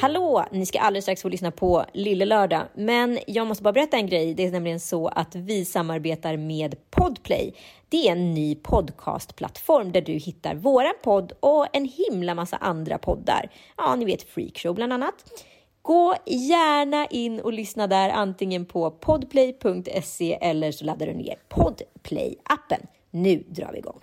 Hallå! 0.00 0.44
Ni 0.50 0.66
ska 0.66 0.80
alldeles 0.80 1.04
strax 1.04 1.22
få 1.22 1.28
lyssna 1.28 1.50
på 1.50 1.84
Lille 1.92 2.24
Lördag. 2.24 2.62
Men 2.74 3.18
jag 3.26 3.46
måste 3.46 3.62
bara 3.62 3.72
berätta 3.72 3.96
en 3.96 4.06
grej. 4.06 4.34
Det 4.34 4.46
är 4.46 4.50
nämligen 4.50 4.80
så 4.80 5.08
att 5.08 5.34
vi 5.34 5.64
samarbetar 5.64 6.36
med 6.36 6.90
Podplay. 6.90 7.54
Det 7.88 8.08
är 8.08 8.12
en 8.12 8.34
ny 8.34 8.54
podcastplattform 8.54 9.92
där 9.92 10.00
du 10.00 10.12
hittar 10.12 10.54
våran 10.54 10.92
podd 11.02 11.32
och 11.40 11.66
en 11.72 11.84
himla 11.84 12.34
massa 12.34 12.56
andra 12.56 12.98
poddar. 12.98 13.50
Ja, 13.76 13.94
ni 13.96 14.04
vet 14.04 14.22
Freakshow 14.22 14.74
bland 14.74 14.92
annat. 14.92 15.14
Gå 15.82 16.14
gärna 16.26 17.06
in 17.06 17.40
och 17.40 17.52
lyssna 17.52 17.86
där 17.86 18.10
antingen 18.10 18.66
på 18.66 18.90
podplay.se 18.90 20.38
eller 20.40 20.72
så 20.72 20.84
laddar 20.84 21.06
du 21.06 21.14
ner 21.14 21.36
Podplay-appen. 21.48 22.86
Nu 23.10 23.44
drar 23.48 23.72
vi 23.72 23.78
igång. 23.78 24.00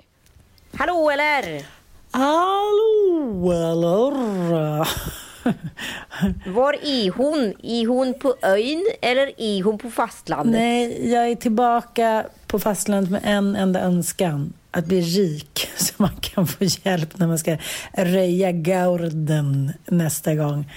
Hallå 0.73 1.09
eller? 1.09 1.66
Hallå 2.11 3.52
eller? 3.52 5.27
Var 6.45 6.73
är 6.73 7.12
hon? 7.12 7.53
Är 7.64 7.88
hon 7.88 8.14
på 8.14 8.36
ön 8.42 8.86
eller 9.02 9.31
är 9.38 9.64
hon 9.64 9.78
på 9.78 9.90
fastlandet? 9.90 10.62
Nej, 10.62 11.12
jag 11.12 11.30
är 11.30 11.36
tillbaka 11.36 12.26
på 12.48 12.59
fastlandet 12.59 13.12
med 13.12 13.22
en 13.23 13.56
enda 13.56 13.81
önskan. 13.81 14.53
Att 14.72 14.86
bli 14.86 15.02
rik 15.02 15.70
så 15.78 15.94
man 15.98 16.16
kan 16.22 16.48
få 16.48 16.64
hjälp 16.64 17.18
när 17.18 17.28
man 17.28 17.40
ska 17.40 17.58
röja 17.94 18.52
gaurden 18.52 19.73
nästa 19.86 20.36
gång. 20.36 20.72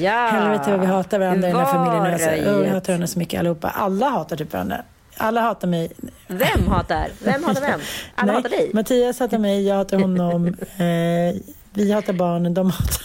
Ja. 0.00 0.28
Helvete 0.32 0.70
vad 0.70 0.80
vi 0.80 0.86
hatar 0.86 1.18
varandra 1.18 1.48
i 1.48 1.52
den 1.52 1.60
här 1.60 1.72
familjen. 1.72 2.12
Alltså, 2.12 2.28
oh, 2.28 2.58
röjet. 2.58 2.72
hatar 2.72 2.92
varandra 2.92 3.06
så 3.06 3.18
mycket 3.18 3.40
allihopa. 3.40 3.68
Alla 3.68 4.08
hatar 4.08 4.36
typ 4.36 4.52
varandra. 4.52 4.82
Alla 5.16 5.40
hatar 5.40 5.68
mig. 5.68 5.92
Vem 6.26 6.66
hatar? 6.68 7.08
Vem 7.24 7.44
hatar 7.44 7.60
vem? 7.60 7.80
Alla 8.14 8.32
Nej, 8.32 8.36
hatar 8.36 8.48
dig? 8.48 8.70
Mattias 8.74 9.20
hatar 9.20 9.38
mig, 9.38 9.66
jag 9.66 9.74
hatar 9.76 9.98
honom. 9.98 10.46
eh, 10.76 11.42
vi 11.72 11.92
hatar 11.92 12.12
barnen, 12.12 12.54
de 12.54 12.70
hatar... 12.70 13.04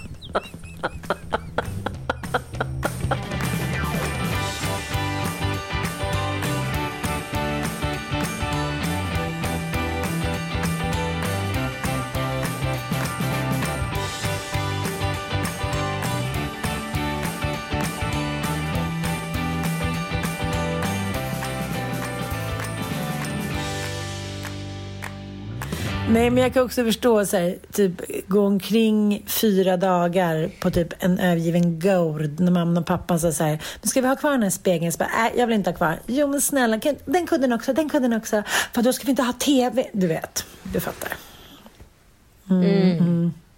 Nej, 26.13 26.29
men 26.29 26.43
jag 26.43 26.53
kan 26.53 26.63
också 26.63 26.83
förstå 26.83 27.25
så 27.25 27.37
här, 27.37 27.57
typ 27.71 28.01
gå 28.27 28.45
omkring 28.45 29.23
fyra 29.27 29.77
dagar 29.77 30.49
på 30.59 30.71
typ 30.71 30.93
en 30.99 31.19
övergiven 31.19 31.79
gourd 31.79 32.39
när 32.39 32.51
mamma 32.51 32.79
och 32.79 32.85
pappa 32.85 33.19
sa 33.19 33.31
så 33.31 33.43
här, 33.43 33.61
men 33.81 33.89
ska 33.89 34.01
vi 34.01 34.07
ha 34.07 34.15
kvar 34.15 34.31
den 34.31 34.43
här 34.43 34.49
spegeln? 34.49 34.91
Så 34.91 34.97
bara, 34.97 35.27
äh, 35.27 35.39
jag 35.39 35.47
vill 35.47 35.55
inte 35.55 35.69
ha 35.69 35.77
kvar. 35.77 35.99
Jo, 36.07 36.27
men 36.27 36.41
snälla, 36.41 36.79
kan, 36.79 36.95
den 37.05 37.27
kudden 37.27 37.53
också, 37.53 37.73
den 37.73 37.89
kudden 37.89 38.13
också. 38.13 38.43
För 38.73 38.81
då 38.81 38.93
ska 38.93 39.05
vi 39.05 39.09
inte 39.09 39.23
ha 39.23 39.33
TV. 39.33 39.87
Du 39.93 40.07
vet, 40.07 40.45
du 40.63 40.79
fattar. 40.79 41.13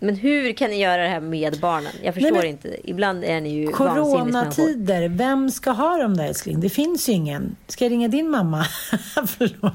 Men 0.04 0.16
hur 0.16 0.54
kan 0.54 0.70
ni 0.70 0.82
göra 0.82 1.02
det 1.02 1.08
här 1.08 1.20
med 1.20 1.60
barnen? 1.60 1.92
Jag 2.04 2.14
förstår 2.14 2.32
Nej, 2.32 2.42
men- 2.42 2.50
inte. 2.50 2.78
Ibland 2.84 3.24
är 3.24 3.42
ni 3.42 3.50
ju. 3.50 3.68
Coronatider, 3.68 5.10
vem 5.10 5.52
ska 5.52 5.72
ha 5.72 5.98
dem 5.98 6.18
där 6.18 6.26
älskling? 6.26 6.60
Det 6.60 6.70
finns 6.70 7.10
ju 7.10 7.14
ingen. 7.14 7.56
Ska 7.68 7.86
jag 7.86 7.92
ringa 7.92 8.08
din 8.08 8.30
mamma? 8.30 8.64
Förlåt. 9.28 9.74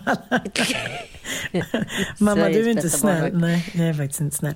mamma, 2.21 2.49
du 2.49 2.61
är 2.61 2.69
inte 2.69 2.91
snäll. 2.91 3.38
Nej, 3.38 3.72
jag 3.75 3.88
är 3.88 3.94
faktiskt 3.94 4.21
inte 4.21 4.37
snäll. 4.37 4.55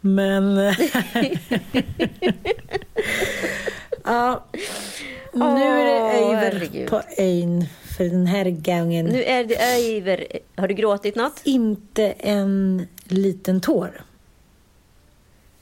Men... 0.00 0.56
ja. 4.04 4.44
Nu 5.32 5.44
är 5.44 5.84
det 5.84 6.00
över 6.34 6.86
på 6.88 7.02
ön 7.18 7.64
för 7.96 8.04
den 8.04 8.26
här 8.26 8.50
gången. 8.50 9.06
Nu 9.06 9.22
är 9.22 9.44
det 9.44 9.56
över. 9.96 10.26
Har 10.56 10.68
du 10.68 10.74
gråtit 10.74 11.16
något? 11.16 11.40
Inte 11.44 12.14
en 12.18 12.86
liten 13.04 13.60
tår. 13.60 14.04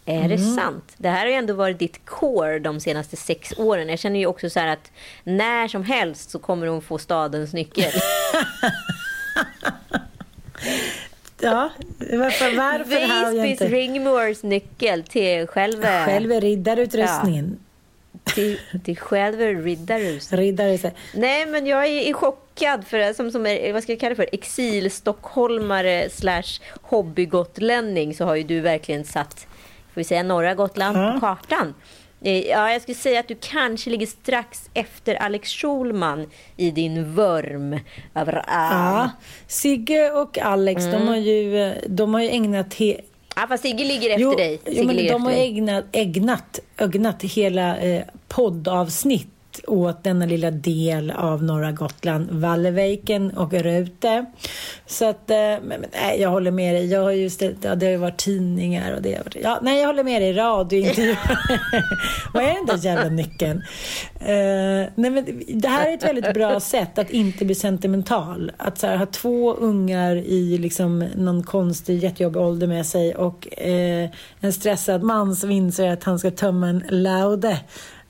Är 0.08 0.28
det 0.28 0.34
Mm. 0.34 0.56
sant? 0.56 0.92
Det 0.96 1.08
här 1.08 1.18
har 1.20 1.26
ju 1.26 1.32
ändå 1.32 1.54
varit 1.54 1.78
ditt 1.78 2.04
core 2.04 2.58
de 2.58 2.80
senaste 2.80 3.16
sex 3.16 3.52
åren. 3.56 3.88
Jag 3.88 3.98
känner 3.98 4.20
ju 4.20 4.26
också 4.26 4.50
så 4.50 4.60
här 4.60 4.66
att 4.66 4.92
när 5.24 5.68
som 5.68 5.84
helst 5.84 6.30
så 6.30 6.38
kommer 6.38 6.66
hon 6.66 6.82
få 6.82 6.98
stadens 6.98 7.52
nyckel. 7.52 7.92
Ja, 11.40 11.70
varför, 11.98 12.56
varför 12.56 13.08
har 13.24 13.32
jag 13.32 13.46
inte... 13.46 13.68
Ringmores 13.68 14.42
nyckel 14.42 15.02
till 15.02 15.46
själva... 15.46 16.04
Själv 16.06 16.32
är 16.32 16.40
riddarutrustningen. 16.40 17.58
Till, 18.34 18.60
till 18.84 18.98
själva 18.98 19.44
riddarhuset. 19.44 20.94
Nej, 21.14 21.46
men 21.46 21.66
jag 21.66 21.86
är, 21.86 22.08
är 22.08 22.12
chockad 22.12 22.86
för 22.86 23.12
som, 23.12 23.30
som 23.30 23.46
är, 23.46 23.72
vad 23.72 23.82
ska 23.82 23.92
jag 23.92 24.00
kalla 24.00 24.10
det 24.10 24.16
för, 24.16 24.28
exil-stockholmare 24.32 26.08
slash 26.10 26.60
hobbygotlänning 26.82 28.14
så 28.14 28.24
har 28.24 28.34
ju 28.34 28.42
du 28.42 28.60
verkligen 28.60 29.04
satt, 29.04 29.46
vi 29.98 30.04
säga 30.04 30.22
norra 30.22 30.54
Gotland 30.54 30.96
Ja. 30.98 31.12
på 31.12 31.20
kartan. 31.20 31.74
Eh, 32.24 32.38
Ja, 32.38 32.72
jag 32.72 32.82
skulle 32.82 32.94
säga 32.94 33.20
att 33.20 33.28
du 33.28 33.36
kanske 33.40 33.90
ligger 33.90 34.06
strax 34.06 34.70
efter 34.74 35.14
Alex 35.14 35.48
Schulman 35.50 36.26
i 36.56 36.70
din 36.70 37.14
vurm 37.14 37.78
över 38.14 38.44
Ja. 38.46 39.10
Sigge 39.46 40.10
och 40.10 40.38
Alex, 40.38 40.82
Mm. 40.84 40.92
de, 41.00 41.08
har 41.08 41.16
ju, 41.16 41.74
de 41.88 42.14
har 42.14 42.20
ju 42.20 42.28
ägnat... 42.28 42.74
He- 42.74 43.00
Ja, 43.36 43.46
fast 43.48 43.62
Sigge 43.62 43.84
ligger 43.84 44.10
efter 44.10 44.36
dig. 44.36 44.60
Sigge 44.64 44.80
jo, 44.80 44.86
men 44.86 44.96
de 45.06 45.24
har 45.24 45.32
ägnat, 45.32 45.84
ägnat, 45.92 46.58
ögnat 46.78 47.22
hela 47.22 47.76
eh, 47.76 48.02
poddavsnitt 48.28 49.28
åt 49.66 50.04
denna 50.04 50.26
lilla 50.26 50.50
del 50.50 51.10
av 51.10 51.42
norra 51.42 51.72
Gotland, 51.72 52.28
Valleviken 52.30 53.30
och 53.30 53.52
Rute. 53.52 54.24
Så 54.86 55.08
att, 55.08 55.30
eh, 55.30 55.36
men, 55.36 55.84
nej, 55.92 56.20
jag 56.20 56.30
håller 56.30 56.50
med 56.50 56.74
dig. 56.74 56.86
Jag 56.86 57.02
har 57.02 57.10
ju 57.10 57.30
ställt, 57.30 57.64
ja, 57.64 57.74
det 57.74 57.86
har 57.86 57.90
ju 57.90 57.96
varit 57.96 58.16
tidningar 58.16 58.94
och 58.94 59.02
det 59.02 59.14
har 59.14 59.24
varit, 59.24 59.36
ja, 59.42 59.58
nej, 59.62 59.80
jag 59.80 59.86
håller 59.86 60.04
med 60.04 60.22
dig. 60.22 60.32
Radiointervjuer. 60.32 61.18
Vad 62.34 62.42
är 62.42 62.54
den 62.54 62.66
där 62.66 62.84
jävla 62.84 63.08
nyckeln? 63.08 63.62
Eh, 64.20 64.90
nej, 64.94 65.10
men 65.10 65.42
det 65.48 65.68
här 65.68 65.90
är 65.90 65.94
ett 65.94 66.04
väldigt 66.04 66.34
bra 66.34 66.60
sätt 66.60 66.98
att 66.98 67.10
inte 67.10 67.44
bli 67.44 67.54
sentimental. 67.54 68.52
Att 68.56 68.78
så 68.78 68.86
här, 68.86 68.96
ha 68.96 69.06
två 69.06 69.54
ungar 69.54 70.16
i 70.16 70.58
liksom, 70.58 70.98
någon 70.98 71.42
konstig, 71.42 72.02
jättejobbig 72.02 72.42
ålder 72.42 72.66
med 72.66 72.86
sig 72.86 73.14
och 73.14 73.58
eh, 73.58 74.10
en 74.40 74.52
stressad 74.52 75.02
man 75.02 75.36
som 75.36 75.50
inser 75.50 75.90
att 75.90 76.04
han 76.04 76.18
ska 76.18 76.30
tömma 76.30 76.68
en 76.68 76.84
laude 76.88 77.58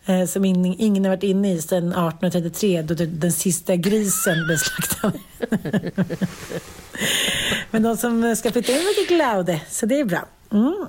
eh, 0.08 0.24
som 0.24 0.44
in, 0.44 0.64
ingen 0.78 1.04
har 1.04 1.10
varit 1.10 1.22
inne 1.22 1.52
i 1.52 1.62
sedan 1.62 1.88
1833 1.88 2.82
då 2.82 2.94
den 2.94 3.32
sista 3.32 3.76
grisen 3.76 4.46
blev 4.46 4.56
slaktad. 4.56 5.12
Men 7.70 7.82
de 7.82 7.96
som 7.96 8.36
ska 8.36 8.52
flytta 8.52 8.72
in 8.72 8.78
fick 8.96 9.10
laude, 9.18 9.60
så 9.68 9.86
det 9.86 10.00
är 10.00 10.04
bra. 10.04 10.26
Mm. 10.52 10.86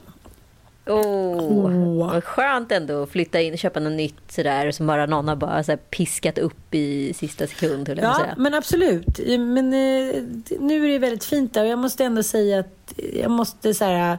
Åh, 0.90 1.38
Åh. 1.40 2.08
vad 2.08 2.24
skönt 2.24 2.72
ändå 2.72 3.04
att 3.04 3.10
flytta 3.10 3.42
in 3.42 3.54
och 3.54 3.60
köpa 3.60 3.80
något 3.80 3.94
nytt 3.94 4.32
sådär 4.32 4.72
som 4.72 4.88
bara 4.88 5.06
någon 5.06 5.28
har 5.28 5.36
bara 5.36 5.64
så 5.64 5.78
piskat 5.78 6.38
upp 6.38 6.76
i 6.76 7.14
sista 7.14 7.48
sekund. 7.48 7.90
Ja, 7.90 7.96
säga. 7.96 8.36
men 8.38 8.54
absolut. 8.54 9.20
Men 9.28 9.58
eh, 9.58 10.24
nu 10.60 10.86
är 10.86 10.88
det 10.88 11.00
väldigt 11.00 11.24
fint 11.24 11.54
där 11.54 11.64
och 11.64 11.70
jag 11.70 11.80
måste 11.80 12.04
ändå 12.04 12.24
säga 12.24 12.60
att 12.60 12.94
jag 13.14 13.32
måste 13.32 13.74
så 13.74 13.86
här 13.86 14.18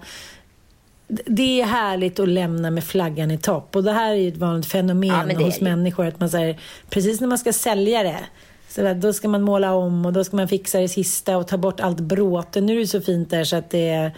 det 1.11 1.61
är 1.61 1.67
härligt 1.67 2.21
att 2.21 2.29
lämna 2.29 2.71
med 2.71 2.85
flaggan 2.85 3.31
i 3.31 3.39
topp 3.39 3.77
och 3.77 3.85
det 3.85 3.93
här 3.93 4.11
är 4.11 4.15
ju 4.15 4.29
ett 4.29 4.37
vanligt 4.37 4.67
fenomen 4.67 5.31
Ja, 5.31 5.45
hos 5.45 5.61
människor 5.61 6.07
att 6.07 6.21
man 6.21 6.31
säger 6.31 6.61
precis 6.91 7.21
när 7.21 7.29
man 7.29 7.39
ska 7.39 7.53
sälja 7.53 8.03
det 8.03 8.21
Så 8.69 8.83
där, 8.83 8.95
då 8.95 9.13
ska 9.13 9.29
man 9.29 9.43
måla 9.43 9.73
om 9.73 10.07
och 10.07 10.13
då 10.13 10.25
ska 10.25 10.37
man 10.37 10.49
fixa 10.49 10.81
det 10.81 10.89
sista 10.89 11.37
och 11.37 11.49
ta 11.49 11.57
bort 11.57 11.81
allt 11.81 12.01
bråte. 12.01 12.61
Nu 12.61 12.77
är 12.77 12.81
det 12.81 12.87
så 12.87 13.01
fint 13.01 13.31
där 13.31 13.45
så 13.45 13.57
att 13.57 13.71
det. 13.71 14.13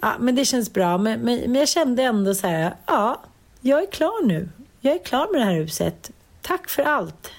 Ja, 0.00 0.12
men 0.20 0.34
det 0.34 0.44
känns 0.44 0.72
bra. 0.72 0.98
Men, 0.98 1.20
men, 1.20 1.40
men 1.40 1.54
jag 1.54 1.68
kände 1.68 2.02
ändå 2.02 2.34
så 2.34 2.46
här, 2.46 2.74
ja, 2.86 3.20
jag 3.60 3.82
är 3.82 3.90
klar 3.90 4.26
nu. 4.26 4.48
Jag 4.80 4.94
är 4.94 5.04
klar 5.04 5.32
med 5.32 5.40
det 5.40 5.44
här 5.44 5.54
huset. 5.54 6.10
Tack 6.42 6.68
för 6.68 6.82
allt. 6.82 7.30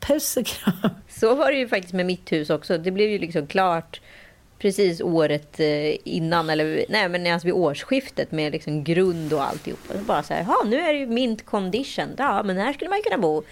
Puss 0.00 0.36
och 0.36 0.46
kram. 0.46 0.90
Så 1.08 1.34
var 1.34 1.52
det 1.52 1.58
ju 1.58 1.68
faktiskt 1.68 1.94
med 1.94 2.06
mitt 2.06 2.32
hus 2.32 2.50
också. 2.50 2.78
Det 2.78 2.90
blev 2.90 3.10
ju 3.10 3.18
liksom 3.18 3.46
klart 3.46 4.00
precis 4.60 5.00
året 5.00 5.60
eh, 5.60 5.96
innan, 6.04 6.50
eller 6.50 6.84
nej 6.88 7.08
men 7.08 7.26
alltså 7.26 7.46
vid 7.46 7.54
årsskiftet 7.54 8.32
med 8.32 8.52
liksom 8.52 8.84
grund 8.84 9.32
och 9.32 9.44
alltihopa. 9.44 9.94
Så 9.94 10.04
bara 10.04 10.22
så 10.22 10.34
här, 10.34 10.44
ja 10.48 10.56
nu 10.66 10.80
är 10.80 10.92
det 10.92 10.98
ju 10.98 11.06
mint 11.06 11.46
condition. 11.46 12.08
Ja, 12.18 12.42
men 12.42 12.56
här 12.56 12.72
skulle 12.72 12.90
man 12.90 12.98
ju 12.98 13.02
kunna 13.02 13.18
bo. 13.18 13.42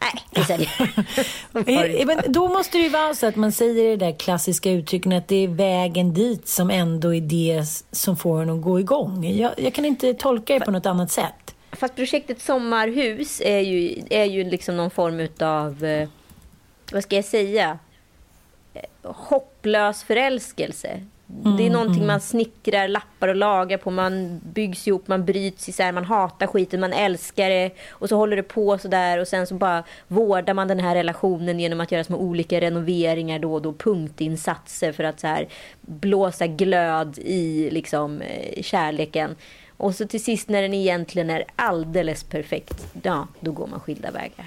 Nej, 0.00 0.22
vi 0.30 0.44
säljer. 0.44 2.04
men 2.06 2.32
då 2.32 2.48
måste 2.48 2.78
det 2.78 2.82
ju 2.84 2.90
vara 2.90 3.14
så 3.14 3.26
att 3.26 3.36
man 3.36 3.52
säger 3.52 3.90
det 3.90 3.96
där 3.96 4.18
klassiska 4.18 4.70
uttrycket 4.70 5.12
att 5.12 5.28
det 5.28 5.44
är 5.44 5.48
vägen 5.48 6.14
dit 6.14 6.48
som 6.48 6.70
ändå 6.70 7.14
är 7.14 7.20
det 7.20 7.64
som 7.92 8.16
får 8.16 8.42
en 8.42 8.50
att 8.50 8.62
gå 8.62 8.80
igång. 8.80 9.24
Jag, 9.24 9.52
jag 9.56 9.74
kan 9.74 9.84
inte 9.84 10.14
tolka 10.14 10.58
det 10.58 10.64
på 10.64 10.70
något 10.70 10.86
annat 10.86 11.10
sätt. 11.10 11.54
Fast 11.72 11.96
projektet 11.96 12.42
Sommarhus 12.42 13.40
är 13.44 13.60
ju, 13.60 14.02
är 14.10 14.24
ju 14.24 14.44
liksom 14.44 14.76
någon 14.76 14.90
form 14.90 15.28
av, 15.40 15.84
eh, 15.84 16.08
vad 16.92 17.02
ska 17.02 17.16
jag 17.16 17.24
säga, 17.24 17.70
eh, 17.70 17.76
hopplös 19.02 20.04
förälskelse. 20.04 21.00
Mm, 21.44 21.56
det 21.56 21.62
är 21.62 21.66
mm, 21.66 21.72
någonting 21.72 22.02
mm. 22.02 22.06
man 22.06 22.20
snickrar, 22.20 22.88
lappar 22.88 23.28
och 23.28 23.36
lagar 23.36 23.78
på. 23.78 23.90
Man 23.90 24.40
byggs 24.54 24.88
ihop, 24.88 25.08
man 25.08 25.24
bryts 25.24 25.68
isär, 25.68 25.92
man 25.92 26.04
hatar 26.04 26.46
skiten, 26.46 26.80
man 26.80 26.92
älskar 26.92 27.50
det. 27.50 27.70
Och 27.90 28.08
så 28.08 28.16
håller 28.16 28.36
det 28.36 28.42
på 28.42 28.78
sådär 28.78 29.18
och 29.18 29.28
sen 29.28 29.46
så 29.46 29.54
bara 29.54 29.84
vårdar 30.08 30.54
man 30.54 30.68
den 30.68 30.80
här 30.80 30.94
relationen 30.94 31.60
genom 31.60 31.80
att 31.80 31.92
göra 31.92 32.04
små 32.04 32.16
olika 32.16 32.60
renoveringar 32.60 33.38
då 33.38 33.54
och 33.54 33.62
då. 33.62 33.72
Punktinsatser 33.72 34.92
för 34.92 35.04
att 35.04 35.20
så 35.20 35.26
här 35.26 35.48
blåsa 35.80 36.46
glöd 36.46 37.18
i 37.18 37.70
liksom 37.70 38.20
eh, 38.22 38.62
kärleken. 38.62 39.36
Och 39.76 39.94
så 39.94 40.06
till 40.06 40.24
sist 40.24 40.48
när 40.48 40.62
den 40.62 40.74
egentligen 40.74 41.30
är 41.30 41.44
alldeles 41.56 42.24
perfekt, 42.24 42.86
ja, 43.02 43.28
då 43.40 43.52
går 43.52 43.66
man 43.66 43.80
skilda 43.80 44.10
vägar. 44.10 44.46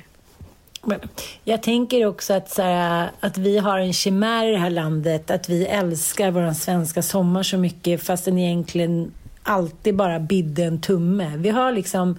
Men 0.84 1.00
jag 1.44 1.64
tänker 1.64 2.06
också 2.06 2.34
att, 2.34 2.50
så 2.50 2.62
här, 2.62 3.12
att 3.20 3.38
vi 3.38 3.58
har 3.58 3.80
en 3.80 3.94
chimär 3.94 4.48
i 4.48 4.52
det 4.52 4.58
här 4.58 4.70
landet, 4.70 5.32
att 5.32 5.50
vi 5.50 5.66
älskar 5.66 6.32
vår 6.32 6.54
svenska 6.54 7.02
sommar 7.02 7.44
så 7.44 7.58
mycket 7.58 8.04
fast 8.04 8.26
den 8.26 8.38
egentligen 8.38 9.12
alltid 9.44 9.96
bara 9.96 10.20
bidde 10.20 10.64
en 10.64 10.82
tumme. 10.82 11.34
Vi 11.38 11.50
har 11.50 11.72
liksom 11.72 12.18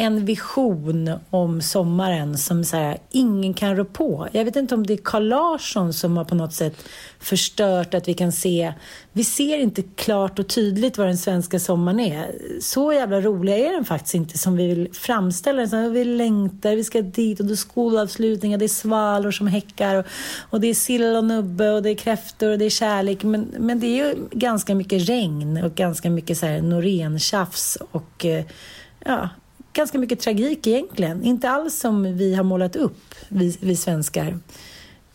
en 0.00 0.24
vision 0.24 1.10
om 1.30 1.62
sommaren 1.62 2.38
som 2.38 2.64
så 2.64 2.76
här, 2.76 2.98
ingen 3.10 3.54
kan 3.54 3.76
rå 3.76 3.84
på. 3.84 4.28
Jag 4.32 4.44
vet 4.44 4.56
inte 4.56 4.74
om 4.74 4.86
det 4.86 4.92
är 4.92 5.00
Carl 5.04 5.28
Larsson 5.28 5.92
som 5.92 6.16
har 6.16 6.24
på 6.24 6.34
något 6.34 6.52
sätt 6.52 6.84
förstört 7.18 7.94
att 7.94 8.08
vi 8.08 8.14
kan 8.14 8.32
se. 8.32 8.72
Vi 9.12 9.24
ser 9.24 9.58
inte 9.58 9.82
klart 9.82 10.38
och 10.38 10.48
tydligt 10.48 10.98
vad 10.98 11.06
den 11.06 11.18
svenska 11.18 11.60
sommaren 11.60 12.00
är. 12.00 12.34
Så 12.60 12.92
jävla 12.92 13.20
roliga 13.20 13.56
är 13.56 13.72
den 13.72 13.84
faktiskt 13.84 14.14
inte 14.14 14.38
som 14.38 14.56
vi 14.56 14.66
vill 14.66 14.88
framställa 14.92 15.66
den. 15.66 15.92
Vi 15.92 16.04
längtar, 16.04 16.76
vi 16.76 16.84
ska 16.84 17.02
dit 17.02 17.40
och 17.40 17.46
det 17.46 17.54
är 17.54 17.56
skolavslutningar, 17.56 18.58
det 18.58 18.66
är 18.66 18.68
svalor 18.68 19.30
som 19.30 19.46
häckar 19.46 19.96
och, 19.96 20.06
och 20.50 20.60
det 20.60 20.66
är 20.66 20.74
sill 20.74 21.16
och 21.16 21.24
nubbe 21.24 21.70
och 21.70 21.82
det 21.82 21.90
är 21.90 21.94
kräftor 21.94 22.50
och 22.50 22.58
det 22.58 22.64
är 22.64 22.70
kärlek. 22.70 23.22
Men, 23.22 23.54
men 23.58 23.80
det 23.80 23.86
är 23.86 24.06
ju 24.06 24.14
ganska 24.30 24.74
mycket 24.74 25.08
regn 25.08 25.64
och 25.64 25.74
ganska 25.74 26.10
mycket 26.10 26.38
så 26.38 26.46
här 26.46 26.60
Norén-tjafs 26.62 27.78
och 27.90 28.24
eh, 28.24 28.44
ja, 29.04 29.28
ganska 29.72 29.98
mycket 29.98 30.20
tragik 30.20 30.66
egentligen. 30.66 31.24
Inte 31.24 31.50
alls 31.50 31.78
som 31.78 32.16
vi 32.16 32.34
har 32.34 32.44
målat 32.44 32.76
upp, 32.76 33.14
vi, 33.28 33.56
vi 33.60 33.76
svenskar. 33.76 34.38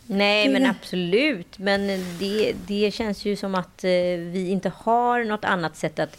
Nej, 0.08 0.50
men 0.50 0.66
absolut. 0.66 1.60
Men 1.60 1.88
det, 2.20 2.54
det 2.68 2.94
känns 2.94 3.26
ju 3.26 3.36
som 3.36 3.56
att 3.56 3.84
eh, 3.84 3.90
vi 4.32 4.50
inte 4.50 4.72
har 4.76 5.24
något 5.24 5.46
annat 5.46 5.78
sätt 5.78 6.00
att 6.00 6.18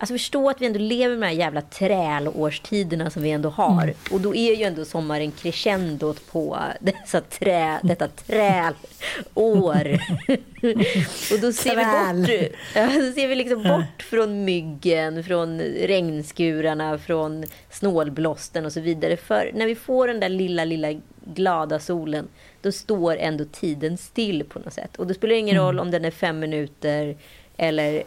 Alltså 0.00 0.14
förstå 0.14 0.50
att 0.50 0.60
vi 0.60 0.66
ändå 0.66 0.78
lever 0.78 1.16
med 1.16 1.28
de 1.28 1.34
här 1.34 1.40
jävla 1.40 1.62
trälårstiderna 1.62 3.10
som 3.10 3.22
vi 3.22 3.30
ändå 3.30 3.48
har. 3.48 3.82
Mm. 3.82 3.94
Och 4.10 4.20
då 4.20 4.34
är 4.34 4.54
ju 4.54 4.64
ändå 4.64 4.84
sommaren 4.84 5.30
crescendot 5.30 6.30
på 6.32 6.58
dessa 6.80 7.20
trä, 7.20 7.80
detta 7.82 8.08
trälår. 8.08 8.68
och 11.32 11.40
då 11.40 11.52
ser 11.52 11.74
Träl. 11.74 12.26
vi 12.26 12.38
bort, 12.38 12.94
då 12.94 13.12
ser 13.12 13.28
vi 13.28 13.34
liksom 13.34 13.62
bort 13.62 14.02
från 14.02 14.44
myggen, 14.44 15.24
från 15.24 15.60
regnskurarna, 15.60 16.98
från 16.98 17.44
snålblåsten 17.70 18.66
och 18.66 18.72
så 18.72 18.80
vidare. 18.80 19.16
För 19.16 19.50
när 19.54 19.66
vi 19.66 19.74
får 19.74 20.08
den 20.08 20.20
där 20.20 20.28
lilla, 20.28 20.64
lilla 20.64 21.00
glada 21.24 21.78
solen, 21.78 22.28
då 22.62 22.72
står 22.72 23.16
ändå 23.16 23.44
tiden 23.44 23.98
still 23.98 24.44
på 24.44 24.58
något 24.58 24.72
sätt. 24.72 24.96
Och 24.96 25.06
det 25.06 25.14
spelar 25.14 25.34
ingen 25.34 25.56
mm. 25.56 25.66
roll 25.66 25.80
om 25.80 25.90
den 25.90 26.04
är 26.04 26.10
fem 26.10 26.38
minuter 26.38 27.16
eller 27.56 28.02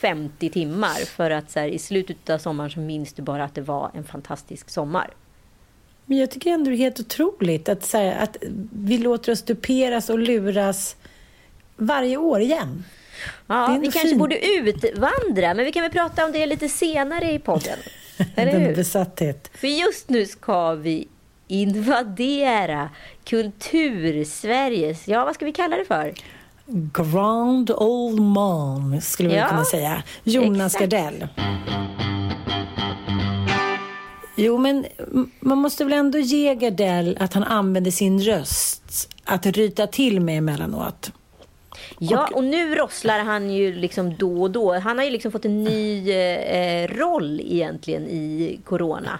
50 0.00 0.50
timmar 0.50 1.06
för 1.06 1.30
att 1.30 1.50
så 1.50 1.60
här, 1.60 1.68
i 1.68 1.78
slutet 1.78 2.30
av 2.30 2.38
sommaren 2.38 2.70
så 2.70 2.80
minns 2.80 3.12
du 3.12 3.22
bara 3.22 3.44
att 3.44 3.54
det 3.54 3.60
var 3.60 3.90
en 3.94 4.04
fantastisk 4.04 4.70
sommar. 4.70 5.10
Men 6.06 6.18
jag 6.18 6.30
tycker 6.30 6.50
ändå 6.50 6.70
det 6.70 6.76
är 6.76 6.78
helt 6.78 7.00
otroligt 7.00 7.68
att, 7.68 7.84
så 7.84 7.98
här, 7.98 8.22
att 8.22 8.36
vi 8.72 8.98
låter 8.98 9.32
oss 9.32 9.42
duperas 9.42 10.10
och 10.10 10.18
luras 10.18 10.96
varje 11.76 12.16
år 12.16 12.40
igen. 12.40 12.84
Ja, 13.46 13.78
vi 13.80 13.86
kanske 13.86 14.08
fint. 14.08 14.18
borde 14.18 14.46
utvandra, 14.46 15.54
men 15.54 15.64
vi 15.64 15.72
kan 15.72 15.82
väl 15.82 15.90
prata 15.90 16.24
om 16.24 16.32
det 16.32 16.46
lite 16.46 16.68
senare 16.68 17.32
i 17.32 17.38
podden. 17.38 17.78
Eller 18.36 18.58
hur? 18.58 18.76
besatthet. 18.76 19.50
För 19.54 19.68
just 19.68 20.08
nu 20.08 20.26
ska 20.26 20.74
vi 20.74 21.08
invadera 21.48 22.90
kultur-Sveriges, 23.24 25.08
ja 25.08 25.24
vad 25.24 25.34
ska 25.34 25.44
vi 25.44 25.52
kalla 25.52 25.76
det 25.76 25.84
för? 25.84 26.14
Grand 26.72 27.70
Old 27.70 28.20
Mom, 28.20 29.00
skulle 29.00 29.28
vi 29.28 29.36
ja, 29.36 29.48
kunna 29.48 29.64
säga. 29.64 30.02
Jonas 30.24 30.74
exakt. 30.74 30.92
Gardell. 30.92 31.26
Jo, 34.36 34.58
men 34.58 34.86
man 35.40 35.58
måste 35.58 35.84
väl 35.84 35.92
ändå 35.92 36.18
ge 36.18 36.54
Gardell 36.54 37.16
att 37.20 37.34
han 37.34 37.44
använder 37.44 37.90
sin 37.90 38.20
röst 38.20 39.08
att 39.24 39.46
ryta 39.46 39.86
till 39.86 40.20
med 40.20 40.38
emellanåt. 40.38 41.12
Ja, 41.98 42.28
och 42.34 42.44
nu 42.44 42.74
rosslar 42.74 43.18
han 43.18 43.50
ju 43.50 43.74
liksom 43.74 44.16
då 44.16 44.42
och 44.42 44.50
då. 44.50 44.78
Han 44.78 44.98
har 44.98 45.04
ju 45.04 45.10
liksom 45.10 45.32
fått 45.32 45.44
en 45.44 45.64
ny 45.64 46.12
eh, 46.12 46.88
roll 46.88 47.40
egentligen 47.40 48.06
i 48.06 48.60
corona. 48.64 49.18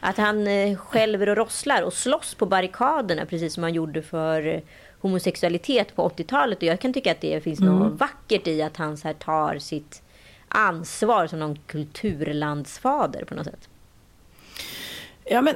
Att 0.00 0.16
han 0.16 0.46
eh, 0.46 0.76
skälver 0.76 1.28
och 1.28 1.36
rosslar 1.36 1.82
och 1.82 1.92
slåss 1.92 2.34
på 2.34 2.46
barrikaderna 2.46 3.26
precis 3.26 3.54
som 3.54 3.62
han 3.62 3.74
gjorde 3.74 4.02
för 4.02 4.62
homosexualitet 5.00 5.96
på 5.96 6.08
80-talet. 6.08 6.58
Och 6.58 6.64
jag 6.64 6.80
kan 6.80 6.92
tycka 6.92 7.12
att 7.12 7.20
det 7.20 7.40
finns 7.44 7.60
mm. 7.60 7.78
något 7.78 8.00
vackert 8.00 8.46
i 8.46 8.62
att 8.62 8.76
han 8.76 8.96
så 8.96 9.08
här 9.08 9.14
tar 9.14 9.58
sitt 9.58 10.02
ansvar 10.48 11.26
som 11.26 11.38
någon 11.38 11.58
kulturlandsfader 11.66 13.24
på 13.24 13.34
något 13.34 13.44
sätt. 13.44 13.68
Ja, 15.24 15.42
men 15.42 15.54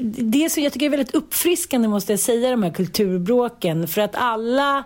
det 0.30 0.50
som 0.50 0.62
jag 0.62 0.72
tycker 0.72 0.86
är 0.86 0.90
väldigt 0.90 1.14
uppfriskande 1.14 1.88
måste 1.88 2.12
jag 2.12 2.20
säga, 2.20 2.50
de 2.50 2.62
här 2.62 2.70
kulturbråken. 2.70 3.88
För 3.88 4.00
att 4.00 4.14
alla 4.14 4.84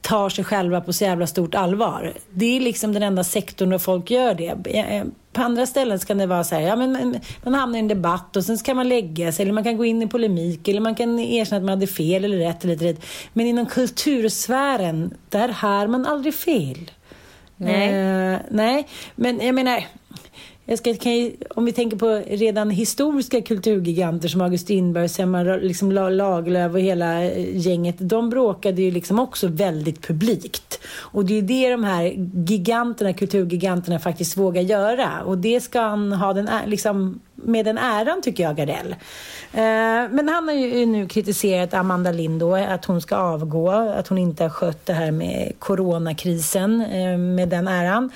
tar 0.00 0.28
sig 0.28 0.44
själva 0.44 0.80
på 0.80 0.92
så 0.92 1.04
jävla 1.04 1.26
stort 1.26 1.54
allvar. 1.54 2.14
Det 2.30 2.56
är 2.56 2.60
liksom 2.60 2.92
den 2.92 3.02
enda 3.02 3.24
sektorn 3.24 3.70
där 3.70 3.78
folk 3.78 4.10
gör 4.10 4.34
det. 4.34 5.04
På 5.36 5.42
andra 5.42 5.66
ställen 5.66 5.98
kan 5.98 6.18
det 6.18 6.26
vara 6.26 6.44
så 6.44 6.54
här, 6.54 6.62
ja, 6.62 6.76
men 6.76 7.20
man 7.44 7.54
hamnar 7.54 7.76
i 7.76 7.80
en 7.80 7.88
debatt 7.88 8.36
och 8.36 8.44
sen 8.44 8.58
kan 8.58 8.76
man 8.76 8.88
lägga 8.88 9.32
sig 9.32 9.42
eller 9.42 9.52
man 9.52 9.64
kan 9.64 9.76
gå 9.76 9.84
in 9.84 10.02
i 10.02 10.06
polemik 10.06 10.68
eller 10.68 10.80
man 10.80 10.94
kan 10.94 11.18
erkänna 11.18 11.56
att 11.56 11.62
man 11.62 11.70
hade 11.70 11.86
fel 11.86 12.24
eller 12.24 12.36
rätt 12.36 12.64
eller 12.64 12.76
rätt. 12.76 13.04
Men 13.32 13.46
inom 13.46 13.66
kultursfären, 13.66 15.14
där 15.28 15.48
hör 15.48 15.86
man 15.86 16.06
aldrig 16.06 16.34
fel. 16.34 16.90
Nej. 17.56 17.88
Uh, 18.34 18.38
nej, 18.50 18.88
men 19.14 19.40
jag 19.40 19.54
menar, 19.54 19.84
jag 20.68 20.78
ska, 20.78 20.94
kan, 20.94 21.32
om 21.54 21.64
vi 21.64 21.72
tänker 21.72 21.96
på 21.96 22.22
redan 22.26 22.70
historiska 22.70 23.42
kulturgiganter 23.42 24.28
som 24.28 24.40
August 24.40 24.64
Strindberg, 24.64 25.08
Selma 25.08 25.42
liksom 25.42 25.92
Lagerlöf 25.92 26.72
och 26.72 26.80
hela 26.80 27.24
eh, 27.24 27.56
gänget. 27.56 27.96
De 27.98 28.30
bråkade 28.30 28.82
ju 28.82 28.90
liksom 28.90 29.18
också 29.18 29.48
väldigt 29.48 30.06
publikt. 30.06 30.80
Och 30.98 31.24
det 31.24 31.38
är 31.38 31.42
det 31.42 31.70
de 31.70 31.84
här 31.84 32.02
giganterna, 32.46 33.12
kulturgiganterna 33.12 33.98
faktiskt 33.98 34.36
vågar 34.36 34.62
göra. 34.62 35.22
Och 35.24 35.38
det 35.38 35.60
ska 35.60 35.80
han 35.80 36.12
ha 36.12 36.32
den, 36.32 36.48
liksom, 36.66 37.20
med 37.34 37.64
den 37.64 37.78
äran 37.78 38.22
tycker 38.22 38.42
jag, 38.42 38.56
Gardell. 38.56 38.92
Eh, 39.52 40.10
men 40.10 40.28
han 40.28 40.48
har 40.48 40.54
ju 40.54 40.86
nu 40.86 41.08
kritiserat 41.08 41.74
Amanda 41.74 42.12
Lind 42.12 42.40
då, 42.40 42.54
att 42.54 42.84
hon 42.84 43.00
ska 43.00 43.16
avgå, 43.16 43.70
att 43.70 44.08
hon 44.08 44.18
inte 44.18 44.42
har 44.42 44.50
skött 44.50 44.86
det 44.86 44.92
här 44.92 45.10
med 45.10 45.52
coronakrisen 45.58 46.80
eh, 46.80 47.18
med 47.18 47.48
den 47.48 47.68
äran. 47.68 48.10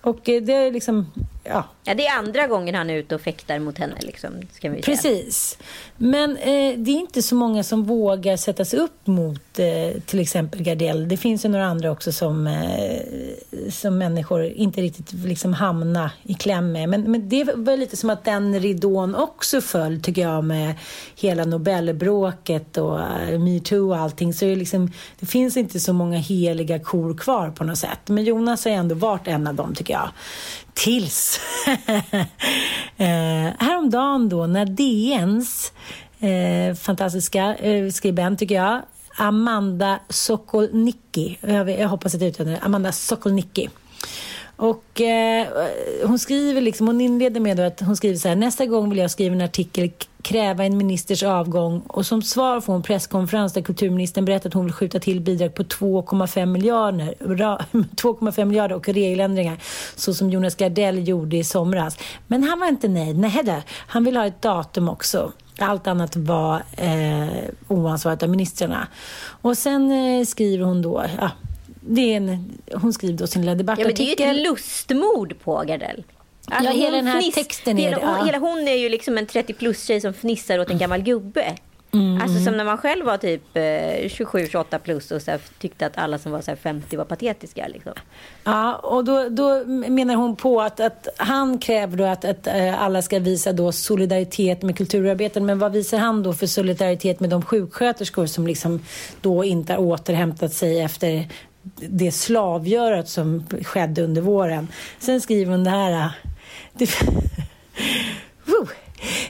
Och 0.00 0.28
eh, 0.28 0.42
det 0.42 0.52
är 0.52 0.72
liksom, 0.72 1.06
ja. 1.48 1.64
Ja, 1.84 1.94
det 1.94 2.06
är 2.06 2.18
andra 2.18 2.46
gången 2.46 2.74
han 2.74 2.90
är 2.90 2.94
ute 2.94 3.14
och 3.14 3.20
fäktar 3.20 3.58
mot 3.58 3.78
henne. 3.78 3.94
Liksom, 4.00 4.30
ska 4.52 4.70
vi 4.70 4.82
Precis. 4.82 5.58
Men 5.96 6.36
eh, 6.36 6.78
det 6.78 6.90
är 6.90 7.00
inte 7.00 7.22
så 7.22 7.34
många 7.34 7.62
som 7.62 7.84
vågar 7.84 8.36
sätta 8.36 8.64
sig 8.64 8.78
upp 8.78 9.06
mot 9.06 9.58
eh, 9.58 10.00
till 10.06 10.20
exempel 10.20 10.62
Gardell. 10.62 11.08
Det 11.08 11.16
finns 11.16 11.44
ju 11.44 11.48
några 11.48 11.66
andra 11.66 11.90
också 11.90 12.12
som, 12.12 12.46
eh, 12.46 13.70
som 13.70 13.98
människor 13.98 14.44
inte 14.44 14.80
riktigt 14.80 15.12
liksom 15.12 15.52
hamna 15.52 16.10
i 16.22 16.34
kläm 16.34 16.72
med. 16.72 16.88
Men, 16.88 17.02
men 17.02 17.28
det 17.28 17.44
var 17.54 17.76
lite 17.76 17.96
som 17.96 18.10
att 18.10 18.24
den 18.24 18.60
ridån 18.60 19.14
också 19.14 19.60
föll, 19.60 20.00
tycker 20.02 20.22
jag, 20.22 20.44
med 20.44 20.74
hela 21.16 21.44
Nobelbråket 21.44 22.76
och 22.76 22.98
uh, 22.98 23.38
metoo 23.38 23.90
och 23.90 23.96
allting. 23.96 24.34
Så 24.34 24.44
det, 24.44 24.56
liksom, 24.56 24.92
det 25.20 25.26
finns 25.26 25.56
inte 25.56 25.80
så 25.80 25.92
många 25.92 26.18
heliga 26.18 26.78
kor 26.78 27.14
kvar 27.14 27.50
på 27.50 27.64
något 27.64 27.78
sätt. 27.78 28.00
Men 28.06 28.24
Jonas 28.24 28.64
har 28.64 28.72
ändå 28.72 28.94
varit 28.94 29.28
en 29.28 29.46
av 29.46 29.54
dem, 29.54 29.74
tycker 29.74 29.94
jag. 29.94 30.10
Tills 30.74 31.37
eh, 32.96 33.54
häromdagen 33.58 34.28
då 34.28 34.46
när 34.46 34.64
DNs 34.64 35.72
eh, 36.20 36.74
fantastiska 36.74 37.56
eh, 37.56 37.90
skribent, 37.90 38.38
tycker 38.38 38.54
jag, 38.54 38.82
Amanda 39.16 39.98
Sokolnicki. 40.08 41.38
Jag, 41.40 41.70
jag 41.70 41.88
hoppas 41.88 42.14
att 42.14 42.20
jag 42.20 42.28
uttalar 42.28 42.50
det. 42.50 42.58
Amanda 42.58 42.92
Sokolnicki. 42.92 43.68
Och 44.58 45.00
eh, 45.00 45.46
hon 46.04 46.18
skriver 46.18 46.60
liksom, 46.60 46.86
hon 46.86 47.00
inleder 47.00 47.40
med 47.40 47.60
att 47.60 47.80
hon 47.80 47.96
skriver 47.96 48.16
så 48.16 48.28
här, 48.28 48.36
nästa 48.36 48.66
gång 48.66 48.90
vill 48.90 48.98
jag 48.98 49.10
skriva 49.10 49.34
en 49.34 49.40
artikel 49.40 49.90
kräva 50.22 50.64
en 50.64 50.76
ministers 50.76 51.22
avgång 51.22 51.80
och 51.86 52.06
som 52.06 52.22
svar 52.22 52.60
får 52.60 52.72
hon 52.72 52.82
presskonferens 52.82 53.52
där 53.52 53.62
kulturministern 53.62 54.24
berättar 54.24 54.48
att 54.48 54.54
hon 54.54 54.64
vill 54.64 54.72
skjuta 54.72 55.00
till 55.00 55.20
bidrag 55.20 55.54
på 55.54 55.62
2,5 55.62 56.46
miljarder, 56.46 57.14
2,5 57.20 58.44
miljarder 58.44 58.76
och 58.76 58.88
regeländringar 58.88 59.56
så 59.96 60.14
som 60.14 60.30
Jonas 60.30 60.54
Gardell 60.54 61.08
gjorde 61.08 61.36
i 61.36 61.44
somras. 61.44 61.98
Men 62.26 62.42
han 62.42 62.60
var 62.60 62.68
inte 62.68 62.88
nöjd. 62.88 63.18
Nej, 63.18 63.42
då. 63.44 63.54
han 63.68 64.04
vill 64.04 64.16
ha 64.16 64.26
ett 64.26 64.42
datum 64.42 64.88
också. 64.88 65.32
Allt 65.58 65.86
annat 65.86 66.16
var 66.16 66.62
eh, 66.76 67.28
oansvarigt 67.68 68.22
av 68.22 68.28
ministrarna. 68.28 68.88
Och 69.42 69.58
sen 69.58 69.90
eh, 69.92 70.24
skriver 70.24 70.64
hon 70.64 70.82
då, 70.82 71.04
ja, 71.18 71.30
det 71.88 72.12
är 72.12 72.16
en, 72.16 72.58
hon 72.74 72.92
skriver 72.92 73.18
då 73.18 73.26
sin 73.26 73.42
lilla 73.42 73.54
debattartikel. 73.54 74.06
Ja, 74.06 74.06
men 74.06 74.16
det 74.16 74.24
är 74.24 74.34
ju 74.34 74.40
ett 74.40 74.50
lustmord 74.50 75.34
på 75.44 75.64
Gardell. 75.66 76.04
Alltså, 76.50 76.72
ja, 76.72 76.78
hela 76.78 76.96
den 76.96 77.06
här 77.06 77.20
fniss, 77.20 77.34
texten 77.34 77.78
är 77.78 77.82
hela, 77.82 77.96
det. 77.96 78.02
Ja. 78.02 78.24
Hela 78.24 78.38
hon 78.38 78.68
är 78.68 78.74
ju 78.74 78.88
liksom 78.88 79.18
en 79.18 79.26
30-plus-tjej 79.26 80.00
som 80.00 80.14
fnissar 80.14 80.58
åt 80.58 80.70
en 80.70 80.78
gammal 80.78 81.02
gubbe. 81.02 81.56
Mm. 81.92 82.22
Alltså 82.22 82.44
som 82.44 82.56
när 82.56 82.64
man 82.64 82.78
själv 82.78 83.06
var 83.06 83.16
typ 83.16 83.42
27-28 83.54 84.78
plus 84.78 85.10
och 85.10 85.22
så 85.22 85.38
tyckte 85.58 85.86
att 85.86 85.98
alla 85.98 86.18
som 86.18 86.32
var 86.32 86.40
så 86.40 86.56
50 86.56 86.96
var 86.96 87.04
patetiska. 87.04 87.68
Liksom. 87.68 87.92
Ja, 88.44 88.74
och 88.74 89.04
då, 89.04 89.28
då 89.28 89.64
menar 89.66 90.14
hon 90.14 90.36
på 90.36 90.60
att, 90.60 90.80
att 90.80 91.08
han 91.16 91.58
kräver 91.58 91.96
då 91.96 92.04
att, 92.04 92.24
att 92.24 92.46
äh, 92.46 92.82
alla 92.82 93.02
ska 93.02 93.18
visa 93.18 93.52
då 93.52 93.72
solidaritet 93.72 94.62
med 94.62 94.76
kulturarbetaren. 94.76 95.46
Men 95.46 95.58
vad 95.58 95.72
visar 95.72 95.98
han 95.98 96.22
då 96.22 96.32
för 96.32 96.46
solidaritet 96.46 97.20
med 97.20 97.30
de 97.30 97.42
sjuksköterskor 97.42 98.26
som 98.26 98.46
liksom 98.46 98.82
då 99.20 99.44
inte 99.44 99.72
har 99.72 99.80
återhämtat 99.80 100.52
sig 100.52 100.80
efter 100.80 101.28
det 101.76 102.12
slavgörat 102.12 103.08
som 103.08 103.46
skedde 103.62 104.02
under 104.02 104.22
våren. 104.22 104.68
Sen 104.98 105.20
skriver 105.20 105.52
hon 105.52 105.64
det 105.64 105.70
här. 105.70 106.10
Det, 106.72 106.84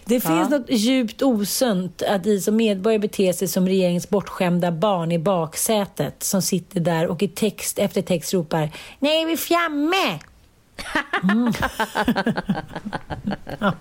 det 0.05 0.21
finns 0.21 0.51
ja. 0.51 0.59
något 0.59 0.71
djupt 0.71 1.23
osunt 1.23 2.03
att 2.03 2.27
vi 2.27 2.41
som 2.41 2.57
medborgare 2.57 2.99
beter 2.99 3.33
sig 3.33 3.49
som 3.49 3.67
regeringens 3.67 4.09
bortskämda 4.11 4.73
barn 4.73 5.13
i 5.13 5.19
baksätet 5.19 6.23
som 6.23 6.43
sitter 6.43 6.81
där 6.81 7.07
och 7.07 7.23
i 7.23 7.29
text 7.29 7.79
efter 7.79 8.03
text 8.03 8.35
ropar 8.35 8.71
Nej, 8.99 9.25
vi 9.25 9.33
är 9.33 9.37
framme! 9.37 10.19
Mm. 11.23 11.53
ja. 13.59 13.73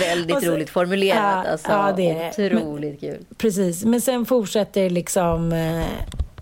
Väldigt 0.00 0.44
så, 0.44 0.50
roligt 0.50 0.70
formulerat. 0.70 1.46
Ja, 1.46 1.50
alltså. 1.52 1.70
ja, 1.70 1.92
det 1.96 2.10
är 2.10 2.56
Otroligt 2.56 3.02
Men, 3.02 3.12
kul. 3.12 3.24
Precis, 3.36 3.84
men 3.84 4.00
sen 4.00 4.26
fortsätter 4.26 4.90
liksom... 4.90 5.52
Eh, 5.52 5.86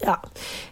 ja, 0.01 0.23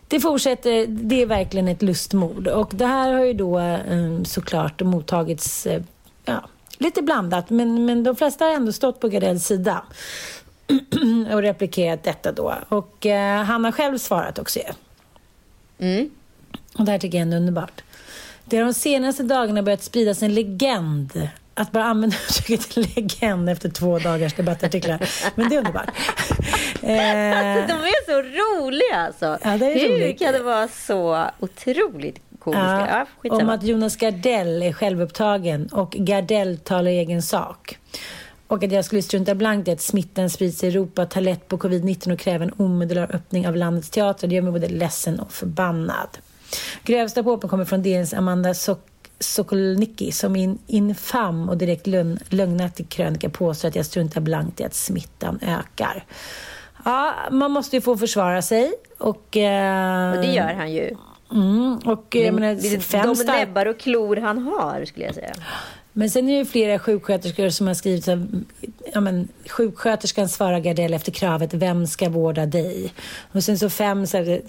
det 0.08 0.20
fortsätter. 0.20 0.86
Det 0.86 1.22
är 1.22 1.26
verkligen 1.26 1.68
ett 1.68 1.82
lustmord. 1.82 2.48
Och 2.48 2.70
det 2.75 2.86
här 2.86 3.12
har 3.12 3.25
ju 3.25 3.32
då 3.32 3.58
eh, 3.58 4.22
såklart 4.25 4.82
mottagits 4.82 5.66
eh, 5.66 5.82
ja, 6.25 6.48
lite 6.78 7.02
blandat. 7.02 7.50
Men, 7.50 7.84
men 7.84 8.04
de 8.04 8.16
flesta 8.16 8.44
har 8.44 8.52
ändå 8.52 8.72
stått 8.72 9.00
på 9.00 9.08
Gardells 9.08 9.46
sida 9.46 9.82
och 11.32 11.42
replikerat 11.42 12.02
detta 12.02 12.32
då. 12.32 12.54
Och 12.68 13.06
eh, 13.06 13.42
han 13.42 13.64
har 13.64 13.72
själv 13.72 13.98
svarat 13.98 14.38
också 14.38 14.60
mm. 15.78 16.10
Och 16.78 16.84
det 16.84 16.90
här 16.90 16.98
tycker 16.98 17.18
jag 17.18 17.28
är 17.28 17.36
underbart. 17.36 17.82
Det 18.44 18.56
har 18.56 18.64
de 18.64 18.75
senaste 18.75 19.22
dagarna 19.22 19.62
börjat 19.62 19.82
spridas 19.82 20.22
en 20.22 20.34
legend 20.34 21.28
att 21.56 21.72
bara 21.72 21.84
använda 21.84 22.16
uttrycket 22.16 22.76
legend 22.76 23.50
efter 23.50 23.68
två 23.68 23.98
dagars 23.98 24.34
debattartiklar. 24.34 25.08
Men 25.34 25.48
det 25.48 25.54
är 25.54 25.58
underbart. 25.58 25.86
alltså, 26.72 27.75
de 27.75 27.80
är 27.82 28.06
så 28.06 28.22
roliga 28.22 28.96
alltså. 28.96 29.38
Ja, 29.42 29.50
Hur 29.50 29.88
roligt. 29.88 30.18
kan 30.18 30.32
det 30.32 30.42
vara 30.42 30.68
så 30.68 31.25
otroligt 31.40 32.20
komiska? 32.38 33.06
Ja, 33.22 33.36
om 33.36 33.48
att 33.48 33.62
Jonas 33.62 33.96
Gardell 33.96 34.62
är 34.62 34.72
självupptagen 34.72 35.66
och 35.66 35.90
Gardell 35.90 36.58
talar 36.58 36.90
egen 36.90 37.22
sak. 37.22 37.78
Och 38.46 38.64
att 38.64 38.72
jag 38.72 38.84
skulle 38.84 39.02
strunta 39.02 39.34
blankt 39.34 39.68
i 39.68 39.70
att 39.70 39.80
smittan 39.80 40.30
sprids 40.30 40.64
i 40.64 40.66
Europa, 40.66 41.06
ta 41.06 41.20
lätt 41.20 41.48
på 41.48 41.58
covid-19 41.58 42.12
och 42.12 42.18
kräva 42.18 42.44
en 42.44 42.52
omedelbar 42.56 43.16
öppning 43.16 43.48
av 43.48 43.56
landets 43.56 43.90
teatrar. 43.90 44.28
Det 44.28 44.34
gör 44.34 44.42
mig 44.42 44.52
både 44.52 44.68
ledsen 44.68 45.20
och 45.20 45.32
förbannad. 45.32 46.08
Grövsta 46.84 47.22
påpen 47.22 47.50
kommer 47.50 47.64
från 47.64 47.82
DNs 47.82 48.14
Amanda 48.14 48.54
Sok 48.54 48.78
Sokolnicki 49.18 50.12
som 50.12 50.37
i 50.37 50.44
en 50.44 50.58
infam 50.66 51.49
och 51.49 51.56
direkt 51.56 51.87
lögnaktig 52.30 52.88
krönika 52.88 53.30
påstår 53.30 53.68
att 53.68 53.76
jag 53.76 53.87
struntar 53.87 54.20
blankt 54.20 54.61
i 54.61 54.64
att 54.64 54.75
smittan 54.75 55.38
ökar. 55.42 56.04
Ja, 56.85 57.14
man 57.30 57.50
måste 57.50 57.76
ju 57.76 57.82
få 57.82 57.96
försvara 57.96 58.42
sig. 58.42 58.73
Och, 58.99 59.37
eh, 59.37 60.16
och 60.16 60.23
det 60.23 60.32
gör 60.32 60.54
han 60.54 60.73
ju. 60.73 60.96
Mm, 61.32 61.78
och, 61.78 62.06
det, 62.08 62.32
menar, 62.32 62.80
fem 62.80 63.14
de 63.14 63.25
näbbar 63.25 63.66
och 63.66 63.78
klor 63.78 64.16
han 64.16 64.38
har, 64.38 64.85
skulle 64.85 65.06
jag 65.06 65.14
säga. 65.14 65.35
Men 65.92 66.11
sen 66.11 66.28
är 66.28 66.38
det 66.38 66.44
flera 66.44 66.78
sjuksköterskor 66.78 67.49
som 67.49 67.66
har 67.66 67.75
skrivit 67.75 68.04
så 68.04 68.26
ja, 68.92 69.00
men, 69.00 69.28
sjuksköterskan 69.49 70.28
svarar 70.28 70.58
Gardell 70.58 70.94
efter 70.94 71.12
kravet 71.12 71.54
vem 71.54 71.87
ska 71.87 72.08
vårda 72.08 72.46
dig? 72.46 72.92
Och 73.32 73.44
sen 73.44 73.58
så 73.58 73.70
fem 73.70 74.06
så 74.06 74.16
här, 74.16 74.42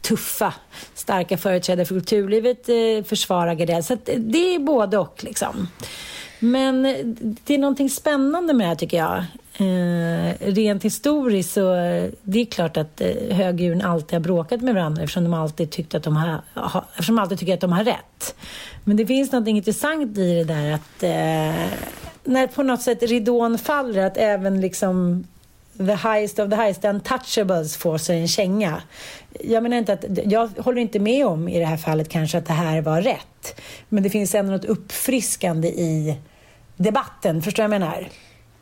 tuffa, 0.00 0.54
starka 0.94 1.38
företrädare 1.38 1.86
för 1.86 1.94
kulturlivet 1.94 2.68
eh, 2.68 3.04
försvarar 3.04 3.54
Gardell. 3.54 3.84
Så 3.84 3.92
eh, 3.92 4.18
det 4.18 4.54
är 4.54 4.58
både 4.58 4.98
och 4.98 5.24
liksom. 5.24 5.68
Men 6.38 6.86
eh, 6.86 6.96
det 7.44 7.54
är 7.54 7.58
någonting 7.58 7.90
spännande 7.90 8.52
med 8.52 8.64
det 8.64 8.68
här 8.68 8.74
tycker 8.74 8.96
jag. 8.96 9.24
Eh, 9.58 10.34
rent 10.40 10.84
historiskt 10.84 11.52
så 11.52 11.74
eh, 11.74 12.10
det 12.22 12.40
är 12.40 12.44
klart 12.44 12.76
att 12.76 13.00
eh, 13.00 13.36
högdjuren 13.36 13.82
alltid 13.82 14.12
har 14.12 14.20
bråkat 14.20 14.60
med 14.60 14.74
varandra 14.74 15.02
eftersom 15.02 15.24
de 15.24 15.34
alltid 15.34 15.70
tyckt 15.70 15.94
att 15.94 16.02
de 16.02 16.16
har, 16.16 16.40
ha, 16.54 16.84
eftersom 16.92 17.16
de 17.16 17.22
alltid 17.22 17.38
tycker 17.38 17.54
att 17.54 17.60
de 17.60 17.72
har 17.72 17.84
rätt. 17.84 18.34
Men 18.84 18.96
det 18.96 19.06
finns 19.06 19.32
något 19.32 19.48
intressant 19.48 20.18
i 20.18 20.34
det 20.34 20.44
där 20.44 20.72
att 20.72 21.02
eh, 21.02 21.78
när 22.24 22.46
på 22.46 22.62
något 22.62 22.82
sätt 22.82 23.02
ridån 23.02 23.58
faller 23.58 24.06
att 24.06 24.16
även 24.16 24.60
liksom 24.60 25.24
the 25.78 26.08
highest 26.08 26.38
of 26.38 26.50
the 26.50 26.56
highest, 26.56 26.82
the 26.82 26.88
untouchables 26.88 27.76
får 27.76 27.98
sig 27.98 28.20
en 28.20 28.28
känga. 28.28 28.82
Jag 29.40 29.62
menar 29.62 29.76
inte 29.76 29.92
att, 29.92 30.04
jag 30.24 30.50
håller 30.58 30.80
inte 30.80 30.98
med 30.98 31.26
om 31.26 31.48
i 31.48 31.58
det 31.58 31.66
här 31.66 31.76
fallet 31.76 32.08
kanske 32.08 32.38
att 32.38 32.46
det 32.46 32.52
här 32.52 32.80
var 32.80 33.02
rätt. 33.02 33.60
Men 33.88 34.02
det 34.02 34.10
finns 34.10 34.34
ändå 34.34 34.52
något 34.52 34.64
uppfriskande 34.64 35.68
i 35.68 36.16
debatten, 36.76 37.42
förstår 37.42 37.62
jag 37.62 37.68
vad 37.68 37.74
jag 37.74 37.80
menar? 37.80 38.08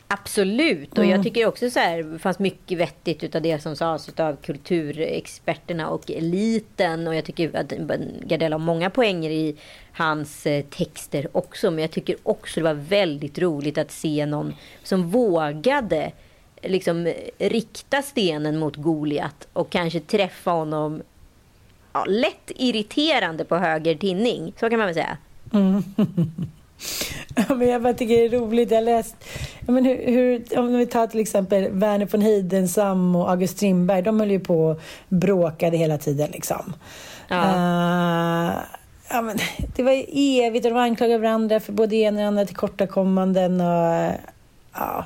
Absolut, 0.09 0.93
och 0.93 0.99
mm. 0.99 1.11
jag 1.11 1.23
tycker 1.23 1.47
också 1.47 1.71
så 1.71 1.79
här, 1.79 2.03
det 2.03 2.19
fanns 2.19 2.39
mycket 2.39 2.79
vettigt 2.79 3.25
utav 3.25 3.43
det 3.43 3.63
som 3.63 3.77
sades 3.77 4.21
av 4.21 4.37
kulturexperterna 4.37 5.89
och 5.89 6.11
eliten. 6.11 7.09
Och 7.09 7.15
jag 7.15 7.25
tycker 7.25 7.57
att 7.57 7.73
Gardell 8.23 8.53
har 8.53 8.59
många 8.59 8.91
poänger 8.91 9.31
i 9.31 9.57
hans 9.93 10.47
eh, 10.47 10.65
texter 10.65 11.29
också. 11.33 11.71
Men 11.71 11.79
jag 11.79 11.91
tycker 11.91 12.17
också 12.23 12.61
det 12.61 12.65
var 12.65 12.75
väldigt 12.75 13.39
roligt 13.39 13.79
att 13.79 13.91
se 13.91 14.27
någon 14.27 14.55
som 14.83 15.09
vågade 15.11 16.13
liksom 16.67 17.13
rikta 17.39 18.03
stenen 18.03 18.59
mot 18.59 18.77
Goliat 18.77 19.49
och 19.53 19.71
kanske 19.71 20.01
träffa 20.01 20.51
honom 20.51 21.03
ja, 21.93 22.05
lätt 22.05 22.51
irriterande 22.57 23.45
på 23.45 23.57
höger 23.57 23.95
tinning. 23.95 24.53
Så 24.61 24.71
kan 24.71 24.79
man 24.79 24.87
väl 24.87 24.95
säga. 24.95 25.17
Mm. 25.53 25.83
Ja, 27.37 27.55
men 27.55 27.69
jag 27.69 27.83
bara 27.83 27.95
tycker 27.95 28.15
det 28.15 28.37
är 28.37 28.41
roligt. 28.41 28.71
Jag 28.71 28.85
läst, 28.85 29.17
ja, 29.67 29.73
men 29.73 29.85
hur, 29.85 30.07
hur, 30.07 30.59
om 30.59 30.77
vi 30.77 30.87
tar 30.87 31.07
till 31.07 31.21
exempel 31.21 31.69
Verner 31.69 32.07
von 32.07 32.21
Heidensam 32.21 33.17
och 33.17 33.31
August 33.31 33.57
Strindberg. 33.57 34.03
De 34.03 34.21
höll 34.21 34.31
ju 34.31 34.41
på 34.41 34.67
och 34.67 34.81
bråkade 35.09 35.77
hela 35.77 35.99
tiden. 35.99 36.31
Liksom. 36.31 36.73
Ja. 37.29 37.37
Uh, 37.37 38.63
ja, 39.11 39.23
men 39.23 39.39
det 39.77 39.83
var 39.83 40.05
evigt 40.13 40.67
och 40.67 40.73
de 40.73 40.79
anklagade 40.79 41.19
varandra 41.19 41.61
för 41.61 41.73
både 41.73 41.97
ena 41.97 42.21
och 42.21 42.27
andra 42.27 42.45
tillkortakommanden. 42.45 43.61
Och, 43.61 44.13
ja. 44.73 45.05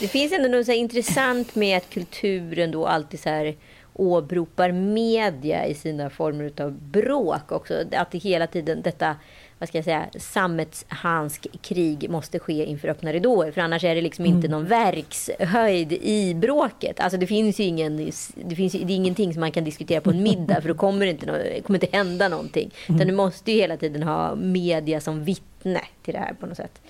Det 0.00 0.08
finns 0.08 0.32
ändå 0.32 0.48
något 0.48 0.66
så 0.66 0.72
intressant 0.72 1.54
med 1.54 1.76
att 1.76 1.90
kulturen 1.90 2.70
då 2.70 2.86
alltid 2.86 3.20
så 3.20 3.28
här 3.28 3.56
åberopar 3.92 4.72
media 4.72 5.66
i 5.66 5.74
sina 5.74 6.10
former 6.10 6.52
av 6.60 6.72
bråk 6.72 7.52
också. 7.52 7.84
Att 7.92 8.10
det 8.10 8.18
hela 8.18 8.46
tiden 8.46 8.82
detta 8.82 9.16
vad 9.60 9.68
ska 9.68 9.78
jag 9.78 9.84
säga, 9.84 10.06
sammetshansk 10.18 11.46
krig 11.62 12.10
måste 12.10 12.38
ske 12.38 12.64
inför 12.64 12.88
öppna 12.88 13.12
ridåer. 13.12 13.52
För 13.52 13.60
annars 13.60 13.84
är 13.84 13.94
det 13.94 14.00
liksom 14.00 14.26
inte 14.26 14.48
någon 14.48 14.66
verkshöjd 14.66 15.92
i 15.92 16.34
bråket. 16.34 17.00
Alltså 17.00 17.18
det 17.18 17.26
finns 17.26 17.60
ingen, 17.60 18.10
det 18.34 18.56
finns 18.56 18.74
ju, 18.74 18.84
det 18.84 18.92
är 18.92 18.96
ingenting 18.96 19.32
som 19.32 19.40
man 19.40 19.52
kan 19.52 19.64
diskutera 19.64 20.00
på 20.00 20.10
en 20.10 20.22
middag 20.22 20.60
för 20.60 20.68
då 20.68 20.74
kommer 20.74 21.06
det 21.06 21.10
inte, 21.10 21.26
no, 21.26 21.62
kommer 21.62 21.84
inte 21.84 21.96
hända 21.96 22.28
någonting. 22.28 22.70
Utan 22.88 23.06
du 23.06 23.12
måste 23.12 23.52
ju 23.52 23.60
hela 23.60 23.76
tiden 23.76 24.02
ha 24.02 24.34
media 24.34 25.00
som 25.00 25.24
vittne 25.24 25.80
till 26.02 26.14
det 26.14 26.20
här 26.20 26.34
på 26.34 26.46
något 26.46 26.56
sätt. 26.56 26.80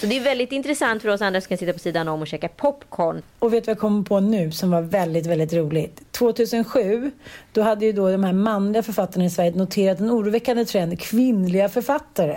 Så 0.00 0.06
det 0.06 0.16
är 0.16 0.20
väldigt 0.20 0.52
intressant 0.52 1.02
för 1.02 1.08
oss 1.08 1.22
andra 1.22 1.40
som 1.40 1.48
kan 1.48 1.58
sitta 1.58 1.72
på 1.72 1.78
sidan 1.78 2.08
om 2.08 2.20
och 2.20 2.26
käka 2.26 2.48
popcorn. 2.48 3.22
Och 3.38 3.52
vet 3.52 3.64
du 3.64 3.66
vad 3.66 3.74
jag 3.74 3.80
kommer 3.80 4.02
på 4.02 4.20
nu 4.20 4.52
som 4.52 4.70
var 4.70 4.82
väldigt, 4.82 5.26
väldigt 5.26 5.52
roligt? 5.52 6.12
2007, 6.12 7.10
då 7.52 7.62
hade 7.62 7.86
ju 7.86 7.92
då 7.92 8.10
de 8.10 8.24
här 8.24 8.32
manliga 8.32 8.82
författarna 8.82 9.24
i 9.24 9.30
Sverige 9.30 9.50
noterat 9.50 10.00
en 10.00 10.10
oroväckande 10.10 10.64
trend, 10.64 11.00
kvinnliga 11.00 11.68
författare. 11.68 12.36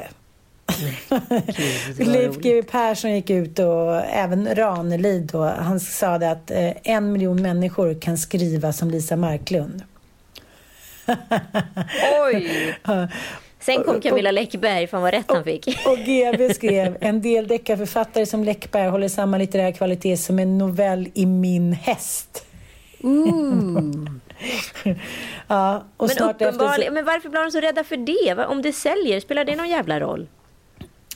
Leif 1.98 2.38
GW 2.38 2.64
Persson 2.64 3.12
gick 3.12 3.30
ut 3.30 3.60
och 3.60 3.96
även 3.96 4.56
Ranelid 4.56 5.30
då, 5.32 5.44
han 5.44 5.80
sa 5.80 6.18
det 6.18 6.32
att 6.32 6.52
eh, 6.52 6.72
en 6.84 7.12
miljon 7.12 7.42
människor 7.42 8.02
kan 8.02 8.18
skriva 8.18 8.74
som 8.74 8.92
Lisa 8.92 9.16
Marklund. 9.16 9.84
Oj! 12.26 12.76
Sen 13.60 13.84
kom 13.84 14.02
Camilla 14.02 14.32
Läckberg, 14.32 14.88
fan 14.88 15.02
vad 15.02 15.14
rätt 15.14 15.32
han 15.32 15.44
fick. 15.44 15.68
Och, 15.86 15.92
och 15.92 15.98
GB 15.98 16.54
skrev, 16.54 16.98
en 17.02 17.22
del 17.22 17.48
deckarförfattare 17.48 18.26
som 18.26 18.44
Läckberg 18.44 18.90
håller 18.90 19.08
samma 19.08 19.38
litterär 19.38 19.72
kvalitet 19.72 20.18
som 20.18 20.40
en 20.40 20.58
novell 20.58 21.10
i 21.14 21.26
min 21.26 21.74
häst. 21.74 22.46
ja, 25.48 25.84
och 25.98 26.08
men 26.08 26.30
efter 26.30 26.52
så... 26.52 26.92
men 26.92 27.06
varför 27.06 27.30
blev 27.30 27.44
de 27.44 27.52
så 27.52 27.60
rädda 27.60 27.84
för 27.84 27.98
det? 27.98 28.46
Om 28.46 28.62
det 28.62 28.74
säljer, 28.74 29.20
spelar 29.20 29.46
det 29.46 29.56
någon 29.56 29.70
jävla 29.70 30.00
roll? 30.00 30.28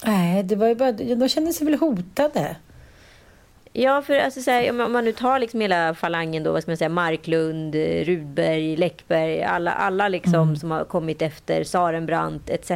Nej, 0.06 0.44
det 0.44 0.56
var 0.56 0.68
ju 0.68 0.76
bara, 0.76 0.92
de 0.92 1.30
kände 1.30 1.54
sig 1.54 1.66
väl 1.66 1.76
hotade. 1.76 2.56
Ja, 3.76 4.02
för 4.02 4.14
alltså, 4.14 4.42
så 4.42 4.52
här, 4.52 4.70
om 4.70 4.92
man 4.92 5.06
nu 5.06 5.12
tar 5.12 5.40
liksom 5.40 5.62
hela 5.62 5.94
falangen 5.94 6.44
då, 6.44 6.52
vad 6.52 6.62
ska 6.62 6.72
man 6.72 6.78
säga, 6.78 6.90
Marklund, 6.90 7.76
Rudberg, 7.76 8.76
Läckberg, 8.76 9.44
alla, 9.44 9.72
alla 9.72 10.08
liksom 10.08 10.34
mm. 10.34 10.56
som 10.56 10.72
har 10.72 10.86
kommit 10.86 11.22
efter, 11.22 11.64
Sarenbrant 11.64 12.50
etc. 12.50 12.72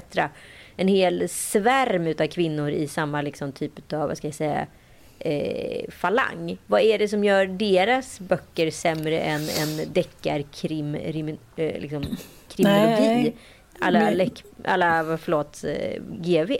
En 0.75 0.87
hel 0.87 1.29
svärm 1.29 2.07
av 2.07 2.27
kvinnor 2.27 2.69
i 2.69 2.87
samma 2.87 3.21
liksom 3.21 3.51
typ 3.51 3.93
av, 3.93 4.07
vad 4.07 4.17
ska 4.17 4.27
jag 4.27 4.35
säga, 4.35 4.67
eh, 5.19 5.91
falang. 5.91 6.57
Vad 6.67 6.81
är 6.81 6.99
det 6.99 7.07
som 7.07 7.23
gör 7.23 7.45
deras 7.45 8.19
böcker 8.19 8.71
sämre 8.71 9.19
än, 9.19 9.41
än 9.41 9.93
deckarkrim, 9.93 10.95
eh, 10.95 11.79
liksom, 11.79 12.03
kriminologi? 12.49 13.33
Alla, 13.79 13.99
Men... 13.99 14.29
alla 14.63 15.17
förlåt, 15.17 15.63
eh, 15.63 16.01
GV. 16.01 16.51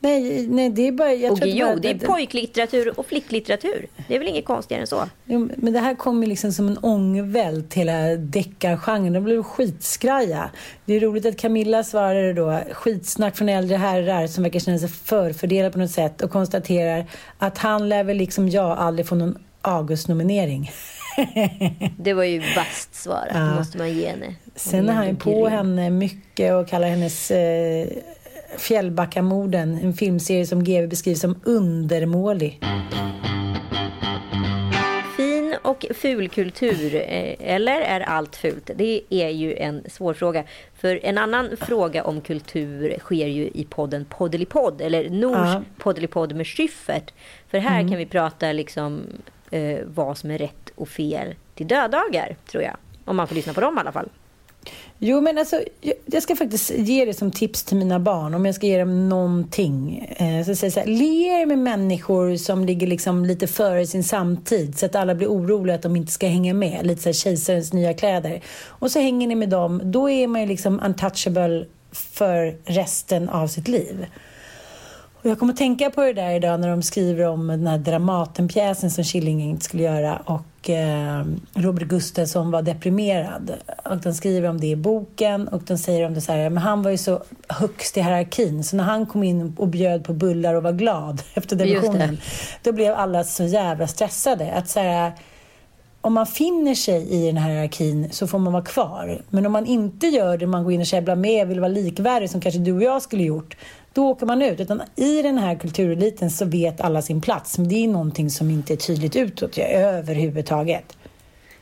Nej, 0.00 0.46
nej, 0.46 0.70
det 0.70 0.88
är 0.88 0.92
bara... 0.92 1.12
Jag 1.12 1.32
och 1.32 1.38
jo, 1.42 1.66
bara, 1.66 1.76
det 1.76 1.90
är 1.90 1.98
pojklitteratur 1.98 2.98
och 2.98 3.06
flicklitteratur. 3.06 3.86
Det 4.08 4.14
är 4.14 4.18
väl 4.18 4.28
inget 4.28 4.44
konstigare 4.44 4.80
än 4.80 4.86
så. 4.86 5.08
Jo, 5.24 5.48
men 5.56 5.72
det 5.72 5.78
här 5.78 5.94
kommer 5.94 6.26
liksom 6.26 6.52
som 6.52 6.68
en 6.68 6.78
ångvält 6.78 7.74
hela 7.74 8.16
deckargenren. 8.16 9.12
De 9.12 9.24
blev 9.24 9.42
skitskraja. 9.42 10.50
Det 10.84 10.94
är 10.94 11.00
roligt 11.00 11.26
att 11.26 11.36
Camilla 11.36 11.84
svarade 11.84 12.32
då 12.32 12.60
skitsnack 12.72 13.36
från 13.36 13.48
äldre 13.48 13.76
herrar 13.76 14.26
som 14.26 14.42
verkar 14.42 14.60
känna 14.60 14.78
sig 14.78 14.88
förfördelade 14.88 15.72
på 15.72 15.78
något 15.78 15.90
sätt 15.90 16.22
och 16.22 16.30
konstaterar 16.30 17.06
att 17.38 17.58
han 17.58 17.88
lär 17.88 18.04
väl 18.04 18.16
liksom 18.16 18.48
jag 18.48 18.78
aldrig 18.78 19.08
få 19.08 19.14
någon 19.14 19.38
Augustnominering. 19.62 20.70
det 21.96 22.12
var 22.12 22.24
ju 22.24 22.38
vasst 22.56 22.94
svarat, 22.94 23.28
ja. 23.34 23.54
måste 23.54 23.78
man 23.78 23.92
ge 23.92 24.08
henne. 24.08 24.34
Sen 24.54 24.88
är 24.88 24.92
han 24.92 25.16
på 25.16 25.48
henne 25.48 25.90
mycket 25.90 26.54
och 26.54 26.68
kallar 26.68 26.88
hennes 26.88 27.30
eh, 27.30 27.88
Fjällbackamorden, 28.56 29.78
en 29.82 29.92
filmserie 29.92 30.46
som 30.46 30.64
GV 30.64 30.86
beskriver 30.86 31.18
som 31.18 31.40
undermålig. 31.44 32.60
Fin 35.16 35.56
och 35.62 35.86
fulkultur, 35.94 36.94
eh, 36.94 37.34
eller 37.38 37.80
är 37.80 38.00
allt 38.00 38.36
fult? 38.36 38.70
Det 38.76 39.00
är 39.10 39.28
ju 39.28 39.54
en 39.54 39.84
svår 39.90 40.14
fråga. 40.14 40.44
För 40.74 41.00
en 41.02 41.18
annan 41.18 41.56
fråga 41.60 42.04
om 42.04 42.20
kultur 42.20 42.96
sker 42.98 43.26
ju 43.26 43.42
i 43.54 43.66
podden 43.70 44.04
Poddelipodd, 44.04 44.80
eller 44.80 45.10
Nors 45.10 45.36
ja. 45.36 45.62
Poddelipodd 45.78 46.34
med 46.34 46.46
Schyffert. 46.46 47.12
För 47.48 47.58
här 47.58 47.80
mm. 47.80 47.88
kan 47.88 47.98
vi 47.98 48.06
prata 48.06 48.52
liksom 48.52 49.02
eh, 49.50 49.78
vad 49.84 50.18
som 50.18 50.30
är 50.30 50.38
rätt 50.38 50.72
och 50.74 50.88
fel 50.88 51.34
till 51.54 51.68
döddagar, 51.68 52.36
tror 52.50 52.62
jag. 52.62 52.76
Om 53.04 53.16
man 53.16 53.28
får 53.28 53.34
lyssna 53.34 53.52
på 53.52 53.60
dem 53.60 53.76
i 53.76 53.80
alla 53.80 53.92
fall. 53.92 54.08
Jo, 55.00 55.20
men 55.20 55.38
alltså, 55.38 55.62
jag 56.06 56.22
ska 56.22 56.36
faktiskt 56.36 56.70
ge 56.70 57.04
det 57.04 57.14
som 57.14 57.30
tips 57.30 57.62
till 57.62 57.76
mina 57.76 58.00
barn, 58.00 58.34
om 58.34 58.46
jag 58.46 58.54
ska 58.54 58.66
ge 58.66 58.78
dem 58.78 59.08
någonting. 59.08 60.06
Eh, 60.16 60.46
så 60.46 60.54
säger 60.54 60.70
så 60.70 60.80
här, 60.80 60.86
le 60.86 61.46
med 61.46 61.58
människor 61.58 62.36
som 62.36 62.64
ligger 62.64 62.86
liksom 62.86 63.24
lite 63.24 63.46
före 63.46 63.86
sin 63.86 64.04
samtid, 64.04 64.78
så 64.78 64.86
att 64.86 64.94
alla 64.94 65.14
blir 65.14 65.28
oroliga 65.28 65.74
att 65.76 65.82
de 65.82 65.96
inte 65.96 66.12
ska 66.12 66.26
hänga 66.26 66.54
med. 66.54 66.86
Lite 66.86 67.02
så 67.02 67.08
här 67.08 67.14
kejsarens 67.14 67.72
nya 67.72 67.94
kläder. 67.94 68.40
Och 68.66 68.90
så 68.90 68.98
hänger 68.98 69.26
ni 69.26 69.34
med 69.34 69.48
dem, 69.48 69.80
då 69.84 70.10
är 70.10 70.26
man 70.26 70.40
ju 70.40 70.46
liksom 70.46 70.80
untouchable 70.80 71.66
för 71.92 72.56
resten 72.64 73.28
av 73.28 73.46
sitt 73.46 73.68
liv. 73.68 74.06
Och 75.22 75.26
jag 75.26 75.38
kommer 75.38 75.52
att 75.52 75.58
tänka 75.58 75.90
på 75.90 76.00
det 76.00 76.12
där 76.12 76.30
idag 76.30 76.60
när 76.60 76.68
de 76.68 76.82
skriver 76.82 77.26
om 77.26 77.46
den 77.46 77.66
här 77.66 77.78
Dramatenpjäsen 77.78 78.90
som 78.90 79.04
Killinge 79.04 79.44
inte 79.44 79.64
skulle 79.64 79.82
göra 79.82 80.16
och 80.16 80.70
eh, 80.70 81.24
Robert 81.54 81.88
Gustafsson 81.88 82.50
var 82.50 82.62
deprimerad. 82.62 83.54
Och 83.84 83.96
de 83.96 84.14
skriver 84.14 84.48
om 84.48 84.60
det 84.60 84.66
i 84.66 84.76
boken 84.76 85.48
och 85.48 85.62
de 85.62 85.78
säger 85.78 86.06
om 86.06 86.14
det 86.14 86.20
så 86.20 86.32
här, 86.32 86.50
men 86.50 86.62
han 86.62 86.82
var 86.82 86.90
ju 86.90 86.98
så 86.98 87.22
högst 87.48 87.96
i 87.96 88.00
hierarkin 88.00 88.64
så 88.64 88.76
när 88.76 88.84
han 88.84 89.06
kom 89.06 89.22
in 89.22 89.54
och 89.56 89.68
bjöd 89.68 90.04
på 90.04 90.12
bullar 90.12 90.54
och 90.54 90.62
var 90.62 90.72
glad 90.72 91.22
efter 91.34 91.56
depressionen, 91.56 92.18
då 92.62 92.72
blev 92.72 92.94
alla 92.94 93.24
så 93.24 93.44
jävla 93.44 93.86
stressade. 93.86 94.52
Att 94.52 94.68
så 94.68 94.80
här, 94.80 95.12
om 96.00 96.12
man 96.12 96.26
finner 96.26 96.74
sig 96.74 97.08
i 97.10 97.26
den 97.26 97.36
här 97.36 97.50
hierarkin 97.50 98.08
så 98.10 98.26
får 98.26 98.38
man 98.38 98.52
vara 98.52 98.64
kvar. 98.64 99.22
Men 99.30 99.46
om 99.46 99.52
man 99.52 99.66
inte 99.66 100.06
gör 100.06 100.36
det, 100.36 100.46
man 100.46 100.64
går 100.64 100.72
in 100.72 100.80
och 100.80 100.86
käbblar 100.86 101.16
med, 101.16 101.48
vill 101.48 101.60
vara 101.60 101.68
likvärdig 101.68 102.30
som 102.30 102.40
kanske 102.40 102.60
du 102.60 102.72
och 102.72 102.82
jag 102.82 103.02
skulle 103.02 103.22
gjort, 103.22 103.56
då 103.98 104.08
åker 104.08 104.26
man 104.26 104.42
ut. 104.42 104.60
Utan 104.60 104.82
i 104.96 105.22
den 105.22 105.38
här 105.38 105.54
kultureliten 105.54 106.30
så 106.30 106.44
vet 106.44 106.80
alla 106.80 107.02
sin 107.02 107.20
plats. 107.20 107.58
Men 107.58 107.68
det 107.68 107.74
är 107.74 107.88
någonting 107.88 108.30
som 108.30 108.50
inte 108.50 108.72
är 108.72 108.76
tydligt 108.76 109.16
utåt 109.16 109.58
överhuvudtaget. 109.58 110.96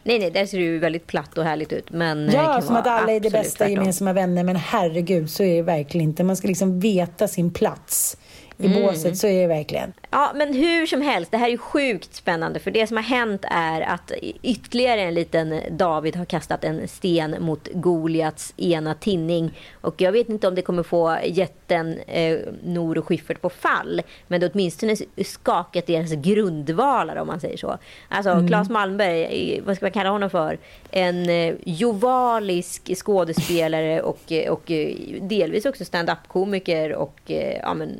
Nej, 0.03 0.19
nej, 0.19 0.31
där 0.31 0.47
ser 0.47 0.59
det 0.59 0.65
ju 0.65 0.79
väldigt 0.79 1.07
platt 1.07 1.39
och 1.39 1.45
härligt 1.45 1.73
ut. 1.73 1.91
Men 1.91 2.31
ja, 2.33 2.63
som 2.63 2.77
att 2.77 2.87
alla 2.87 3.13
är 3.13 3.21
det 3.21 3.31
bästa 3.31 3.59
tvärtom. 3.59 3.75
gemensamma 3.75 4.13
vänner. 4.13 4.45
Men 4.45 4.57
herregud, 4.57 5.31
så 5.31 5.43
är 5.43 5.57
det 5.57 5.63
verkligen 5.63 6.09
inte. 6.09 6.25
Man 6.25 6.37
ska 6.37 6.49
liksom 6.49 6.81
veta 6.81 7.29
sin 7.29 7.53
plats 7.53 8.17
i 8.59 8.67
mm. 8.67 8.83
båset, 8.83 9.17
så 9.17 9.27
är 9.27 9.41
det 9.41 9.47
verkligen. 9.47 9.93
Ja, 10.11 10.33
men 10.35 10.55
hur 10.55 10.87
som 10.87 11.03
helst, 11.03 11.31
det 11.31 11.37
här 11.37 11.47
är 11.47 11.51
ju 11.51 11.59
sjukt 11.59 12.15
spännande. 12.15 12.59
För 12.59 12.71
det 12.71 12.87
som 12.87 12.97
har 12.97 13.05
hänt 13.05 13.45
är 13.51 13.81
att 13.81 14.13
ytterligare 14.43 15.01
en 15.01 15.15
liten 15.15 15.61
David 15.71 16.17
har 16.17 16.25
kastat 16.25 16.65
en 16.65 16.89
sten 16.89 17.37
mot 17.41 17.69
Goliats 17.73 18.55
ena 18.57 18.95
tinning. 18.95 19.59
Och 19.81 20.01
jag 20.01 20.13
vet 20.13 20.29
inte 20.29 20.49
om 20.49 20.55
det 20.55 20.63
kommer 20.63 20.83
få 20.83 21.19
jätten 21.25 21.99
eh, 22.07 22.39
Nor 22.63 22.99
och 22.99 23.09
Schyffert 23.09 23.41
på 23.41 23.51
fall. 23.51 24.03
Men 24.27 24.41
det 24.41 24.51
åtminstone 24.53 24.97
skakat 25.25 25.87
deras 25.87 26.13
grundvalar 26.13 27.17
om 27.17 27.27
man 27.27 27.41
säger 27.41 27.57
så. 27.57 27.79
Alltså 28.09 28.31
mm. 28.31 28.49
Claes 28.49 28.71
Malmberg, 28.71 29.61
vad 29.67 29.77
ska 29.77 29.85
man 29.85 29.93
kalla 29.93 30.11
honom 30.11 30.31
för? 30.31 30.59
En 30.91 31.29
eh, 31.29 31.55
jovalisk 31.65 32.97
skådespelare 32.97 34.03
och, 34.03 34.33
och 34.49 34.71
eh, 34.71 34.95
delvis 35.21 35.67
också 35.67 35.85
stand-up-komiker 35.85 36.95
och 36.95 37.21
eh, 37.27 37.59
ja, 37.63 37.75
men, 37.75 37.91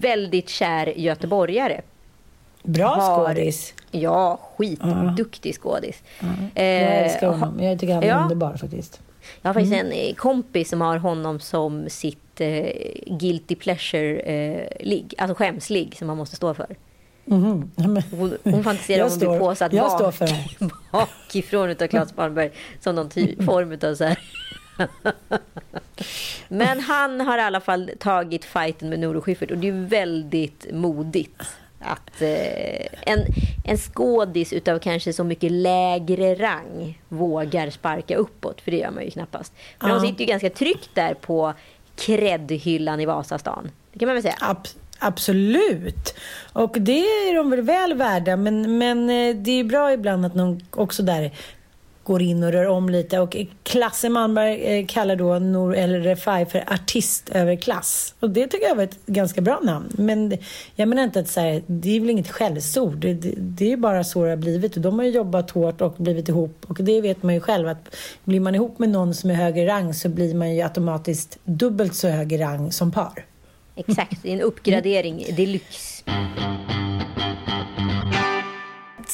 väldigt 0.00 0.48
kär 0.48 0.86
göteborgare. 0.86 1.80
Bra 2.62 2.88
har, 2.88 3.26
skådis. 3.26 3.74
Ja, 3.90 4.40
skitduktig 4.56 5.54
skådis. 5.54 6.02
Uh 6.22 6.28
jag 6.54 7.04
älskar 7.04 7.28
honom. 7.28 7.60
Jag 7.60 7.80
tycker 7.80 7.94
han 7.94 8.02
är 8.02 8.08
ja. 8.08 8.22
underbar 8.22 8.56
faktiskt. 8.56 9.00
Jag 9.42 9.48
har 9.48 9.54
faktiskt 9.54 9.74
mm. 9.74 9.92
en 9.92 10.14
kompis 10.14 10.68
som 10.68 10.80
har 10.80 10.96
honom 10.96 11.40
som 11.40 11.88
sitt 11.88 12.40
eh, 12.40 12.72
guilty 13.06 13.54
pleasure-ligg. 13.54 15.14
Eh, 15.18 15.22
alltså 15.22 15.34
skämsligg 15.34 15.96
som 15.98 16.06
man 16.06 16.16
måste 16.16 16.36
stå 16.36 16.54
för. 16.54 16.76
Mm. 17.26 17.70
Hon, 18.10 18.36
hon 18.44 18.64
fantiserar 18.64 19.04
om 19.04 19.12
att 19.12 19.18
bli 19.18 19.26
påsatt 19.26 19.72
bak, 19.72 20.14
bakifrån 20.92 21.70
av 21.70 21.86
Claes 21.86 22.16
Malmberg 22.16 22.50
som 22.80 22.94
någon 22.94 23.10
form 23.46 23.90
av 23.90 23.94
så 23.94 24.04
här 24.04 24.18
Men 26.48 26.80
han 26.80 27.20
har 27.20 27.38
i 27.38 27.40
alla 27.40 27.60
fall 27.60 27.90
tagit 27.98 28.44
fighten 28.44 28.88
med 28.88 28.98
Noro 28.98 29.20
Schyffert 29.20 29.50
och 29.50 29.58
det 29.58 29.68
är 29.68 29.86
väldigt 29.86 30.66
modigt 30.72 31.42
att 31.84 32.22
eh, 32.22 32.86
en, 33.12 33.24
en 33.64 33.78
skådis 33.78 34.52
utav 34.52 34.78
kanske 34.78 35.12
så 35.12 35.24
mycket 35.24 35.52
lägre 35.52 36.34
rang 36.34 37.00
vågar 37.08 37.70
sparka 37.70 38.16
uppåt, 38.16 38.60
för 38.60 38.70
det 38.70 38.76
gör 38.76 38.90
man 38.90 39.04
ju 39.04 39.10
knappast. 39.10 39.52
För 39.80 39.88
ja. 39.88 39.94
de 39.94 40.00
sitter 40.00 40.20
ju 40.20 40.26
ganska 40.26 40.50
tryggt 40.50 40.90
där 40.94 41.14
på 41.14 41.54
kreddhyllan 41.96 43.00
i 43.00 43.06
Vasastan. 43.06 43.70
Det 43.92 43.98
kan 43.98 44.08
man 44.08 44.14
väl 44.14 44.22
säga? 44.22 44.36
Ab 44.40 44.66
absolut. 44.98 46.14
Och 46.52 46.76
det 46.80 47.00
är 47.00 47.36
de 47.36 47.50
väl 47.50 47.62
väl 47.62 47.94
värda, 47.94 48.36
men, 48.36 48.78
men 48.78 49.10
eh, 49.10 49.36
det 49.36 49.50
är 49.60 49.64
bra 49.64 49.92
ibland 49.92 50.26
att 50.26 50.34
någon 50.34 50.60
också 50.70 51.02
där 51.02 51.32
går 52.04 52.22
in 52.22 52.42
och 52.42 52.52
rör 52.52 52.66
om 52.66 52.88
lite. 52.88 53.20
Och 53.20 53.36
Klasse 53.62 54.08
Malmberg 54.08 54.62
eh, 54.62 54.86
kallar 54.86 55.16
då 55.16 55.38
Nour 55.38 55.74
El 55.74 56.02
Refai 56.02 56.46
för 56.46 56.72
artist 56.72 57.28
över 57.28 57.56
klass. 57.56 58.14
Och 58.20 58.30
det 58.30 58.46
tycker 58.46 58.66
jag 58.66 58.74
var 58.74 58.82
ett 58.82 59.06
ganska 59.06 59.40
bra 59.40 59.60
namn. 59.62 59.88
Men 59.98 60.38
jag 60.74 60.88
menar 60.88 61.04
inte 61.04 61.20
att 61.20 61.28
så 61.28 61.40
här, 61.40 61.62
det 61.66 61.96
är 61.96 62.00
väl 62.00 62.10
inget 62.10 62.30
skällsord. 62.30 62.96
Det, 62.96 63.14
det, 63.14 63.34
det 63.36 63.64
är 63.64 63.68
ju 63.68 63.76
bara 63.76 64.04
så 64.04 64.24
det 64.24 64.30
har 64.30 64.36
blivit. 64.36 64.76
Och 64.76 64.82
de 64.82 64.98
har 64.98 65.06
ju 65.06 65.10
jobbat 65.10 65.50
hårt 65.50 65.80
och 65.80 65.94
blivit 65.98 66.28
ihop. 66.28 66.64
Och 66.68 66.84
det 66.84 67.00
vet 67.00 67.22
man 67.22 67.34
ju 67.34 67.40
själv 67.40 67.68
att 67.68 67.96
blir 68.24 68.40
man 68.40 68.54
ihop 68.54 68.78
med 68.78 68.88
någon 68.88 69.14
som 69.14 69.30
är 69.30 69.34
högre 69.34 69.66
rang 69.66 69.94
så 69.94 70.08
blir 70.08 70.34
man 70.34 70.54
ju 70.54 70.62
automatiskt 70.62 71.38
dubbelt 71.44 71.94
så 71.94 72.08
hög 72.08 72.32
i 72.32 72.38
rang 72.38 72.72
som 72.72 72.92
par. 72.92 73.24
Exakt, 73.74 74.22
det 74.22 74.28
är 74.28 74.34
en 74.34 74.40
uppgradering 74.40 75.26
deluxe 75.36 76.02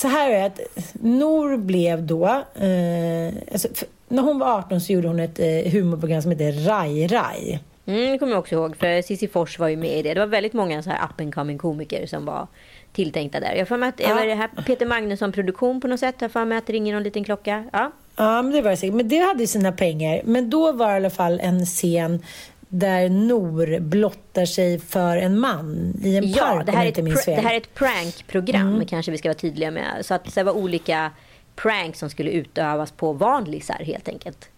så 0.00 0.08
här 0.08 0.30
är 0.30 0.38
det 0.38 0.46
att 0.46 0.60
Nor 0.92 1.56
blev 1.56 2.02
då, 2.02 2.26
eh, 2.54 3.34
alltså, 3.52 3.68
när 4.08 4.22
hon 4.22 4.38
var 4.38 4.58
18 4.58 4.80
så 4.80 4.92
gjorde 4.92 5.08
hon 5.08 5.20
ett 5.20 5.38
eh, 5.38 5.72
humorprogram 5.72 6.22
som 6.22 6.30
heter 6.30 6.52
Rai 6.52 7.06
Rai. 7.06 7.60
Mm, 7.86 8.12
det 8.12 8.18
kommer 8.18 8.32
jag 8.32 8.38
också 8.38 8.54
ihåg, 8.54 8.76
för 8.76 9.02
Cissi 9.02 9.28
Fors 9.28 9.58
var 9.58 9.68
ju 9.68 9.76
med 9.76 9.98
i 9.98 10.02
det. 10.02 10.14
Det 10.14 10.20
var 10.20 10.26
väldigt 10.26 10.52
många 10.52 10.82
så 10.82 10.90
här 10.90 11.04
up 11.04 11.20
and 11.20 11.34
coming 11.34 11.58
komiker 11.58 12.06
som 12.06 12.24
var 12.24 12.46
tilltänkta 12.92 13.40
där. 13.40 13.54
Jag 13.54 13.68
får 13.68 13.76
med 13.76 13.88
att, 13.88 14.00
ja. 14.00 14.24
det 14.24 14.34
här 14.34 14.48
Peter 14.66 14.86
Magnusson 14.86 15.32
produktion 15.32 15.80
på 15.80 15.88
något 15.88 16.00
sätt. 16.00 16.14
Jag 16.18 16.32
får 16.32 16.44
med 16.44 16.58
att 16.58 16.66
det 16.66 16.72
ringer 16.72 16.94
någon 16.94 17.02
liten 17.02 17.24
klocka. 17.24 17.64
Ja. 17.72 17.92
Ja, 18.16 18.42
men 18.42 18.52
det 18.52 18.62
var 18.62 18.70
det 18.70 18.76
säkert. 18.76 18.94
Men 18.94 19.08
det 19.08 19.18
hade 19.18 19.46
sina 19.46 19.72
pengar. 19.72 20.20
Men 20.24 20.50
då 20.50 20.72
var 20.72 20.86
det 20.86 20.92
i 20.92 20.96
alla 20.96 21.10
fall 21.10 21.40
en 21.40 21.66
scen 21.66 22.22
där 22.68 23.08
Nor 23.08 23.80
blottar 23.80 24.44
sig 24.44 24.78
för 24.78 25.16
en 25.16 25.38
man 25.38 25.94
i 26.04 26.16
en 26.16 26.30
ja, 26.30 26.44
park. 26.44 26.66
Det 26.66 26.72
här, 26.72 26.84
är 26.84 26.88
ett, 26.88 27.26
det 27.26 27.40
här 27.40 27.52
är 27.52 27.56
ett 27.56 27.74
prankprogram 27.74 28.74
mm. 28.74 28.86
kanske 28.86 29.12
vi 29.12 29.18
ska 29.18 29.28
vara 29.28 29.38
tydliga 29.38 29.70
med. 29.70 30.06
Så 30.06 30.14
att 30.14 30.34
det 30.34 30.42
var 30.42 30.52
olika 30.52 31.10
pranks 31.56 31.98
som 31.98 32.10
skulle 32.10 32.30
utövas 32.30 32.92
på 32.92 33.12
vanlisar 33.12 33.78
helt 33.84 34.08
enkelt. 34.08 34.48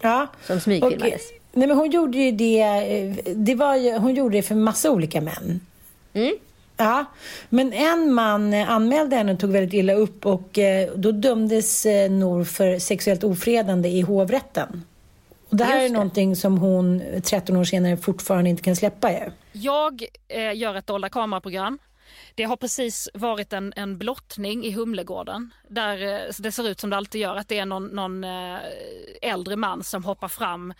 Ja. 0.00 0.26
Som 0.46 0.60
smygfilmades. 0.60 1.22
nej 1.52 1.68
men 1.68 1.76
hon 1.76 1.90
gjorde 1.90 2.18
ju 2.18 2.30
det, 2.32 2.64
det 3.34 3.54
var 3.54 3.76
ju, 3.76 3.98
hon 3.98 4.14
gjorde 4.14 4.36
det 4.36 4.42
för 4.42 4.54
massa 4.54 4.90
olika 4.90 5.20
män. 5.20 5.60
Mm. 6.12 6.34
Ja, 6.76 7.04
men 7.48 7.72
en 7.72 8.12
man 8.12 8.54
anmälde 8.54 9.16
henne 9.16 9.32
och 9.32 9.40
tog 9.40 9.50
väldigt 9.50 9.74
illa 9.74 9.94
upp 9.94 10.26
och 10.26 10.58
eh, 10.58 10.90
då 10.94 11.12
dömdes 11.12 11.86
eh, 11.86 12.10
Nor 12.10 12.44
för 12.44 12.78
sexuellt 12.78 13.24
ofredande 13.24 13.88
i 13.88 14.00
hovrätten. 14.00 14.82
Och 15.48 15.56
det 15.56 15.64
här 15.64 15.84
är 15.84 15.88
någonting 15.88 16.36
som 16.36 16.58
hon 16.58 17.02
13 17.22 17.56
år 17.56 17.64
senare 17.64 17.96
fortfarande 17.96 18.50
inte 18.50 18.62
kan 18.62 18.76
släppa 18.76 19.12
ju. 19.12 19.30
Jag 19.52 20.04
eh, 20.28 20.56
gör 20.56 20.74
ett 20.74 20.86
dolda 20.86 21.08
kameraprogram. 21.08 21.78
Det 22.34 22.44
har 22.44 22.56
precis 22.56 23.08
varit 23.14 23.52
en, 23.52 23.72
en 23.76 23.98
blottning 23.98 24.64
i 24.64 24.72
Humlegården 24.72 25.54
där 25.68 26.14
eh, 26.14 26.32
det 26.38 26.52
ser 26.52 26.68
ut 26.68 26.80
som 26.80 26.90
det 26.90 26.96
alltid 26.96 27.20
gör 27.20 27.36
att 27.36 27.48
det 27.48 27.58
är 27.58 27.66
någon, 27.66 27.86
någon 27.86 28.24
eh, 28.24 28.58
äldre 29.22 29.56
man 29.56 29.84
som 29.84 30.04
hoppar 30.04 30.28
fram 30.28 30.74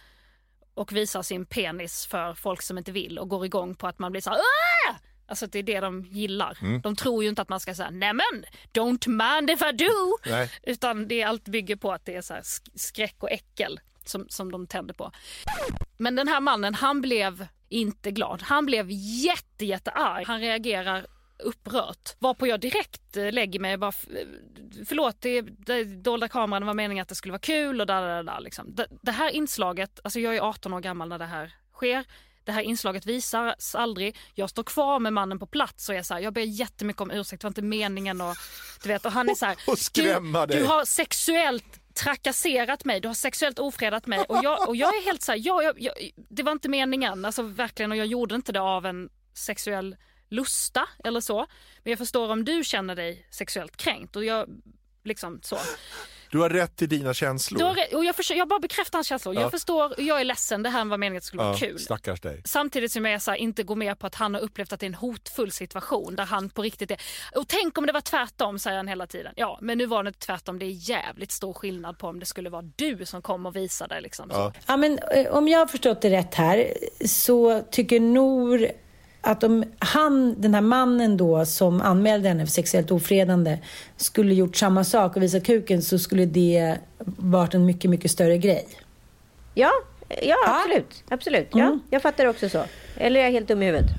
och 0.75 0.93
visar 0.93 1.23
sin 1.23 1.47
penis 1.47 2.07
för 2.07 2.35
folk 2.35 2.63
som 2.63 2.79
inte 2.79 2.93
vill 2.93 3.19
och 3.19 3.29
går 3.29 3.45
igång 3.45 3.75
på 3.75 3.87
att 3.87 3.99
man 3.99 4.13
blir 4.13 4.21
så 4.21 4.31
här 4.31 4.37
Aah! 4.37 4.97
Alltså 5.29 5.47
det 5.47 5.59
är 5.59 5.63
det 5.63 5.81
de 5.81 6.03
gillar. 6.03 6.59
Mm. 6.63 6.81
De 6.81 6.97
tror 6.97 7.23
ju 7.23 7.29
inte 7.29 7.43
att 7.43 7.49
man 7.49 7.61
ska 7.61 7.75
säga 7.75 7.91
nämen, 7.91 8.45
don't 8.73 9.09
mind 9.09 9.51
if 9.51 9.63
I 9.63 9.73
do. 9.73 10.19
Nej. 10.27 10.51
Utan 10.63 11.09
det 11.09 11.23
allt 11.23 11.45
bygger 11.45 11.77
på 11.77 11.93
att 11.93 12.05
det 12.05 12.15
är 12.15 12.23
så 12.23 12.35
skräck 12.75 13.17
och 13.19 13.31
äckel 13.31 13.81
som, 14.09 14.27
som 14.29 14.53
de 14.53 14.67
tände 14.67 14.95
på. 14.95 15.13
Men 15.97 16.17
den 16.17 16.29
här 16.29 16.41
mannen, 16.41 16.75
han 16.75 17.01
blev 17.01 17.47
inte 17.69 18.11
glad. 18.11 18.43
Han 18.43 18.67
blev 18.67 18.87
jätte, 18.91 19.65
jättearg. 19.65 20.27
Han 20.27 20.41
reagerar 20.41 21.07
upprört. 21.39 22.17
Varpå 22.19 22.47
jag 22.47 22.61
direkt 22.61 23.17
eh, 23.17 23.33
lägger 23.33 23.61
mig 23.61 23.77
bara, 23.77 23.93
förlåt, 24.89 25.17
det, 25.21 25.41
det 25.41 25.85
dolda 25.85 26.29
kameran 26.29 26.67
var 26.67 26.75
meningen 26.75 27.03
att 27.03 27.09
det 27.09 27.15
skulle 27.15 27.33
vara 27.33 27.39
kul 27.39 27.81
och 27.81 27.87
där, 27.87 28.03
där, 28.03 28.23
där 28.23 28.41
liksom. 28.41 28.75
det, 28.75 28.87
det 29.03 29.13
här 29.13 29.31
inslaget, 29.31 30.01
alltså 30.05 30.21
jag 30.21 30.37
är 30.37 30.41
18 30.41 30.73
år 30.75 30.81
gammal 30.81 31.09
när 31.09 31.19
det 31.19 31.25
här 31.25 31.55
sker. 31.73 32.05
Det 32.45 32.53
här 32.53 32.63
inslaget 32.63 33.07
visas 33.07 33.75
aldrig. 33.75 34.17
Jag 34.35 34.51
står 34.51 34.63
kvar 34.63 34.99
med 34.99 35.13
mannen 35.13 35.39
på 35.39 35.47
plats 35.47 35.89
och 35.89 35.95
är 35.95 36.03
så 36.03 36.15
här, 36.15 36.21
jag 36.21 36.33
ber 36.33 36.43
jättemycket 36.43 37.03
om 37.03 37.11
ursäkt, 37.11 37.43
det 37.43 37.47
var 37.47 37.51
inte 37.51 37.63
meningen 37.63 38.21
och 38.21 38.37
du 38.83 38.89
vet 38.89 39.07
och 39.07 39.13
han 39.13 39.29
är 39.29 39.35
så 39.35 39.47
här, 39.47 39.57
du, 40.49 40.59
du 40.59 40.65
har 40.65 40.85
sexuellt 40.85 41.81
trakasserat 41.97 42.85
mig, 42.85 43.01
du 43.01 43.09
har 43.09 43.15
sexuellt 43.15 43.59
ofredat 43.59 44.07
mig 44.07 44.19
och 44.19 44.41
jag, 44.43 44.69
och 44.69 44.77
jag 44.77 44.97
är 44.97 45.05
helt 45.05 45.23
så 45.23 45.33
här, 45.33 45.41
ja, 45.43 45.63
jag, 45.63 45.81
jag, 45.81 45.95
det 46.29 46.43
var 46.43 46.53
inte 46.53 46.69
meningen, 46.69 47.25
alltså 47.25 47.43
verkligen 47.43 47.91
och 47.91 47.97
jag 47.97 48.07
gjorde 48.07 48.35
inte 48.35 48.53
det 48.53 48.61
av 48.61 48.87
en 48.87 49.09
sexuell 49.35 49.97
lusta 50.29 50.89
eller 51.05 51.21
så. 51.21 51.47
Men 51.83 51.91
jag 51.91 51.99
förstår 51.99 52.33
om 52.33 52.45
du 52.45 52.65
känner 52.65 52.97
dig 52.97 53.27
sexuellt 53.31 53.77
kränkt 53.77 54.17
och 54.17 54.25
jag 54.25 54.49
liksom 55.05 55.41
så. 55.43 55.59
Du 56.31 56.39
har 56.39 56.51
rätt 56.51 56.77
till 56.77 56.89
dina 56.89 57.15
känslor. 57.15 57.75
Rätt, 57.75 57.95
och 57.95 58.05
jag, 58.05 58.17
försöker, 58.17 58.39
jag 58.39 58.49
bara 58.49 58.61
bekräftar 58.61 58.99
hans 58.99 59.07
känslor. 59.07 59.35
Ja. 59.35 59.41
Jag 59.41 59.51
förstår, 59.51 59.95
jag 59.99 60.21
är 60.21 60.25
ledsen, 60.25 60.63
det 60.63 60.71
här 60.71 60.85
var 60.85 60.99
meningen 60.99 61.17
att 61.19 61.23
det 61.23 61.27
skulle 61.27 61.43
vara 61.43 61.57
kul. 61.57 61.79
Stackars 61.79 62.21
dig. 62.21 62.43
Samtidigt 62.45 62.93
som 62.93 63.07
jag 63.07 63.23
så 63.23 63.31
här, 63.31 63.39
inte 63.39 63.63
går 63.63 63.77
med 63.77 63.99
på 63.99 64.07
att 64.07 64.15
han 64.15 64.35
har 64.35 64.41
upplevt 64.41 64.73
att 64.73 64.81
det 64.81 64.87
är 64.87 64.89
en 64.89 64.95
hotfull 64.95 65.53
situation 65.53 66.17
där 66.17 66.25
han 66.25 66.51
på 66.51 66.63
riktigt 66.63 66.91
är... 66.91 67.01
Och 67.35 67.49
tänk 67.49 67.79
om 67.79 67.87
det 67.87 67.93
var 67.93 68.01
tvärtom, 68.01 68.59
säger 68.59 68.77
han 68.77 68.89
hela 68.89 69.07
tiden. 69.07 69.33
Ja, 69.37 69.59
men 69.63 69.79
nu 69.79 69.87
var 69.87 70.03
det 70.03 70.09
inte 70.09 70.21
tvärtom. 70.21 70.59
Det 70.59 70.67
är 70.67 70.91
jävligt 70.91 71.33
stor 71.33 71.53
skillnad 71.53 71.99
på 71.99 72.09
om 72.09 72.21
det 72.21 72.27
skulle 72.27 72.51
vara 72.51 72.63
du 72.77 73.07
som 73.07 73.23
kom 73.23 73.47
och 73.47 73.57
visade. 73.57 74.01
Liksom, 74.01 74.29
ja. 74.33 74.53
ja, 74.67 74.77
men 74.77 74.99
eh, 74.99 75.27
om 75.27 75.49
jag 75.49 75.59
har 75.59 75.67
förstått 75.67 76.01
det 76.01 76.11
rätt 76.11 76.35
här 76.35 76.75
så 77.07 77.63
tycker 77.71 78.01
Nor 78.01 78.69
att 79.27 79.45
om 79.45 79.65
han, 79.79 80.35
den 80.41 80.55
här 80.55 80.61
mannen 80.61 81.17
då 81.17 81.45
som 81.45 81.81
anmälde 81.81 82.29
henne 82.29 82.47
för 82.47 82.53
sexuellt 82.53 82.91
ofredande 82.91 83.59
skulle 83.97 84.35
gjort 84.35 84.57
samma 84.57 84.85
sak 84.85 85.17
och 85.17 85.23
visat 85.23 85.45
kuken 85.45 85.83
så 85.83 85.99
skulle 85.99 86.25
det 86.25 86.79
varit 87.17 87.55
en 87.55 87.67
mycket, 87.67 87.91
mycket 87.91 88.11
större 88.11 88.39
grej. 88.39 88.67
Ja, 89.55 89.71
ja 90.23 90.37
absolut. 90.47 91.05
Absolut. 91.09 91.49
Ja, 91.53 91.67
mm. 91.67 91.81
Jag 91.91 92.03
fattar 92.03 92.27
också 92.27 92.49
så. 92.49 92.63
Eller 92.97 93.21
är 93.21 93.25
jag 93.25 93.31
helt 93.31 93.49
dum 93.49 93.63
i 93.63 93.67
huvudet? 93.67 93.91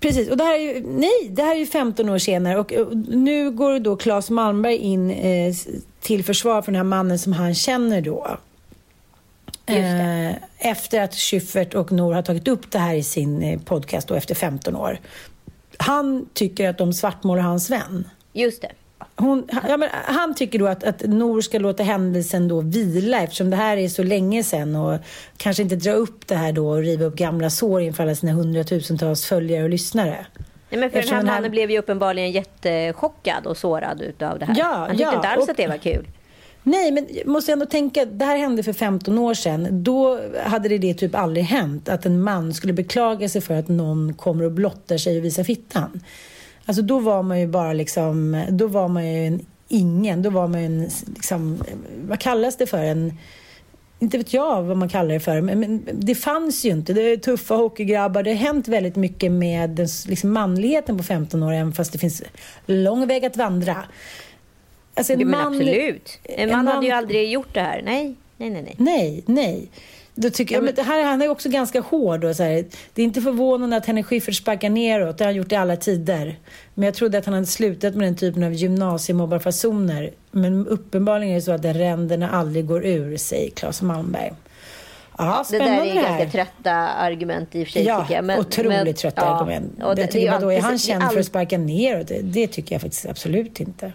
Precis, 0.00 0.30
och 0.30 0.36
det 0.36 0.44
här 0.44 0.54
är 0.54 0.74
ju, 0.74 0.86
nej, 0.86 1.28
det 1.30 1.42
här 1.42 1.54
är 1.54 1.58
ju 1.58 1.66
15 1.66 2.08
år 2.08 2.18
senare 2.18 2.58
och, 2.58 2.72
och 2.72 2.96
nu 2.96 3.50
går 3.50 3.78
då 3.78 3.96
Claes 3.96 4.30
Malmberg 4.30 4.76
in 4.76 5.10
eh, 5.10 5.54
till 6.00 6.24
försvar 6.24 6.62
för 6.62 6.72
den 6.72 6.76
här 6.76 6.84
mannen 6.84 7.18
som 7.18 7.32
han 7.32 7.54
känner 7.54 8.00
då. 8.00 8.38
Eh, 9.66 10.34
efter 10.58 11.00
att 11.00 11.14
Schyffert 11.14 11.74
och 11.74 11.92
Nor 11.92 12.14
har 12.14 12.22
tagit 12.22 12.48
upp 12.48 12.70
det 12.70 12.78
här 12.78 12.94
i 12.94 13.02
sin 13.02 13.42
eh, 13.42 13.60
podcast 13.60 14.08
då 14.08 14.14
efter 14.14 14.34
15 14.34 14.76
år. 14.76 15.00
Han 15.78 16.28
tycker 16.34 16.68
att 16.68 16.78
de 16.78 16.92
svartmålar 16.92 17.42
hans 17.42 17.70
vän. 17.70 18.08
Just 18.32 18.62
det. 18.62 18.72
Hon, 19.16 19.48
ja, 19.68 19.76
men 19.76 19.88
han 19.92 20.34
tycker 20.34 20.58
då 20.58 20.66
att, 20.66 20.84
att 20.84 21.02
Nor 21.02 21.40
ska 21.40 21.58
låta 21.58 21.82
händelsen 21.82 22.48
då 22.48 22.60
vila 22.60 23.22
eftersom 23.22 23.50
det 23.50 23.56
här 23.56 23.76
är 23.76 23.88
så 23.88 24.02
länge 24.02 24.42
sedan 24.42 24.76
och 24.76 24.98
kanske 25.36 25.62
inte 25.62 25.76
dra 25.76 25.92
upp 25.92 26.26
det 26.26 26.34
här 26.34 26.52
då 26.52 26.68
och 26.68 26.78
riva 26.78 27.04
upp 27.04 27.16
gamla 27.16 27.50
sår 27.50 27.80
inför 27.80 28.02
alla 28.02 28.14
sina 28.14 28.32
hundratusentals 28.32 29.26
följare 29.26 29.62
och 29.62 29.70
lyssnare. 29.70 30.26
Nej, 30.70 30.80
men 30.80 30.90
för 30.90 31.00
den 31.00 31.08
här 31.08 31.22
mannen 31.22 31.42
här... 31.42 31.50
blev 31.50 31.70
ju 31.70 31.78
uppenbarligen 31.78 32.30
jättechockad 32.30 33.46
och 33.46 33.56
sårad 33.56 34.00
utav 34.00 34.38
det 34.38 34.44
här. 34.44 34.54
Ja, 34.58 34.64
han 34.64 34.90
tyckte 34.90 35.02
ja, 35.02 35.14
inte 35.16 35.28
alls 35.28 35.44
och... 35.44 35.50
att 35.50 35.56
det 35.56 35.66
var 35.66 35.76
kul. 35.76 36.06
Nej, 36.68 36.92
men 36.92 37.06
jag 37.10 37.26
måste 37.26 37.52
ändå 37.52 37.66
tänka, 37.66 38.04
det 38.04 38.24
här 38.24 38.36
hände 38.36 38.62
för 38.62 38.72
15 38.72 39.18
år 39.18 39.34
sedan. 39.34 39.68
Då 39.70 40.20
hade 40.44 40.68
det, 40.68 40.78
det 40.78 40.94
typ 40.94 41.14
aldrig 41.14 41.44
hänt 41.44 41.88
att 41.88 42.06
en 42.06 42.22
man 42.22 42.54
skulle 42.54 42.72
beklaga 42.72 43.28
sig 43.28 43.40
för 43.40 43.54
att 43.54 43.68
någon 43.68 44.14
kommer 44.14 44.44
och 44.44 44.52
blottar 44.52 44.98
sig 44.98 45.18
och 45.18 45.24
visar 45.24 45.44
fittan. 45.44 46.02
Alltså 46.64 46.82
då 46.82 46.98
var 46.98 47.22
man 47.22 47.40
ju 47.40 47.46
bara 47.46 47.72
liksom, 47.72 48.44
då 48.50 48.66
var 48.66 48.88
man 48.88 49.06
ju 49.06 49.26
en 49.26 49.46
ingen, 49.68 50.22
då 50.22 50.30
var 50.30 50.48
man 50.48 50.60
ju 50.60 50.66
en, 50.66 50.88
liksom, 51.14 51.62
vad 52.08 52.20
kallas 52.20 52.56
det 52.56 52.66
för? 52.66 52.78
En, 52.78 53.18
inte 53.98 54.18
vet 54.18 54.32
jag 54.32 54.62
vad 54.62 54.76
man 54.76 54.88
kallar 54.88 55.14
det 55.14 55.20
för, 55.20 55.40
men, 55.40 55.88
det 55.92 56.14
fanns 56.14 56.64
ju 56.64 56.70
inte. 56.70 56.92
Det 56.92 57.00
är 57.00 57.16
tuffa 57.16 57.54
hockeygrabbar. 57.54 58.22
Det 58.22 58.30
har 58.30 58.36
hänt 58.36 58.68
väldigt 58.68 58.96
mycket 58.96 59.32
med 59.32 59.78
liksom, 60.06 60.32
manligheten 60.32 60.98
på 60.98 61.04
15 61.04 61.42
år, 61.42 61.52
även 61.52 61.72
fast 61.72 61.92
det 61.92 61.98
finns 61.98 62.22
lång 62.66 63.06
väg 63.06 63.24
att 63.24 63.36
vandra. 63.36 63.84
Alltså 64.96 65.12
en 65.12 65.20
jo, 65.20 65.28
man, 65.28 65.46
absolut. 65.46 66.18
En 66.24 66.50
en 66.50 66.56
man 66.56 66.66
hade 66.66 66.86
ju 66.86 66.92
aldrig 66.92 67.30
gjort 67.30 67.54
det 67.54 67.60
här. 67.60 67.82
Nej, 67.84 68.14
nej, 68.36 68.50
nej. 68.50 68.62
Nej, 68.62 68.74
nej. 68.76 69.22
nej. 69.26 69.70
Då 70.18 70.30
tycker 70.30 70.54
jag, 70.54 70.64
men 70.64 70.74
det 70.74 70.82
här, 70.82 71.04
han 71.04 71.22
är 71.22 71.28
också 71.28 71.48
ganska 71.48 71.80
hård. 71.80 72.24
Och 72.24 72.36
så 72.36 72.42
här. 72.42 72.64
Det 72.94 73.02
är 73.02 73.06
inte 73.06 73.20
förvånande 73.20 73.76
att 73.76 73.86
Henrik 73.86 74.06
Schyffert 74.06 74.34
sparkar 74.34 74.70
neråt. 74.70 75.18
Det 75.18 75.24
har 75.24 75.28
han 75.28 75.36
gjort 75.36 75.52
i 75.52 75.56
alla 75.56 75.76
tider. 75.76 76.38
Men 76.74 76.84
jag 76.84 76.94
trodde 76.94 77.18
att 77.18 77.24
han 77.24 77.34
hade 77.34 77.46
slutat 77.46 77.94
med 77.94 78.06
den 78.06 78.16
typen 78.16 78.42
av 78.42 78.52
gymnasiemobbarfasoner. 78.52 80.10
Men 80.30 80.66
uppenbarligen 80.66 81.30
är 81.30 81.34
det 81.34 81.42
så 81.42 81.52
att 81.52 81.64
ränderna 81.64 82.30
aldrig 82.30 82.66
går 82.66 82.86
ur, 82.86 83.16
säger 83.16 83.50
Claes 83.50 83.82
Malmberg. 83.82 84.32
Ja, 85.18 85.44
det 85.50 85.58
där 85.58 85.84
är 85.84 85.94
ganska 85.94 86.30
trötta 86.30 86.72
argument 86.72 87.54
i 87.54 87.62
och 87.62 87.66
för 87.66 87.72
sig. 87.72 87.84
Ja, 87.84 88.06
jag. 88.10 88.24
Men, 88.24 88.40
otroligt 88.40 88.84
men, 88.84 88.94
trötta 88.94 89.22
ja, 89.22 89.26
argument. 89.26 89.72
Det, 89.78 89.94
det, 89.94 90.06
tycker, 90.06 90.40
det, 90.40 90.46
är, 90.46 90.58
är 90.58 90.60
han 90.60 90.78
känd 90.78 91.12
för 91.12 91.20
att 91.20 91.26
sparka 91.26 91.58
neråt? 91.58 92.08
Det, 92.08 92.20
det 92.22 92.46
tycker 92.46 92.74
jag 92.74 92.82
faktiskt 92.82 93.06
absolut 93.06 93.60
inte. 93.60 93.92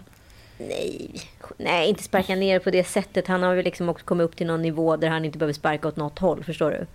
Nej, 0.68 1.10
nej, 1.56 1.88
inte 1.88 2.02
sparka 2.02 2.34
ner 2.34 2.58
på 2.58 2.70
det 2.70 2.84
sättet. 2.84 3.26
Han 3.26 3.42
har 3.42 3.54
väl 3.54 3.64
liksom 3.64 3.88
också 3.88 4.04
kommit 4.04 4.24
upp 4.24 4.36
till 4.36 4.46
någon 4.46 4.62
nivå 4.62 4.96
där 4.96 5.08
han 5.08 5.24
inte 5.24 5.38
behöver 5.38 5.52
sparka 5.52 5.88
åt 5.88 5.96
något 5.96 6.18
håll. 6.18 6.44
Förstår 6.44 6.70
du? 6.70 6.86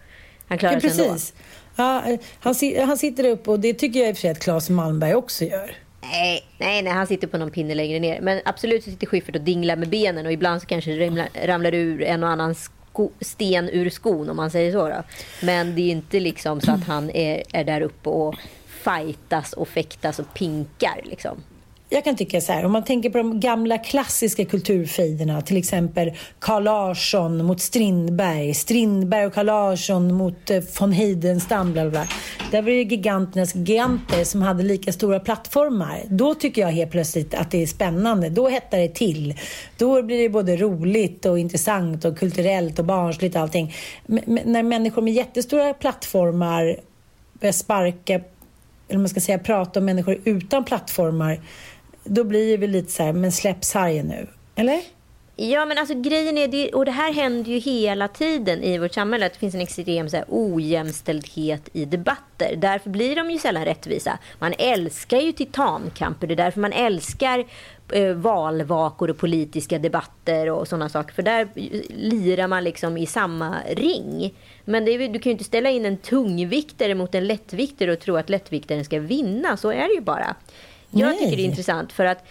Han 0.48 0.58
klarar 0.58 0.74
ja, 0.74 0.90
sig 0.90 1.06
ändå. 1.06 1.20
Ja, 1.76 2.18
han, 2.40 2.56
han 2.86 2.98
sitter 2.98 3.24
upp 3.24 3.48
och 3.48 3.60
det 3.60 3.74
tycker 3.74 4.00
jag 4.00 4.10
i 4.10 4.12
och 4.12 4.16
för 4.16 4.22
sig 4.22 4.32
att 4.32 4.40
Claes 4.40 4.70
Malmberg 4.70 5.16
också 5.16 5.46
gör. 5.46 5.76
Nej, 6.02 6.48
nej, 6.58 6.82
nej, 6.82 6.94
han 6.94 7.08
sitter 7.08 7.28
på 7.28 7.38
någon 7.38 7.52
pinne 7.52 7.76
längre 7.76 8.00
ner. 8.00 8.22
Men 8.22 8.42
absolut 8.46 8.84
så 8.84 8.90
sitter 8.90 9.08
Schyffert 9.08 9.36
och 9.36 9.42
dinglar 9.42 9.76
med 9.76 9.90
benen 9.90 10.26
och 10.26 10.32
ibland 10.32 10.62
så 10.62 10.68
kanske 10.68 10.92
det 10.92 11.06
ramlar, 11.06 11.30
ramlar 11.46 11.74
ur 11.74 12.02
en 12.02 12.24
och 12.24 12.30
annan 12.30 12.56
sko, 12.56 13.12
sten 13.22 13.70
ur 13.70 13.90
skon 13.90 14.30
om 14.30 14.36
man 14.36 14.52
säger 14.52 14.72
så. 14.72 14.90
Då. 14.90 15.04
Men 15.42 15.76
det 15.76 15.82
är 15.82 15.92
inte 15.92 16.20
liksom 16.20 16.62
så 16.62 16.72
att 16.72 16.84
han 16.84 17.10
är, 17.10 17.44
är 17.54 17.64
där 17.64 17.82
uppe 17.82 18.10
och 18.10 18.36
fightas 18.68 19.54
och 19.54 19.68
fäktas 19.68 20.20
och 20.20 20.34
pinkar 20.34 21.02
liksom 21.04 21.44
jag 21.90 22.04
kan 22.04 22.16
tycka 22.16 22.42
så 22.42 22.54
här, 22.54 22.66
om 22.66 22.72
man 22.72 22.84
tänker 22.84 23.10
på 23.10 23.18
de 23.18 23.40
gamla 23.40 23.78
klassiska 23.78 24.46
kulturfejderna, 24.46 25.42
till 25.42 25.58
exempel 25.58 26.12
Carl 26.40 26.64
Larsson 26.64 27.46
mot 27.46 27.62
Strindberg, 27.62 28.54
Strindberg 28.54 29.26
och 29.26 29.34
Carl 29.34 29.46
Larsson 29.46 30.14
mot 30.14 30.50
eh, 30.50 30.64
von 30.80 30.92
Heidenstam, 30.92 31.74
bla 31.74 31.90
bla. 31.90 32.08
Där 32.52 32.62
var 32.62 32.70
det 32.70 32.84
giganternas 32.84 33.56
giganter 33.56 34.24
som 34.24 34.42
hade 34.42 34.64
lika 34.64 34.94
stora 34.94 35.20
plattformar. 35.20 36.04
Då 36.10 36.34
tycker 36.36 36.62
jag 36.62 36.70
helt 36.70 36.92
plötsligt 36.92 37.34
att 37.34 37.52
det 37.52 37.64
är 37.64 37.68
spännande. 37.68 38.30
Då 38.30 38.50
hettar 38.50 38.78
det 38.78 38.90
till. 38.90 39.36
Då 39.78 40.04
blir 40.04 40.18
det 40.18 40.30
både 40.30 40.58
roligt 40.58 41.26
och 41.26 41.40
intressant 41.40 42.06
och 42.06 42.18
kulturellt 42.18 42.80
och 42.80 42.86
barnsligt 42.86 43.36
och 43.36 43.42
allting. 43.42 43.76
Men 44.06 44.40
när 44.46 44.64
människor 44.64 45.02
med 45.02 45.14
jättestora 45.14 45.74
plattformar 45.74 46.80
börjar 47.34 47.54
sparka 47.54 48.22
eller 48.88 49.00
man 49.00 49.10
ska 49.10 49.20
säga 49.20 49.40
prata 49.40 49.80
om 49.80 49.86
människor 49.86 50.18
utan 50.24 50.64
plattformar 50.64 51.40
då 52.08 52.24
blir 52.24 52.52
det 52.52 52.58
väl 52.58 52.70
lite 52.70 52.92
så 52.92 53.04
här, 53.04 53.14
men 53.14 53.32
släpp 53.32 53.64
sargen 53.64 54.08
nu. 54.08 54.28
Eller? 54.56 54.82
Ja, 55.40 55.66
men 55.66 55.78
alltså 55.78 55.94
grejen 55.94 56.38
är, 56.38 56.48
det, 56.48 56.74
och 56.74 56.86
det 56.86 56.92
här 56.92 57.14
händer 57.14 57.52
ju 57.52 57.58
hela 57.58 58.08
tiden 58.08 58.64
i 58.64 58.78
vårt 58.78 58.94
samhälle, 58.94 59.26
att 59.26 59.34
det 59.34 59.40
finns 59.40 59.56
en 59.56 59.62
extrem 59.62 60.10
så 60.10 60.18
här, 60.18 60.26
ojämställdhet 60.30 61.70
i 61.74 61.86
debatter. 61.86 62.56
Därför 62.58 62.90
blir 62.90 63.16
de 63.16 63.32
ju 63.32 63.38
sällan 63.38 63.66
rättvisa. 63.66 64.20
Man 64.40 64.54
älskar 64.58 65.18
ju 65.18 65.32
titankamper, 65.32 66.28
det 66.28 66.34
är 66.34 66.36
därför 66.36 66.60
man 66.60 66.74
älskar 66.74 67.46
eh, 67.92 68.14
valvakor 68.14 69.10
och 69.10 69.18
politiska 69.18 69.80
debatter 69.80 70.50
och 70.50 70.68
sådana 70.68 70.90
saker. 70.90 71.14
För 71.14 71.24
där 71.24 71.48
lirar 71.90 72.48
man 72.48 72.64
liksom 72.64 72.98
i 72.98 73.06
samma 73.06 73.56
ring. 73.70 74.34
Men 74.66 74.86
det 74.86 74.92
är, 74.92 75.00
du 75.10 75.20
kan 75.20 75.30
ju 75.30 75.32
inte 75.32 75.44
ställa 75.44 75.70
in 75.70 75.86
en 75.86 75.98
tungviktare 75.98 76.96
mot 76.96 77.16
en 77.16 77.28
lättviktare 77.28 77.92
och 77.92 78.00
tro 78.00 78.16
att 78.16 78.30
lättviktaren 78.30 78.86
ska 78.86 79.00
vinna. 79.00 79.58
Så 79.58 79.72
är 79.72 79.88
det 79.88 79.94
ju 79.94 80.02
bara. 80.02 80.36
Jag 80.92 81.08
Nej. 81.08 81.18
tycker 81.18 81.38
det 81.38 81.44
är 81.44 81.46
intressant 81.46 81.92
för 81.92 82.06
att 82.06 82.24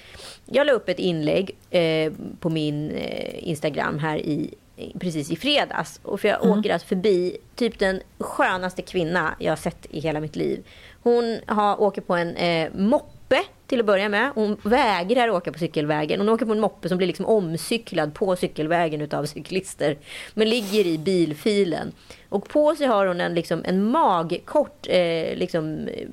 jag 0.46 0.66
la 0.66 0.72
upp 0.72 0.88
ett 0.88 0.98
inlägg 0.98 1.56
eh, 1.70 2.12
på 2.40 2.50
min 2.50 2.90
eh, 2.90 3.48
Instagram 3.48 3.98
här 3.98 4.18
i 4.18 4.54
precis 5.00 5.30
i 5.30 5.36
fredags. 5.36 6.00
Och 6.02 6.20
för 6.20 6.28
jag 6.28 6.44
mm. 6.44 6.58
åker 6.58 6.72
alltså 6.72 6.88
förbi 6.88 7.36
typ 7.54 7.78
den 7.78 8.00
skönaste 8.18 8.82
kvinna 8.82 9.34
jag 9.38 9.52
har 9.52 9.56
sett 9.56 9.86
i 9.90 10.00
hela 10.00 10.20
mitt 10.20 10.36
liv. 10.36 10.64
Hon 11.02 11.38
har, 11.46 11.80
åker 11.80 12.00
på 12.00 12.14
en 12.16 12.36
eh, 12.36 12.70
moppe 12.74 13.42
till 13.66 13.80
att 13.80 13.86
börja 13.86 14.08
med. 14.08 14.30
Hon 14.34 14.56
vägrar 14.62 15.28
åka 15.28 15.52
på 15.52 15.58
cykelvägen. 15.58 16.20
Hon 16.20 16.28
åker 16.28 16.46
på 16.46 16.52
en 16.52 16.60
moppe 16.60 16.88
som 16.88 16.98
blir 16.98 17.06
liksom 17.06 17.26
omcyklad 17.26 18.14
på 18.14 18.36
cykelvägen 18.36 19.00
utav 19.00 19.24
cyklister. 19.26 19.98
Men 20.34 20.48
ligger 20.48 20.86
i 20.86 20.98
bilfilen. 20.98 21.92
Och 22.28 22.48
på 22.48 22.76
sig 22.76 22.86
har 22.86 23.06
hon 23.06 23.20
en, 23.20 23.34
liksom, 23.34 23.62
en 23.64 23.84
magkort 23.84 24.86
eh, 24.88 25.36
liksom, 25.36 25.88
eh, 25.88 26.08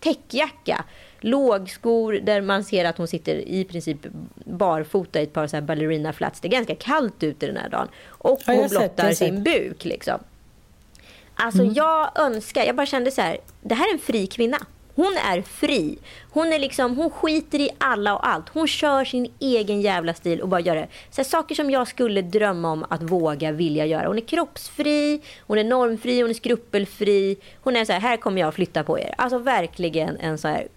täckjacka 0.00 0.84
lågskor 1.20 2.12
där 2.12 2.40
man 2.40 2.64
ser 2.64 2.84
att 2.84 2.98
hon 2.98 3.08
sitter 3.08 3.48
i 3.48 3.64
princip 3.64 4.06
barfota 4.44 5.20
i 5.20 5.22
ett 5.22 5.32
par 5.32 5.46
så 5.46 5.56
här 5.56 5.62
ballerina 5.62 6.12
flats. 6.12 6.40
Det 6.40 6.48
är 6.48 6.52
ganska 6.52 6.74
kallt 6.74 7.22
ute 7.22 7.46
den 7.46 7.56
här 7.56 7.68
dagen. 7.68 7.88
Och 8.08 8.40
hon 8.46 8.68
blottar 8.68 9.12
sin 9.12 9.42
buk 9.42 9.84
liksom. 9.84 10.18
Alltså 11.34 11.62
mm. 11.62 11.74
jag 11.74 12.10
önskar, 12.18 12.64
jag 12.64 12.76
bara 12.76 12.86
kände 12.86 13.10
så 13.10 13.20
här, 13.20 13.38
det 13.60 13.74
här 13.74 13.88
är 13.88 13.92
en 13.92 13.98
fri 13.98 14.26
kvinna. 14.26 14.58
Hon 14.94 15.16
är 15.30 15.42
fri. 15.42 15.98
Hon 16.30 16.52
är 16.52 16.58
liksom, 16.58 16.96
hon 16.96 17.10
skiter 17.10 17.60
i 17.60 17.70
alla 17.78 18.14
och 18.14 18.28
allt. 18.28 18.48
Hon 18.48 18.68
kör 18.68 19.04
sin 19.04 19.32
egen 19.38 19.80
jävla 19.80 20.14
stil 20.14 20.40
och 20.40 20.48
bara 20.48 20.60
gör 20.60 20.76
det. 20.76 20.88
Så 21.10 21.22
här, 21.22 21.28
saker 21.28 21.54
som 21.54 21.70
jag 21.70 21.88
skulle 21.88 22.22
drömma 22.22 22.72
om 22.72 22.86
att 22.88 23.02
våga 23.02 23.52
vilja 23.52 23.86
göra. 23.86 24.06
Hon 24.06 24.16
är 24.16 24.20
kroppsfri, 24.20 25.20
hon 25.40 25.58
är 25.58 25.64
normfri, 25.64 26.20
hon 26.20 26.30
är 26.30 26.34
skrupelfri. 26.34 27.36
Hon 27.60 27.76
är 27.76 27.84
så 27.84 27.92
här, 27.92 28.00
här 28.00 28.16
kommer 28.16 28.40
jag 28.40 28.48
att 28.48 28.54
flytta 28.54 28.84
på 28.84 28.98
er. 28.98 29.14
Alltså 29.18 29.38
verkligen 29.38 30.16
en 30.16 30.38
så 30.38 30.48
här 30.48 30.68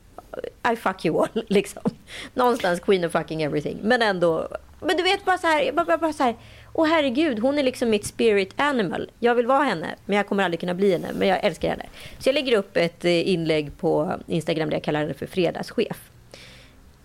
i 0.73 0.75
fuck 0.75 1.05
you 1.05 1.21
all. 1.21 1.43
Liksom. 1.47 1.81
Någonstans 2.33 2.79
queen 2.79 3.05
of 3.05 3.11
fucking 3.11 3.43
everything. 3.43 3.79
Men 3.81 4.01
ändå. 4.01 4.47
Men 4.79 4.97
du 4.97 5.03
vet 5.03 5.25
bara 5.25 5.37
så 5.37 5.47
här. 5.47 5.71
Bara, 5.71 5.97
bara 5.97 6.13
så 6.13 6.23
här. 6.23 6.35
Åh 6.73 6.87
herregud, 6.87 7.39
hon 7.39 7.59
är 7.59 7.63
liksom 7.63 7.89
mitt 7.89 8.05
spirit 8.05 8.53
animal. 8.55 9.11
Jag 9.19 9.35
vill 9.35 9.47
vara 9.47 9.63
henne, 9.63 9.95
men 10.05 10.17
jag 10.17 10.27
kommer 10.27 10.43
aldrig 10.43 10.59
kunna 10.59 10.73
bli 10.73 10.91
henne. 10.91 11.11
Men 11.13 11.27
jag 11.27 11.43
älskar 11.43 11.69
henne. 11.69 11.85
Så 12.19 12.29
jag 12.29 12.33
lägger 12.33 12.57
upp 12.57 12.77
ett 12.77 13.05
eh, 13.05 13.29
inlägg 13.29 13.77
på 13.77 14.19
Instagram 14.27 14.69
där 14.69 14.75
jag 14.75 14.83
kallar 14.83 14.99
henne 14.99 15.13
för 15.13 15.25
fredagschef. 15.25 16.11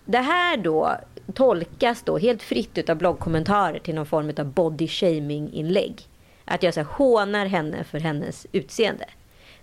Det 0.04 0.18
här 0.18 0.56
då 0.56 0.96
tolkas 1.34 2.02
då 2.02 2.18
helt 2.18 2.42
fritt 2.42 2.88
av 2.90 2.96
bloggkommentarer 2.96 3.78
till 3.78 3.94
någon 3.94 4.06
form 4.06 4.32
av 4.38 4.44
body 4.44 4.88
shaming 4.88 5.52
inlägg. 5.52 6.08
Att 6.44 6.62
jag 6.62 6.74
så 6.74 6.80
här, 6.80 6.88
hånar 6.90 7.46
henne 7.46 7.84
för 7.84 8.00
hennes 8.00 8.46
utseende. 8.52 9.04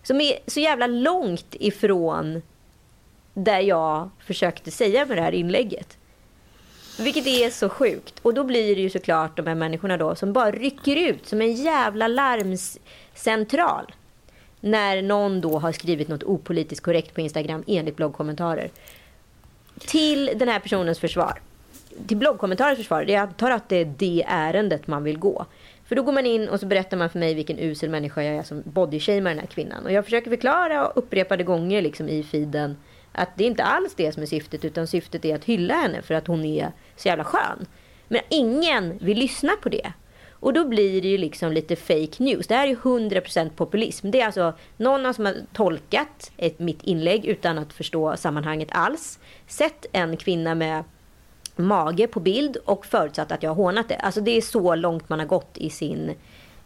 Som 0.04 0.22
är 0.22 0.40
så 0.48 0.60
jävla 0.60 0.88
långt 0.88 1.56
ifrån 1.60 2.42
där 3.36 3.60
jag 3.60 4.10
försökte 4.20 4.72
säga 4.72 5.06
med 5.06 5.18
det 5.18 5.22
här 5.22 5.32
inlägget. 5.32 5.98
Vilket 7.00 7.28
är 7.28 7.50
så 7.50 7.70
sjukt. 7.70 8.20
Och 8.22 8.34
då 8.34 8.44
blir 8.44 8.76
det 8.76 8.82
ju 8.82 8.90
såklart 8.90 9.38
de 9.38 9.48
här 9.48 9.56
människorna 9.56 9.98
då 9.98 10.16
som 10.16 10.34
bara 10.34 10.52
rycker 10.52 10.96
ut 10.96 11.28
som 11.28 11.42
en 11.42 11.54
jävla 11.54 12.08
larmcentral. 12.08 13.94
När 14.60 15.02
någon 15.02 15.42
då 15.42 15.60
har 15.60 15.72
skrivit 15.72 16.08
något 16.08 16.24
opolitiskt 16.24 16.86
korrekt 16.86 17.16
på 17.16 17.22
Instagram 17.22 17.64
enligt 17.68 17.96
bloggkommentarer. 17.96 18.70
Till 19.80 20.32
den 20.36 20.48
här 20.48 20.60
personens 20.60 21.00
försvar. 21.00 21.42
Till 22.08 22.18
bloggkommentarens 22.18 22.78
försvar. 22.78 23.06
Jag 23.08 23.22
antar 23.22 23.52
att 23.52 23.70
det 23.70 23.76
är 23.76 23.94
det 23.98 24.26
ärendet 24.28 24.88
man 24.88 25.04
vill 25.04 25.18
gå. 25.18 25.46
För 25.86 25.96
då 25.96 26.04
går 26.04 26.12
man 26.12 26.26
in 26.26 26.50
och 26.50 26.60
så 26.60 26.66
berättar 26.66 26.98
man 26.98 27.10
för 27.10 27.20
mig 27.20 27.34
vilken 27.34 27.60
usel 27.60 27.90
människa 27.90 28.24
jag 28.24 28.36
är 28.36 28.44
som 28.44 28.64
bodyshamear 28.66 29.30
den 29.34 29.40
här 29.40 29.48
kvinnan. 29.48 29.86
Och 29.86 29.92
jag 29.92 30.06
försöker 30.06 30.30
förklara 30.30 30.86
upprepade 30.86 31.44
gånger 31.44 31.82
liksom 31.82 32.10
i 32.10 32.24
feeden 32.24 32.78
att 33.16 33.30
det 33.36 33.44
är 33.44 33.48
inte 33.48 33.64
alls 33.64 33.96
det 33.96 34.12
som 34.12 34.24
är 34.24 34.28
syftet 34.28 34.66
utan 34.66 34.88
syftet 34.88 35.26
är 35.26 35.36
att 35.36 35.46
hylla 35.46 35.74
henne 35.74 36.02
för 36.02 36.14
att 36.14 36.28
hon 36.28 36.46
är 36.46 36.72
så 36.96 37.08
jävla 37.08 37.24
skön. 37.24 37.66
Men 38.08 38.22
ingen 38.30 38.98
vill 38.98 39.18
lyssna 39.18 39.52
på 39.62 39.70
det. 39.70 39.94
Och 40.46 40.54
då 40.54 40.66
blir 40.66 41.02
det 41.02 41.08
ju 41.08 41.18
liksom 41.18 41.52
lite 41.52 41.76
fake 41.76 42.24
news. 42.24 42.48
Det 42.48 42.56
här 42.56 42.64
är 42.64 42.68
ju 42.68 42.76
100% 42.76 43.50
populism. 43.50 44.12
Det 44.12 44.22
är 44.22 44.26
alltså 44.26 44.54
någon 44.78 45.14
som 45.14 45.26
har 45.26 45.36
tolkat 45.54 46.32
ett, 46.38 46.60
mitt 46.60 46.84
inlägg 46.84 47.26
utan 47.26 47.58
att 47.58 47.74
förstå 47.74 48.18
sammanhanget 48.18 48.70
alls. 48.72 49.20
Sett 49.48 49.86
en 49.92 50.18
kvinna 50.18 50.56
med 50.56 50.84
mage 51.56 52.08
på 52.08 52.20
bild 52.20 52.58
och 52.66 52.86
förutsatt 52.86 53.32
att 53.32 53.44
jag 53.44 53.50
har 53.50 53.56
hånat 53.56 53.90
det. 53.90 53.96
Alltså 53.96 54.22
det 54.22 54.32
är 54.32 54.42
så 54.42 54.76
långt 54.76 55.10
man 55.10 55.20
har 55.20 55.26
gått 55.26 55.58
i 55.58 55.70
sin, 55.70 56.14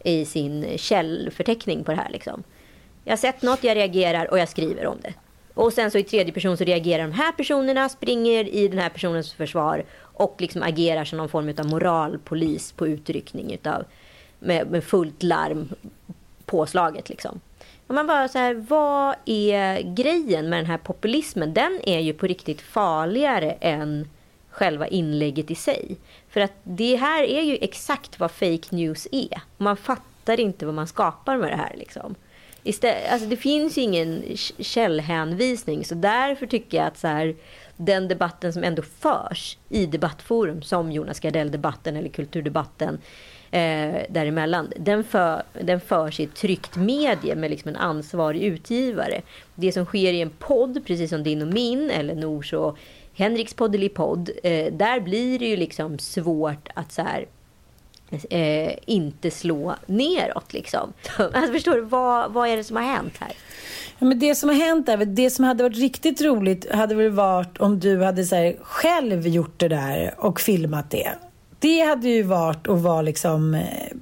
i 0.04 0.24
sin 0.24 0.78
källförteckning 0.78 1.84
på 1.84 1.90
det 1.90 1.96
här 1.96 2.10
liksom. 2.10 2.42
Jag 3.04 3.12
har 3.12 3.16
sett 3.16 3.42
något, 3.42 3.64
jag 3.64 3.76
reagerar 3.76 4.30
och 4.30 4.38
jag 4.38 4.48
skriver 4.48 4.86
om 4.86 4.98
det. 5.02 5.14
Och 5.54 5.72
sen 5.72 5.90
så 5.90 5.98
i 5.98 6.02
tredje 6.02 6.32
person 6.32 6.56
så 6.56 6.64
reagerar 6.64 7.02
de 7.02 7.12
här 7.12 7.32
personerna, 7.32 7.88
springer 7.88 8.48
i 8.48 8.68
den 8.68 8.78
här 8.78 8.88
personens 8.88 9.32
försvar 9.32 9.84
och 10.00 10.36
liksom 10.38 10.62
agerar 10.62 11.04
som 11.04 11.18
någon 11.18 11.28
form 11.28 11.54
av 11.58 11.66
moralpolis 11.66 12.72
på 12.72 12.88
utryckning 12.88 13.52
utav, 13.52 13.84
med, 14.38 14.70
med 14.70 14.84
fullt 14.84 15.22
larm 15.22 15.68
påslaget. 16.46 17.08
Liksom. 17.08 17.40
Och 17.86 17.94
man 17.94 18.06
bara 18.06 18.28
så 18.28 18.38
här, 18.38 18.54
vad 18.54 19.16
är 19.24 19.94
grejen 19.94 20.48
med 20.48 20.58
den 20.58 20.66
här 20.66 20.78
populismen? 20.78 21.54
Den 21.54 21.80
är 21.84 22.00
ju 22.00 22.12
på 22.12 22.26
riktigt 22.26 22.60
farligare 22.60 23.50
än 23.60 24.08
själva 24.50 24.86
inlägget 24.86 25.50
i 25.50 25.54
sig. 25.54 25.96
För 26.28 26.40
att 26.40 26.52
det 26.62 26.96
här 26.96 27.22
är 27.22 27.42
ju 27.42 27.58
exakt 27.60 28.20
vad 28.20 28.30
fake 28.30 28.76
news 28.76 29.08
är. 29.12 29.42
Man 29.56 29.76
fattar 29.76 30.40
inte 30.40 30.66
vad 30.66 30.74
man 30.74 30.86
skapar 30.86 31.36
med 31.36 31.52
det 31.52 31.56
här. 31.56 31.74
Liksom. 31.76 32.14
Istället, 32.62 33.12
alltså 33.12 33.28
det 33.28 33.36
finns 33.36 33.78
ju 33.78 33.82
ingen 33.82 34.22
källhänvisning 34.58 35.84
så 35.84 35.94
därför 35.94 36.46
tycker 36.46 36.78
jag 36.78 36.86
att 36.86 36.98
så 36.98 37.08
här, 37.08 37.34
den 37.76 38.08
debatten 38.08 38.52
som 38.52 38.64
ändå 38.64 38.82
förs 38.82 39.58
i 39.68 39.86
debattforum 39.86 40.62
som 40.62 40.92
Jonas 40.92 41.20
Gardell-debatten 41.20 41.96
eller 41.96 42.08
kulturdebatten 42.08 42.98
eh, 43.50 43.94
däremellan. 44.08 44.72
Den, 44.76 45.04
för, 45.04 45.42
den 45.60 45.80
förs 45.80 46.20
i 46.20 46.24
ett 46.24 46.34
tryckt 46.34 46.76
medie 46.76 47.34
med 47.34 47.50
liksom 47.50 47.68
en 47.68 47.76
ansvarig 47.76 48.42
utgivare. 48.42 49.22
Det 49.54 49.72
som 49.72 49.84
sker 49.84 50.12
i 50.12 50.20
en 50.20 50.30
podd, 50.30 50.86
precis 50.86 51.10
som 51.10 51.22
din 51.22 51.42
och 51.42 51.54
min 51.54 51.90
eller 51.90 52.14
Nors 52.14 52.52
och 52.52 52.78
Henriks 53.14 53.54
podd, 53.94 54.30
eh, 54.42 54.72
där 54.72 55.00
blir 55.00 55.38
det 55.38 55.46
ju 55.46 55.56
liksom 55.56 55.98
svårt 55.98 56.68
att 56.74 56.92
så 56.92 57.02
här, 57.02 57.26
eh, 58.30 58.74
inte 58.86 59.30
slå 59.30 59.74
neråt. 59.86 60.52
Liksom. 60.52 60.92
Alltså, 61.18 61.52
förstår 61.52 61.74
du, 61.74 61.80
vad, 61.80 62.32
vad 62.32 62.48
är 62.48 62.56
det 62.56 62.64
som 62.64 62.76
har 62.76 62.82
hänt 62.82 63.14
här? 63.18 63.32
Ja, 63.98 64.06
men 64.06 64.18
det 64.18 64.34
som 64.34 64.48
har 64.48 64.56
hänt 64.56 64.88
är 64.88 64.96
det 64.96 65.30
som 65.30 65.44
hade 65.44 65.62
varit 65.62 65.76
riktigt 65.76 66.20
roligt 66.20 66.72
hade 66.72 66.94
väl 66.94 67.10
varit 67.10 67.58
om 67.58 67.80
du 67.80 68.02
hade 68.02 68.24
så 68.24 68.36
här, 68.36 68.56
själv 68.62 69.26
gjort 69.26 69.60
det 69.60 69.68
där 69.68 70.14
och 70.18 70.40
filmat 70.40 70.90
det. 70.90 71.12
Det 71.58 71.80
hade 71.80 72.08
ju 72.08 72.22
varit 72.22 72.68
att 72.68 72.80
vara 72.80 73.02
liksom 73.02 73.54
eh, 73.54 73.96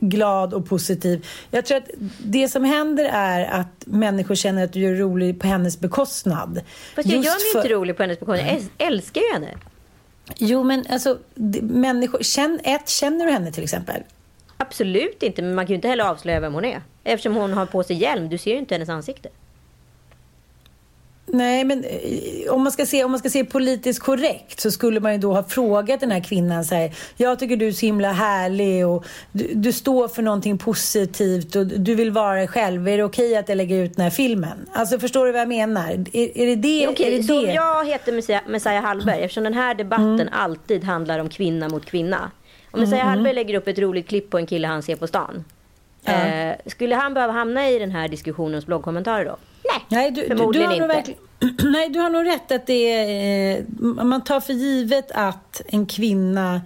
glad 0.00 0.54
och 0.54 0.68
positiv. 0.68 1.26
Jag 1.50 1.64
tror 1.66 1.78
att 1.78 1.90
det 2.18 2.48
som 2.48 2.64
händer 2.64 3.04
är 3.12 3.44
att 3.44 3.86
människor 3.86 4.34
känner 4.34 4.64
att 4.64 4.72
du 4.72 4.84
är 4.84 4.94
rolig 4.94 5.40
på 5.40 5.46
hennes 5.46 5.80
bekostnad. 5.80 6.60
Fast 6.94 7.08
jag 7.08 7.16
Just 7.16 7.26
gör 7.26 7.34
mig 7.34 7.52
för... 7.52 7.58
inte 7.58 7.74
rolig 7.74 7.96
på 7.96 8.02
hennes 8.02 8.20
bekostnad. 8.20 8.48
Jag 8.78 8.86
älskar 8.86 9.20
ju 9.20 9.32
henne. 9.32 9.48
Jo, 10.38 10.62
men 10.64 10.84
alltså, 10.88 11.18
människor, 11.62 12.22
känn, 12.22 12.60
ett, 12.64 12.88
känner 12.88 13.26
du 13.26 13.32
henne 13.32 13.52
till 13.52 13.64
exempel? 13.64 14.02
Absolut 14.56 15.22
inte, 15.22 15.42
men 15.42 15.54
man 15.54 15.66
kan 15.66 15.70
ju 15.70 15.74
inte 15.74 15.88
heller 15.88 16.04
avslöja 16.04 16.40
vem 16.40 16.54
hon 16.54 16.64
är. 16.64 16.82
Eftersom 17.04 17.34
hon 17.34 17.52
har 17.52 17.66
på 17.66 17.82
sig 17.82 17.96
hjälm, 17.96 18.28
du 18.28 18.38
ser 18.38 18.50
ju 18.50 18.58
inte 18.58 18.74
hennes 18.74 18.88
ansikte. 18.88 19.28
Nej, 21.34 21.64
men 21.64 21.84
eh, 21.84 22.52
om 22.52 22.62
man, 22.62 22.72
ska 22.72 22.86
se, 22.86 23.04
om 23.04 23.10
man 23.10 23.20
ska 23.20 23.30
se 23.30 23.44
politiskt 23.44 24.00
korrekt 24.00 24.60
så 24.60 24.70
skulle 24.70 25.00
man 25.00 25.12
ju 25.12 25.18
då 25.18 25.32
ha 25.32 25.42
frågat 25.42 26.00
den 26.00 26.10
här 26.10 26.20
kvinnan 26.20 26.64
så 26.64 26.74
här, 26.74 26.94
jag 27.16 27.38
tycker 27.38 27.56
du 27.56 27.68
är 27.68 27.72
så 27.72 27.86
himla 27.86 28.12
härlig 28.12 28.86
och 28.86 29.04
du, 29.32 29.50
du 29.54 29.72
står 29.72 30.08
för 30.08 30.22
någonting 30.22 30.58
positivt 30.58 31.56
och 31.56 31.66
du 31.66 31.94
vill 31.94 32.10
vara 32.10 32.34
dig 32.34 32.48
själv. 32.48 32.88
Är 32.88 32.96
det 32.96 33.04
okej 33.04 33.26
okay 33.26 33.36
att 33.36 33.48
jag 33.48 33.56
lägger 33.56 33.84
ut 33.84 33.96
den 33.96 34.02
här 34.02 34.10
filmen? 34.10 34.66
Alltså 34.72 34.98
förstår 34.98 35.26
du 35.26 35.32
vad 35.32 35.40
jag 35.40 35.48
menar? 35.48 35.90
Är, 36.12 36.38
är 36.38 36.46
det 36.46 36.56
det? 36.56 36.88
Okej, 36.88 37.06
okay, 37.06 37.22
så 37.22 37.42
det? 37.42 37.52
jag 37.52 37.86
heter 37.86 38.12
Messiah, 38.12 38.42
Messiah 38.48 38.82
Hallberg, 38.82 39.22
eftersom 39.22 39.44
den 39.44 39.54
här 39.54 39.74
debatten 39.74 40.20
mm. 40.20 40.28
alltid 40.32 40.84
handlar 40.84 41.18
om 41.18 41.28
kvinna 41.28 41.68
mot 41.68 41.84
kvinna. 41.84 42.30
Om 42.70 42.80
Messiah 42.80 43.00
mm. 43.00 43.08
Hallberg 43.08 43.34
lägger 43.34 43.54
upp 43.54 43.68
ett 43.68 43.78
roligt 43.78 44.08
klipp 44.08 44.30
på 44.30 44.38
en 44.38 44.46
kille 44.46 44.66
han 44.66 44.82
ser 44.82 44.96
på 44.96 45.06
stan. 45.06 45.44
Ja. 46.04 46.12
Eh, 46.12 46.56
skulle 46.66 46.94
han 46.94 47.14
behöva 47.14 47.32
hamna 47.32 47.70
i 47.70 47.78
den 47.78 47.90
här 47.90 48.08
diskussionens 48.08 48.66
bloggkommentarer 48.66 49.24
då? 49.24 49.36
Nej, 49.74 49.80
Nej 49.88 50.10
du, 50.10 50.26
förmodligen 50.26 50.70
du, 50.70 50.88
du 50.88 50.94
inte. 50.94 51.14
Nej, 51.68 51.88
du 51.88 51.98
har 51.98 52.10
nog 52.10 52.26
rätt 52.26 52.52
att 52.52 52.66
det 52.66 52.92
är... 52.92 53.58
Eh, 53.58 53.64
man 54.04 54.24
tar 54.24 54.40
för 54.40 54.52
givet 54.52 55.10
att 55.10 55.62
en 55.66 55.86
kvinna 55.86 56.60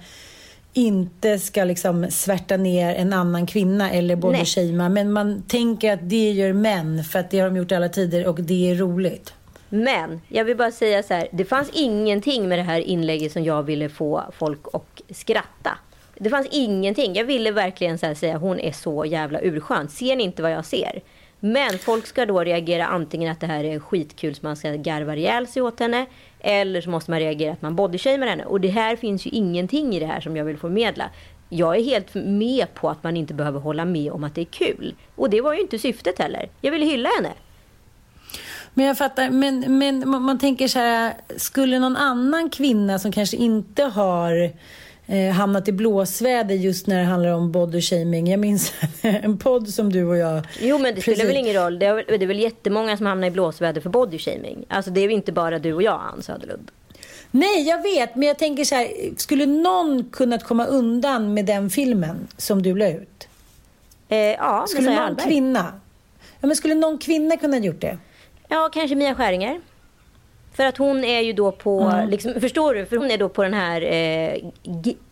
inte 0.73 1.39
ska 1.39 1.65
liksom 1.65 2.11
svärta 2.11 2.57
ner 2.57 2.95
en 2.95 3.13
annan 3.13 3.47
kvinna 3.47 3.91
eller 3.91 4.17
bodyshamea. 4.17 4.89
Men 4.89 5.13
man 5.13 5.43
tänker 5.43 5.93
att 5.93 6.01
det 6.03 6.31
gör 6.33 6.53
män 6.53 7.05
för 7.05 7.19
att 7.19 7.31
det 7.31 7.39
har 7.39 7.51
de 7.51 7.57
gjort 7.57 7.73
alla 7.73 7.89
tider 7.89 8.27
och 8.27 8.41
det 8.41 8.71
är 8.71 8.75
roligt. 8.75 9.35
Men 9.69 10.21
jag 10.29 10.45
vill 10.45 10.57
bara 10.57 10.71
säga 10.71 11.03
så 11.03 11.15
här. 11.15 11.29
Det 11.33 11.45
fanns 11.45 11.71
ingenting 11.73 12.49
med 12.49 12.59
det 12.59 12.63
här 12.63 12.81
inlägget 12.81 13.33
som 13.33 13.45
jag 13.45 13.63
ville 13.63 13.89
få 13.89 14.25
folk 14.39 14.61
att 14.73 15.03
skratta. 15.11 15.79
Det 16.15 16.31
fanns 16.31 16.49
ingenting. 16.51 17.15
Jag 17.15 17.25
ville 17.25 17.51
verkligen 17.51 17.99
så 17.99 18.15
säga 18.15 18.37
hon 18.37 18.61
är 18.61 18.73
så 18.73 19.05
jävla 19.05 19.41
urskön. 19.43 19.89
Ser 19.89 20.17
ni 20.17 20.25
inte 20.25 20.43
vad 20.43 20.53
jag 20.53 20.65
ser? 20.65 21.03
Men 21.41 21.79
folk 21.79 22.07
ska 22.07 22.27
då 22.27 22.45
reagera 22.45 22.87
antingen 22.87 23.33
att 23.33 23.41
det 23.41 23.47
här 23.47 23.65
är 23.65 23.79
skitkul 23.79 24.35
så 24.35 24.41
man 24.43 24.57
ska 24.57 24.73
garva 24.73 25.17
ihjäl 25.17 25.47
sig 25.47 25.63
åt 25.63 25.81
henne. 25.81 26.07
Eller 26.41 26.81
så 26.81 26.91
måste 26.91 27.11
man 27.11 27.21
reagera 27.21 27.53
att 27.53 27.63
man 27.63 27.77
bodyshamear 27.77 28.29
henne. 28.29 28.45
Och 28.45 28.61
det 28.61 28.69
här 28.69 28.97
finns 28.97 29.27
ju 29.27 29.31
ingenting 29.31 29.95
i 29.95 30.01
det 30.01 30.07
här 30.07 30.21
som 30.21 30.37
jag 30.37 30.45
vill 30.45 30.59
förmedla. 30.59 31.11
Jag 31.49 31.77
är 31.77 31.83
helt 31.83 32.15
med 32.15 32.75
på 32.75 32.91
att 32.91 33.03
man 33.03 33.17
inte 33.17 33.35
behöver 33.35 33.61
hålla 33.61 33.85
med 33.85 34.13
om 34.13 34.25
att 34.25 34.35
det 34.35 34.41
är 34.41 34.45
kul. 34.45 34.95
Och 35.15 35.31
det 35.31 35.41
var 35.41 35.55
ju 35.55 35.61
inte 35.61 35.79
syftet 35.79 36.19
heller. 36.19 36.49
Jag 36.61 36.71
ville 36.73 36.87
hylla 36.87 37.09
henne. 37.17 37.33
Men 38.75 38.87
jag 38.87 38.99
fattar, 38.99 39.31
men, 39.31 39.79
men 39.79 40.09
man 40.09 40.39
tänker 40.39 40.69
så 40.69 40.79
här, 40.79 41.15
skulle 41.37 41.79
någon 41.79 41.97
annan 41.97 42.51
kvinna 42.51 42.99
som 42.99 43.13
kanske 43.13 43.37
inte 43.37 43.83
har 43.83 44.53
eh, 45.09 45.31
hamnat 45.33 45.69
i 45.69 45.73
blåsväder 45.73 46.55
just 46.55 46.87
när 46.87 46.99
det 46.99 47.05
handlar 47.05 47.31
om 47.33 47.53
body 47.53 47.81
shaming. 47.81 48.31
Jag 48.31 48.41
minns 48.41 48.73
en 49.01 49.39
podd 49.39 49.69
som 49.69 49.93
du 49.93 50.05
och 50.05 50.17
jag... 50.17 50.47
Jo, 50.61 50.79
men 50.79 50.95
det 50.95 51.01
spelar 51.01 51.25
väl 51.25 51.37
ingen 51.37 51.55
roll. 51.55 51.79
Det 51.79 51.87
är, 51.87 51.95
det 52.19 52.25
är 52.25 52.27
väl 52.27 52.41
jättemånga 52.41 52.97
som 52.97 53.07
hamnar 53.07 53.29
i 53.29 53.31
blåsväder 53.31 53.81
för 53.81 53.91
body 53.91 54.19
shaming. 54.19 54.65
Alltså 54.69 54.91
det 54.91 55.01
är 55.01 55.09
inte 55.09 55.33
bara 55.33 55.59
du 55.59 55.73
och 55.73 55.83
jag, 55.83 56.01
Ann 56.13 56.23
Söderlund. 56.23 56.71
Nej, 57.31 57.63
jag 57.69 57.83
vet, 57.83 58.15
men 58.17 58.29
jag 58.29 58.39
tänker 58.39 58.65
så 58.65 58.75
här. 58.75 58.89
Skulle 59.17 59.47
någon 59.47 60.05
kunnat 60.13 60.45
komma 60.45 60.67
undan 60.67 61.35
med 61.35 61.45
den 61.45 61.71
filmen 61.71 62.29
som 62.37 62.63
du 62.63 62.77
la 62.77 62.89
ut? 62.89 63.29
Eh, 64.09 64.19
ja, 64.19 64.65
Skulle 64.69 64.91
någon 64.91 64.99
Hallberg. 64.99 65.27
kvinna? 65.27 65.73
Ja, 66.41 66.47
men 66.47 66.57
skulle 66.57 66.75
någon 66.75 66.99
kvinna 66.99 67.37
kunna 67.37 67.59
gjort 67.59 67.81
det? 67.81 67.99
Ja, 68.49 68.71
kanske 68.73 68.97
Mia 68.97 69.15
Skäringer. 69.15 69.61
För 70.59 70.65
att 70.65 70.77
hon 70.77 71.05
är 71.05 71.21
ju 71.21 71.33
då 71.33 71.53
på, 71.53 71.81
mm. 71.81 72.09
liksom, 72.09 72.41
förstår 72.41 72.75
du? 72.75 72.87
För 72.87 72.97
hon 72.97 73.11
är 73.11 73.19
då 73.19 73.29
på 73.29 73.43
den 73.43 73.55
här 73.55 73.83
eh, 73.83 74.51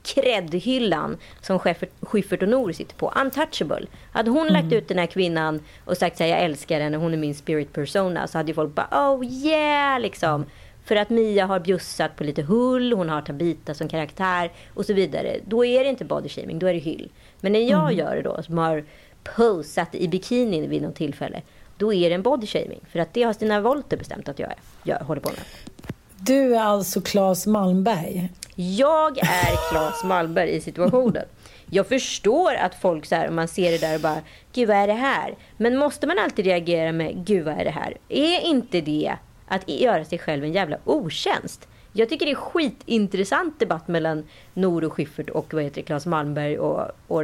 kreddhyllan 0.03 1.17
som 1.41 1.59
Schyffert 2.03 2.43
och 2.43 2.49
Nor 2.49 2.73
sitter 2.73 2.97
på. 2.97 3.13
Untouchable. 3.17 3.87
Hade 4.13 4.31
hon 4.31 4.49
mm. 4.49 4.53
lagt 4.53 4.73
ut 4.73 4.89
den 4.89 4.99
här 4.99 5.07
kvinnan 5.07 5.61
och 5.85 5.97
sagt 5.97 6.21
att 6.21 6.29
jag 6.29 6.41
älskar 6.41 6.81
henne, 6.81 6.97
hon 6.97 7.13
är 7.13 7.17
min 7.17 7.35
spirit 7.35 7.73
persona. 7.73 8.27
Så 8.27 8.39
hade 8.39 8.51
ju 8.51 8.55
folk 8.55 8.75
bara 8.75 9.15
oh 9.15 9.27
yeah 9.27 10.01
liksom. 10.01 10.45
För 10.85 10.97
att 10.97 11.11
Mia 11.11 11.47
har 11.47 11.61
bjussat 11.61 12.17
på 12.17 12.25
lite 12.25 12.43
hull, 12.43 12.93
hon 12.93 13.09
har 13.09 13.23
Tabita 13.23 13.75
som 13.75 13.89
karaktär 13.89 14.53
och 14.75 14.87
så 14.87 14.93
vidare. 14.93 15.37
Då 15.45 15.65
är 15.65 15.85
det 15.85 15.91
inte 15.91 16.05
body 16.05 16.29
shaming, 16.29 16.59
då 16.59 16.67
är 16.67 16.73
det 16.73 16.79
hyll. 16.79 17.09
Men 17.41 17.53
när 17.53 17.71
jag 17.71 17.93
mm. 17.93 17.97
gör 17.97 18.17
det 18.17 18.23
då, 18.23 18.43
som 18.43 18.59
har 18.59 18.85
posat 19.37 19.95
i 19.95 20.09
bikini 20.09 20.67
vid 20.67 20.83
något 20.83 20.97
tillfälle 20.97 21.43
då 21.79 21.93
är 21.93 22.09
det 22.09 22.15
en 22.15 22.23
body 22.23 22.47
shaming. 22.47 22.81
För 22.93 22.99
att 22.99 23.15
det 23.15 23.23
har 23.23 23.33
Stina 23.33 23.61
Wollter 23.61 23.97
bestämt 23.97 24.29
att 24.29 24.39
jag, 24.39 24.51
är, 24.51 24.59
jag 24.87 24.99
håller 24.99 25.21
på 25.21 25.31
med. 25.31 25.41
Du 26.19 26.57
är 26.57 26.61
alltså 26.61 27.01
Claes 27.01 27.47
Malmberg? 27.47 28.33
Jag 28.55 29.19
är 29.19 29.71
Claes 29.71 30.05
Malmberg 30.05 30.51
i 30.51 30.61
situationen. 30.61 31.25
Jag 31.71 31.87
förstår 31.87 32.55
att 32.55 32.75
folk 32.75 33.07
så 33.07 33.15
här, 33.15 33.31
man 33.31 33.49
ser 33.49 33.73
det 33.73 33.79
där 33.79 33.95
och 33.95 34.01
bara, 34.01 34.21
gud 34.53 34.69
vad 34.69 34.77
är 34.77 34.87
det 34.87 34.93
här? 34.93 35.35
Men 35.57 35.77
måste 35.77 36.07
man 36.07 36.19
alltid 36.19 36.45
reagera 36.45 36.93
med, 36.93 37.27
gud 37.27 37.45
vad 37.45 37.55
är 37.55 37.65
det 37.65 37.71
här? 37.71 37.97
Är 38.09 38.41
inte 38.41 38.81
det 38.81 39.17
att 39.49 39.69
göra 39.69 40.05
sig 40.05 40.19
själv 40.19 40.45
en 40.45 40.53
jävla 40.53 40.79
otjänst? 40.85 41.69
Jag 41.93 42.09
tycker 42.09 42.27
det 42.27 42.33
är 42.33 42.37
skitintressant 42.37 43.61
debatt 43.61 43.89
mellan 43.89 44.25
Nor 44.55 44.91
Schyffert 44.91 45.31
och 45.31 45.55
vad 45.55 45.63
heter 45.63 45.77
det, 45.77 45.83
Claes 45.83 46.07
Malmberg 46.07 46.59
och, 46.59 46.91
och, 47.07 47.23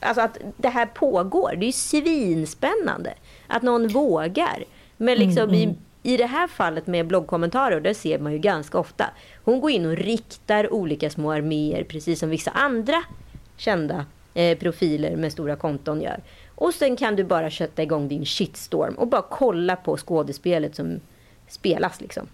Alltså 0.00 0.20
att 0.20 0.38
det 0.56 0.68
här 0.68 0.86
pågår. 0.86 1.54
Det 1.56 1.64
är 1.64 1.66
ju 1.66 1.72
svinspännande. 1.72 3.14
Att 3.46 3.62
någon 3.62 3.88
vågar. 3.88 4.64
Men 4.96 5.18
liksom 5.18 5.42
mm, 5.42 5.62
mm. 5.62 5.76
I, 6.02 6.16
det 6.16 6.26
här 6.26 6.48
fallet 6.48 6.86
med 6.86 7.06
bloggkommentarer, 7.06 7.80
där 7.80 7.94
ser 7.94 8.18
man 8.18 8.32
ju 8.32 8.38
ganska 8.38 8.78
ofta. 8.78 9.04
Hon 9.44 9.60
går 9.60 9.70
in 9.70 9.86
och 9.86 9.96
riktar 9.96 10.72
olika 10.72 11.10
små 11.10 11.32
arméer, 11.32 11.84
precis 11.84 12.18
som 12.18 12.30
vissa 12.30 12.50
andra 12.50 13.02
kända 13.56 14.06
eh, 14.34 14.58
profiler 14.58 15.16
med 15.16 15.32
stora 15.32 15.56
konton 15.56 16.00
gör. 16.00 16.20
Och 16.54 16.74
sen 16.74 16.96
kan 16.96 17.16
du 17.16 17.24
bara 17.24 17.50
kötta 17.50 17.82
igång 17.82 18.08
din 18.08 18.24
shitstorm 18.24 18.94
och 18.94 19.06
bara 19.06 19.22
kolla 19.30 19.76
på 19.76 19.96
skådespelet 19.96 20.76
som 20.76 21.00
spelas 21.48 22.00
liksom. 22.00 22.28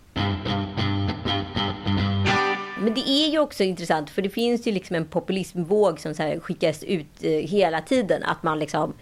Men 2.81 2.95
det 2.95 3.09
är 3.09 3.29
ju 3.29 3.39
också 3.39 3.65
intressant 3.65 4.11
för 4.11 4.23
det 4.23 4.31
finns 4.31 4.67
ju 4.67 4.73
liksom 4.73 4.97
en 4.97 5.07
populismvåg 5.07 6.01
som 6.01 6.15
så 6.15 6.23
här 6.23 6.41
skickas 6.41 6.83
ut 6.83 7.07
eh, 7.21 7.31
hela 7.31 7.81
tiden. 7.81 8.23
Att 8.23 8.43
man 8.43 8.59
liksom 8.59 8.95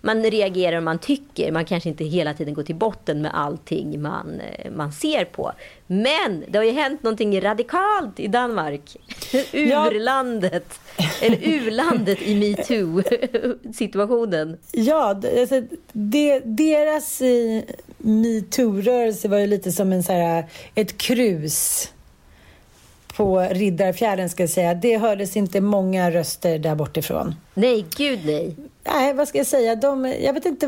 man 0.00 0.22
reagerar 0.22 0.76
och 0.76 0.82
man 0.82 0.98
tycker. 0.98 1.52
Man 1.52 1.64
kanske 1.64 1.88
inte 1.88 2.04
hela 2.04 2.34
tiden 2.34 2.54
går 2.54 2.62
till 2.62 2.74
botten 2.74 3.22
med 3.22 3.30
allting 3.34 4.02
man, 4.02 4.40
eh, 4.40 4.70
man 4.70 4.92
ser 4.92 5.24
på. 5.24 5.52
Men 5.86 6.44
det 6.48 6.58
har 6.58 6.64
ju 6.64 6.72
hänt 6.72 7.02
någonting 7.02 7.40
radikalt 7.40 8.20
i 8.20 8.26
Danmark. 8.26 8.96
Urlandet. 9.52 10.80
Ja. 10.96 11.04
Eller 11.22 11.48
urlandet 11.48 12.22
i 12.22 12.34
metoo-situationen. 12.34 14.58
Ja, 14.72 15.20
alltså, 15.40 15.62
det, 15.92 16.40
deras 16.40 17.20
eh, 17.20 17.62
metoo-rörelse 17.98 19.28
var 19.28 19.38
ju 19.38 19.46
lite 19.46 19.72
som 19.72 19.92
en, 19.92 20.02
så 20.02 20.12
här, 20.12 20.44
ett 20.74 20.98
krus 20.98 21.88
på 23.16 23.40
Riddarfjärden 23.40 24.30
ska 24.30 24.42
jag 24.42 24.50
säga. 24.50 24.74
Det 24.74 24.98
hördes 24.98 25.36
inte 25.36 25.60
många 25.60 26.10
röster 26.10 26.58
där 26.58 26.74
bortifrån. 26.74 27.34
Nej, 27.54 27.86
gud 27.96 28.20
nej. 28.24 28.56
Nej, 28.84 29.14
vad 29.14 29.28
ska 29.28 29.38
jag 29.38 29.46
säga? 29.46 29.76
De, 29.76 30.04
jag 30.20 30.32
vet 30.32 30.46
inte 30.46 30.66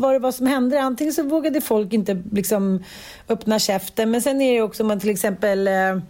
vad 0.00 0.14
det 0.14 0.18
var 0.18 0.32
som 0.32 0.46
hände. 0.46 0.80
Antingen 0.80 1.12
så 1.12 1.22
vågade 1.22 1.60
folk 1.60 1.92
inte 1.92 2.22
liksom 2.32 2.84
öppna 3.28 3.58
käften. 3.58 4.10
Men 4.10 4.22
sen 4.22 4.42
är 4.42 4.54
det 4.54 4.62
också 4.62 4.82
om 4.82 4.86
man 4.88 5.00
till 5.00 5.10
exempel 5.10 5.68
eh, 5.68 5.92
om 5.92 6.02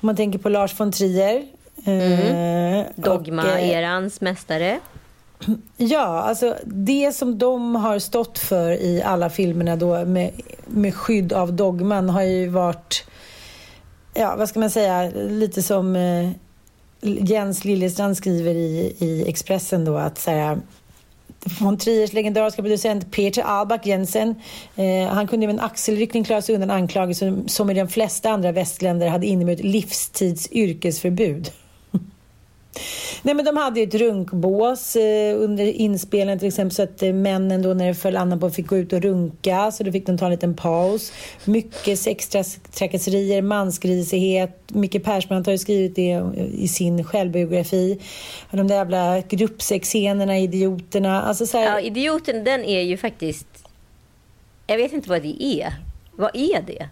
man 0.00 0.16
tänker 0.16 0.38
på 0.38 0.48
Lars 0.48 0.80
von 0.80 0.92
Trier. 0.92 1.44
Mm. 1.84 2.12
Eh, 2.12 2.86
Dogma-erans 2.96 4.20
mästare. 4.20 4.80
Ja, 5.76 6.22
alltså 6.22 6.56
det 6.64 7.12
som 7.14 7.38
de 7.38 7.74
har 7.74 7.98
stått 7.98 8.38
för 8.38 8.70
i 8.70 9.02
alla 9.02 9.30
filmerna 9.30 9.76
då 9.76 10.04
med, 10.04 10.30
med 10.66 10.94
skydd 10.94 11.32
av 11.32 11.52
dogman 11.52 12.08
har 12.08 12.22
ju 12.22 12.48
varit 12.48 13.06
ja, 14.16 14.36
vad 14.36 14.48
ska 14.48 14.60
man 14.60 14.70
säga, 14.70 15.10
lite 15.14 15.62
som 15.62 15.96
eh, 15.96 16.30
Jens 17.02 17.64
Liljestrand 17.64 18.16
skriver 18.16 18.54
i, 18.54 18.96
i 18.98 19.24
Expressen 19.28 19.84
då 19.84 19.96
att 19.96 20.18
så 20.18 20.30
här, 20.30 20.58
von 21.60 21.78
Triers 21.78 22.12
legendariska 22.12 22.62
producent 22.62 23.10
Peter 23.10 23.42
Albach 23.42 23.86
Jensen. 23.86 24.34
Eh, 24.76 25.08
han 25.08 25.26
kunde 25.28 25.46
med 25.46 25.54
en 25.54 25.60
axelryckning 25.60 26.24
klara 26.24 26.42
sig 26.42 26.54
undan 26.54 26.70
anklagelser 26.70 27.42
som 27.46 27.70
i 27.70 27.74
de 27.74 27.88
flesta 27.88 28.30
andra 28.30 28.52
västländer 28.52 29.08
hade 29.08 29.26
inneburit 29.26 29.64
livstids 29.64 30.52
yrkesförbud. 30.52 31.50
Nej, 33.22 33.34
men 33.34 33.44
de 33.44 33.56
hade 33.56 33.80
ju 33.80 33.86
ett 33.86 33.94
runkbås 33.94 34.96
eh, 34.96 35.42
under 35.42 35.64
inspelningen 35.64 36.38
till 36.38 36.48
exempel 36.48 36.74
så 36.74 36.82
att 36.82 37.02
eh, 37.02 37.12
männen 37.12 37.62
då 37.62 37.74
när 37.74 37.86
det 37.86 37.94
föll 37.94 38.16
andan 38.16 38.40
på 38.40 38.50
fick 38.50 38.66
gå 38.66 38.76
ut 38.76 38.92
och 38.92 39.02
runka 39.02 39.70
så 39.72 39.84
då 39.84 39.92
fick 39.92 40.06
de 40.06 40.18
ta 40.18 40.24
en 40.24 40.30
liten 40.30 40.56
paus. 40.56 41.12
Mycket 41.44 41.98
sextrakasserier, 41.98 43.42
mansgrisighet. 43.42 44.60
Micke 44.68 45.04
Persbrandt 45.04 45.46
har 45.46 45.52
ju 45.52 45.58
skrivit 45.58 45.96
det 45.96 46.10
eh, 46.10 46.24
i 46.54 46.68
sin 46.68 47.04
självbiografi. 47.04 48.00
De 48.50 48.68
där 48.68 48.76
jävla 48.76 49.20
gruppsexscenerna, 49.20 50.38
idioterna. 50.38 51.22
Alltså 51.22 51.46
så 51.46 51.58
här... 51.58 51.64
Ja, 51.64 51.80
idioten 51.80 52.44
den 52.44 52.64
är 52.64 52.80
ju 52.80 52.96
faktiskt... 52.96 53.46
Jag 54.66 54.76
vet 54.76 54.92
inte 54.92 55.08
vad 55.08 55.22
det 55.22 55.44
är. 55.44 55.72
Vad 56.16 56.36
är 56.36 56.62
det? 56.62 56.88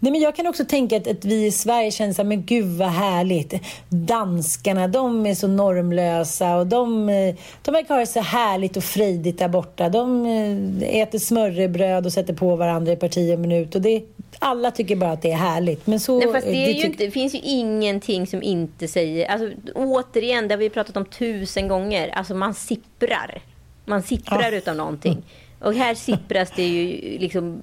Nej, 0.00 0.12
men 0.12 0.20
jag 0.20 0.36
kan 0.36 0.46
också 0.46 0.64
tänka 0.64 0.96
att, 0.96 1.06
att 1.06 1.24
vi 1.24 1.46
i 1.46 1.50
Sverige 1.50 1.90
känner 1.90 2.12
så 2.12 2.22
här, 2.22 2.28
men 2.28 2.44
gud 2.44 2.78
vad 2.78 2.88
härligt. 2.88 3.54
Danskarna, 3.88 4.88
de 4.88 5.26
är 5.26 5.34
så 5.34 5.48
normlösa 5.48 6.56
och 6.56 6.66
de, 6.66 7.08
eh, 7.08 7.34
de 7.62 7.74
verkar 7.74 7.94
ha 7.94 8.00
det 8.00 8.06
så 8.06 8.20
härligt 8.20 8.76
och 8.76 8.84
frejdigt 8.84 9.38
där 9.38 9.48
borta. 9.48 9.88
De 9.88 10.26
eh, 10.26 11.00
äter 11.00 11.18
smörrebröd 11.18 12.06
och 12.06 12.12
sätter 12.12 12.34
på 12.34 12.56
varandra 12.56 12.92
i 12.92 12.96
parti 12.96 13.34
och 13.34 13.38
minut. 13.38 13.74
Och 13.74 13.80
det, 13.80 14.02
alla 14.38 14.70
tycker 14.70 14.96
bara 14.96 15.12
att 15.12 15.22
det 15.22 15.30
är 15.30 15.36
härligt. 15.36 15.86
Men 15.86 16.00
så, 16.00 16.18
Nej, 16.18 16.32
fast 16.32 16.46
det, 16.46 16.52
det, 16.52 16.72
inte, 16.72 17.04
det 17.04 17.10
finns 17.10 17.34
ju 17.34 17.38
ingenting 17.38 18.26
som 18.26 18.42
inte 18.42 18.88
säger... 18.88 19.26
Alltså, 19.26 19.50
återigen, 19.74 20.48
det 20.48 20.54
har 20.54 20.58
vi 20.58 20.70
pratat 20.70 20.96
om 20.96 21.04
tusen 21.04 21.68
gånger. 21.68 22.08
Alltså 22.08 22.34
man 22.34 22.54
sipprar. 22.54 23.42
Man 23.84 24.02
sipprar 24.02 24.52
ja. 24.52 24.58
utav 24.58 24.76
någonting. 24.76 25.22
Och 25.60 25.74
här 25.74 25.94
sippras 25.94 26.50
det 26.56 26.66
ju 26.66 27.18
liksom 27.18 27.60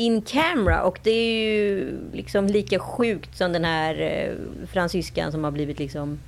in 0.00 0.22
camera 0.22 0.82
och 0.82 0.98
det 1.02 1.10
är 1.10 1.52
ju 1.52 1.98
liksom 2.12 2.46
lika 2.46 2.78
sjukt 2.78 3.36
som 3.36 3.52
den 3.52 3.64
här 3.64 4.00
eh, 4.00 4.66
fransyskan 4.66 5.32
som 5.32 5.44
har 5.44 5.50
blivit 5.50 5.78
liksom 5.78 6.18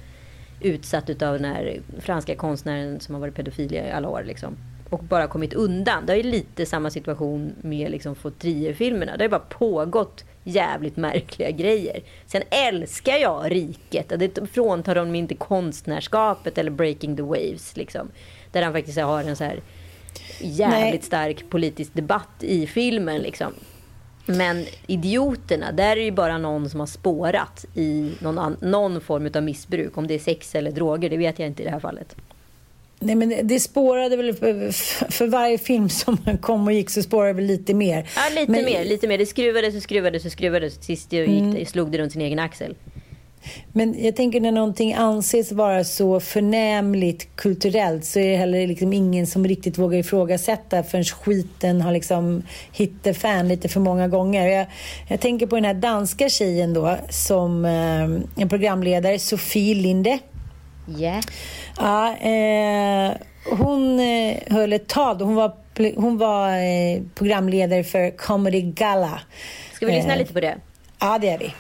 utsatt 0.61 1.11
utav 1.11 1.33
den 1.33 1.45
här 1.45 1.81
franska 1.99 2.37
konstnären 2.37 3.01
som 3.01 3.15
har 3.15 3.21
varit 3.21 3.35
pedofil 3.35 3.75
i 3.75 3.91
alla 3.91 4.09
år 4.09 4.23
liksom. 4.27 4.57
Och 4.91 5.05
bara 5.05 5.27
kommit 5.27 5.55
undan. 5.55 6.07
Det 6.07 6.13
är 6.13 6.23
lite 6.23 6.67
samma 6.67 6.91
situation 6.91 7.53
med 7.61 7.91
liksom 7.91 8.15
Fautrier-filmerna. 8.15 9.13
Det 9.13 9.19
har 9.19 9.25
ju 9.25 9.29
bara 9.29 9.41
pågått 9.59 10.25
jävligt 10.45 10.97
märkliga 10.97 11.51
grejer. 11.51 12.03
Sen 12.27 12.43
älskar 12.51 13.17
jag 13.17 13.51
riket. 13.51 14.09
Det 14.09 14.49
fråntar 14.53 14.95
dem 14.95 15.15
inte 15.15 15.35
konstnärskapet 15.35 16.59
eller 16.59 16.71
breaking 16.71 17.17
the 17.17 17.23
waves. 17.23 17.77
Liksom. 17.77 18.09
Där 18.51 18.63
han 18.63 18.73
faktiskt 18.73 18.99
har 18.99 19.25
en 19.25 19.37
så 19.37 19.45
här 19.45 19.61
jävligt 20.41 20.93
Nej. 20.93 21.03
stark 21.03 21.51
politisk 21.51 21.95
debatt 21.95 22.29
i 22.41 22.67
filmen. 22.67 23.23
Liksom. 23.23 23.53
Men 24.27 24.65
idioterna, 24.87 25.73
där 25.73 25.91
är 25.91 25.97
det 25.97 26.03
ju 26.03 26.11
bara 26.11 26.39
någon 26.39 26.71
som 26.71 26.81
har 26.81 26.87
spårat 26.87 27.65
i 27.75 28.13
någon, 28.19 28.57
någon 28.61 29.01
form 29.01 29.31
av 29.35 29.43
missbruk. 29.43 29.97
Om 29.97 30.07
det 30.07 30.15
är 30.15 30.19
sex 30.19 30.55
eller 30.55 30.73
droger, 30.73 31.11
det 31.11 31.17
vet 31.17 31.39
jag 31.39 31.49
inte 31.49 31.63
i 31.63 31.65
det 31.65 31.71
här 31.71 31.81
fallet. 31.81 32.17
Nej, 32.99 33.15
men 33.15 33.35
det 33.43 33.61
spårade 33.61 34.17
väl 34.17 34.35
för, 34.35 35.27
varje 35.27 35.59
film 35.59 35.89
som 35.89 36.19
kom 36.41 36.67
och 36.67 36.73
gick 36.73 36.91
så 36.91 37.03
spårade 37.03 37.33
det 37.33 37.47
lite 37.47 37.75
mer. 37.75 38.09
Ja, 38.17 38.41
lite 38.41 38.53
men... 38.53 38.65
mer. 38.65 38.85
lite 38.85 39.09
mer. 39.09 39.19
Det 39.19 39.27
skruvades 39.27 39.77
och 39.77 39.83
skruvades 39.83 40.25
och 40.25 40.33
skruvades. 40.33 40.85
Sist 40.85 41.13
gick, 41.13 41.29
mm. 41.29 41.67
slog 41.67 41.91
det 41.91 41.99
runt 41.99 42.13
sin 42.13 42.23
egen 42.23 42.39
axel. 42.39 42.75
Men 43.73 44.05
jag 44.05 44.17
tänker 44.17 44.41
när 44.41 44.53
någonting 44.53 44.95
anses 44.95 45.53
vara 45.53 45.85
så 45.85 46.21
förnämligt 46.21 47.37
kulturellt 47.37 48.05
så 48.05 48.19
är 48.19 48.31
det 48.31 48.37
heller 48.37 48.67
liksom 48.67 48.93
ingen 48.93 49.27
som 49.27 49.47
riktigt 49.47 49.79
vågar 49.79 49.99
ifrågasätta 49.99 50.83
förrän 50.83 51.05
skiten 51.05 51.81
har 51.81 51.93
liksom 51.93 52.43
hittat 52.73 53.17
fan 53.17 53.49
lite 53.49 53.69
för 53.69 53.81
många 53.81 54.09
gånger. 54.09 54.47
Jag, 54.47 54.67
jag, 55.09 55.21
tänker 55.21 55.47
på 55.47 55.57
den 55.57 55.65
här 55.65 55.75
danska 55.75 56.29
tjejen 56.29 56.75
då 56.75 56.97
som 57.09 57.65
eh, 57.65 58.43
en 58.43 58.49
programledare, 58.49 59.19
Sofie 59.19 59.75
Linde. 59.75 60.19
Yeah. 60.99 61.21
Ja, 61.79 62.17
eh, 62.17 63.13
hon 63.51 64.01
eh, 64.01 64.37
höll 64.47 64.73
ett 64.73 64.89
tal. 64.89 65.21
Hon 65.21 65.35
var, 65.35 65.53
hon 65.97 66.19
var 66.19 66.49
eh, 66.49 67.03
programledare 67.15 67.85
för 67.85 68.17
Comedy 68.17 68.61
Gala. 68.61 69.21
Ska 69.73 69.87
vi 69.87 69.93
lyssna 69.93 70.13
eh, 70.13 70.19
lite 70.19 70.33
på 70.33 70.41
det? 70.41 70.57
Ja, 71.01 71.19
det 71.19 71.27
gör 71.27 71.39
vi. 71.39 71.55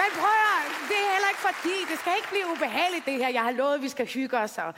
Men 0.00 0.10
prøv 0.20 0.36
det 0.88 0.96
er 0.96 1.12
heller 1.12 1.28
ikke 1.28 1.40
fordi, 1.40 1.76
det 1.90 1.98
skal 1.98 2.12
ikke 2.16 2.28
blive 2.28 2.46
ubehageligt 2.52 3.04
det 3.06 3.14
her. 3.14 3.28
Jeg 3.28 3.42
har 3.42 3.50
lovet, 3.50 3.74
at 3.74 3.82
vi 3.82 3.88
skal 3.88 4.06
hygge 4.06 4.38
os, 4.38 4.58
og 4.58 4.74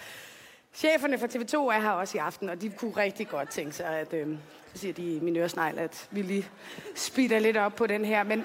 cheferne 0.74 1.18
fra 1.18 1.26
TV2 1.26 1.76
er 1.76 1.80
her 1.80 1.90
også 1.90 2.18
i 2.18 2.20
aften, 2.20 2.48
og 2.48 2.60
de 2.60 2.70
kunne 2.70 2.96
rigtig 2.96 3.28
godt 3.28 3.50
tænke 3.50 3.72
sig, 3.72 3.86
at, 3.86 4.12
øh, 4.12 4.36
så 4.72 4.78
siger 4.78 4.94
de 4.94 5.16
i 5.16 5.20
min 5.20 5.36
øresnegl, 5.36 5.78
at 5.78 6.08
vi 6.10 6.22
lige 6.22 6.50
speeder 6.94 7.38
lidt 7.38 7.56
op 7.56 7.76
på 7.76 7.86
den 7.86 8.04
her. 8.04 8.22
Men 8.22 8.44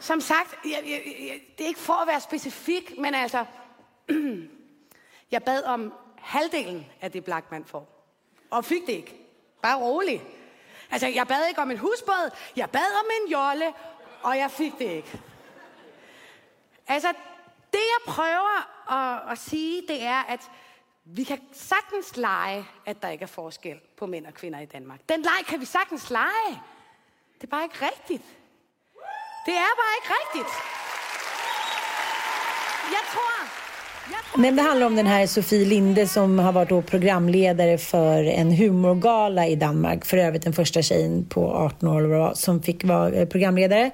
som 0.00 0.20
sagt, 0.20 0.54
jeg, 0.64 0.82
jeg, 0.84 1.02
jeg, 1.20 1.40
det 1.58 1.64
er 1.64 1.68
ikke 1.68 1.80
for 1.80 2.02
at 2.02 2.08
være 2.08 2.20
specifik, 2.20 2.98
men 2.98 3.14
altså, 3.14 3.44
jeg 5.32 5.42
bad 5.42 5.62
om 5.64 5.92
halvdelen 6.18 6.86
af 7.00 7.12
det 7.12 7.24
Blackman 7.24 7.64
får, 7.64 8.14
og 8.50 8.64
fik 8.64 8.86
det 8.86 8.92
ikke. 8.92 9.16
Bare 9.62 9.78
rolig. 9.78 10.22
Altså, 10.90 11.08
jeg 11.08 11.26
bad 11.26 11.48
ikke 11.48 11.60
om 11.60 11.70
en 11.70 11.78
husbåd, 11.78 12.30
jeg 12.56 12.70
bad 12.70 13.00
om 13.00 13.06
en 13.20 13.32
jolle, 13.32 13.72
og 14.22 14.38
jeg 14.38 14.50
fik 14.50 14.78
det 14.78 14.84
ikke. 14.90 15.20
Altså, 16.86 17.08
det 17.72 17.78
jeg 17.78 18.14
prøver 18.14 18.58
at, 18.92 19.32
at 19.32 19.38
sige, 19.38 19.82
det 19.88 20.02
er, 20.02 20.22
at 20.22 20.50
vi 21.04 21.24
kan 21.24 21.40
sagtens 21.52 22.16
lege, 22.16 22.66
at 22.86 23.02
der 23.02 23.08
ikke 23.08 23.22
er 23.22 23.26
forskel 23.26 23.80
på 23.96 24.06
mænd 24.06 24.26
og 24.26 24.34
kvinder 24.34 24.60
i 24.60 24.66
Danmark. 24.66 25.00
Den 25.08 25.22
leg 25.22 25.46
kan 25.46 25.60
vi 25.60 25.64
sagtens 25.64 26.10
lege. 26.10 26.62
Det 27.34 27.42
er 27.42 27.50
bare 27.50 27.64
ikke 27.64 27.86
rigtigt. 27.86 28.24
Det 29.46 29.54
er 29.56 29.72
bare 29.82 29.94
ikke 29.98 30.12
rigtigt. 30.20 30.52
Jeg 32.96 33.04
tror, 33.12 33.19
Nej, 34.36 34.52
det 34.52 34.62
handlar 34.62 34.86
om 34.86 34.96
den 34.96 35.06
här 35.06 35.26
Sofie 35.26 35.64
Linde 35.64 36.06
som 36.06 36.38
har 36.38 36.52
varit 36.52 36.68
då 36.68 36.82
programledare 36.82 37.78
för 37.78 38.24
en 38.24 38.52
humorgala 38.52 39.46
i 39.46 39.56
Danmark. 39.56 40.04
För 40.04 40.16
övrigt 40.16 40.42
den 40.42 40.52
första 40.52 40.82
tjejen 40.82 41.24
på 41.24 41.52
18 41.52 41.88
år 41.88 42.34
som 42.34 42.62
fick 42.62 42.84
vara 42.84 43.12
eh, 43.12 43.28
programledare. 43.28 43.90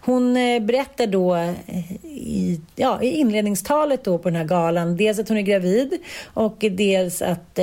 Hon 0.00 0.36
eh, 0.36 0.62
berättar 0.62 1.06
då 1.06 1.34
eh, 1.34 1.92
i, 2.04 2.60
ja, 2.76 3.02
i 3.02 3.06
inledningstalet 3.06 4.04
då 4.04 4.18
på 4.18 4.28
den 4.28 4.36
här 4.36 4.44
galan 4.44 4.96
dels 4.96 5.18
att 5.18 5.28
hon 5.28 5.38
är 5.38 5.42
gravid 5.42 5.98
och 6.24 6.56
dels 6.70 7.22
att 7.22 7.58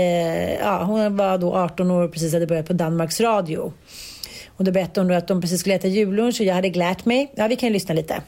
ja, 0.59 0.83
hon 0.83 1.17
var 1.17 1.37
då 1.37 1.55
18 1.55 1.91
år 1.91 2.03
och 2.03 2.13
precis 2.13 2.33
hade 2.33 2.47
börjat 2.47 2.67
på 2.67 2.73
Danmarks 2.73 3.21
Radio. 3.21 3.73
Och 4.57 4.63
då 4.63 4.71
berättade 4.71 4.99
hon 4.99 5.07
då 5.07 5.13
att 5.13 5.27
de 5.27 5.41
precis 5.41 5.59
skulle 5.59 5.75
äta 5.75 5.87
jullunch 5.87 6.41
och 6.41 6.45
jag 6.45 6.55
hade 6.55 6.69
glärt 6.69 7.05
mig. 7.05 7.31
Ja, 7.35 7.47
vi 7.47 7.55
kan 7.55 7.73
lyssna 7.73 7.95
lite. 7.95 8.21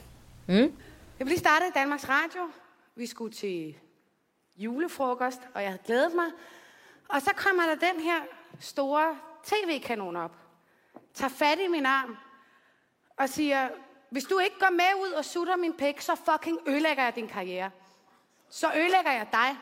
Mm. 0.47 0.71
Jag 1.17 1.27
blir 1.27 1.37
startet 1.37 1.75
i 1.75 1.79
Danmarks 1.79 2.05
Radio. 2.05 2.51
Vi 2.95 3.07
skulle 3.07 3.33
til 3.33 3.75
julefrokost, 4.59 5.41
og 5.53 5.61
jeg 5.61 5.69
havde 5.69 5.83
glædet 5.85 6.15
mig. 6.15 6.31
Og 7.07 7.21
så 7.21 7.31
kommer 7.35 7.63
der 7.63 7.75
den 7.75 7.99
her 7.99 8.21
store 8.59 9.17
tv-kanon 9.43 10.15
op, 10.15 10.35
tager 11.13 11.29
fat 11.29 11.59
i 11.59 11.67
min 11.67 11.85
arm 11.85 12.17
og 13.17 13.29
siger, 13.29 13.69
hvis 14.09 14.23
du 14.23 14.39
ikke 14.39 14.59
går 14.59 14.69
med 14.69 15.07
ud 15.07 15.11
og 15.11 15.25
sutter 15.25 15.55
min 15.55 15.77
pæk, 15.77 16.01
så 16.01 16.15
fucking 16.15 16.59
ødelægger 16.67 17.03
jeg 17.03 17.15
din 17.15 17.27
karriere. 17.27 17.71
Så 18.49 18.71
ødelægger 18.75 19.11
jeg 19.11 19.27
dig. 19.31 19.57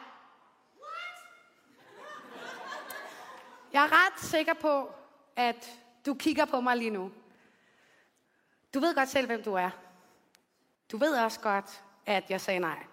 Jeg 3.74 3.84
er 3.84 3.90
ret 3.92 4.20
sikker 4.20 4.54
på, 4.54 4.92
at 5.36 5.80
du 6.06 6.14
kigger 6.14 6.46
på 6.46 6.62
mig 6.62 6.78
lige 6.78 6.90
nu. 6.90 7.12
Du 8.74 8.80
ved 8.80 8.96
godt 8.96 9.10
selv, 9.10 9.28
hvem 9.28 9.44
du 9.44 9.54
er. 9.54 9.70
Du 10.92 10.98
ved 10.98 11.18
også 11.18 11.40
godt, 11.40 11.84
at 12.06 12.30
jeg 12.30 12.42
sagde 12.42 12.60
nej 12.60 12.86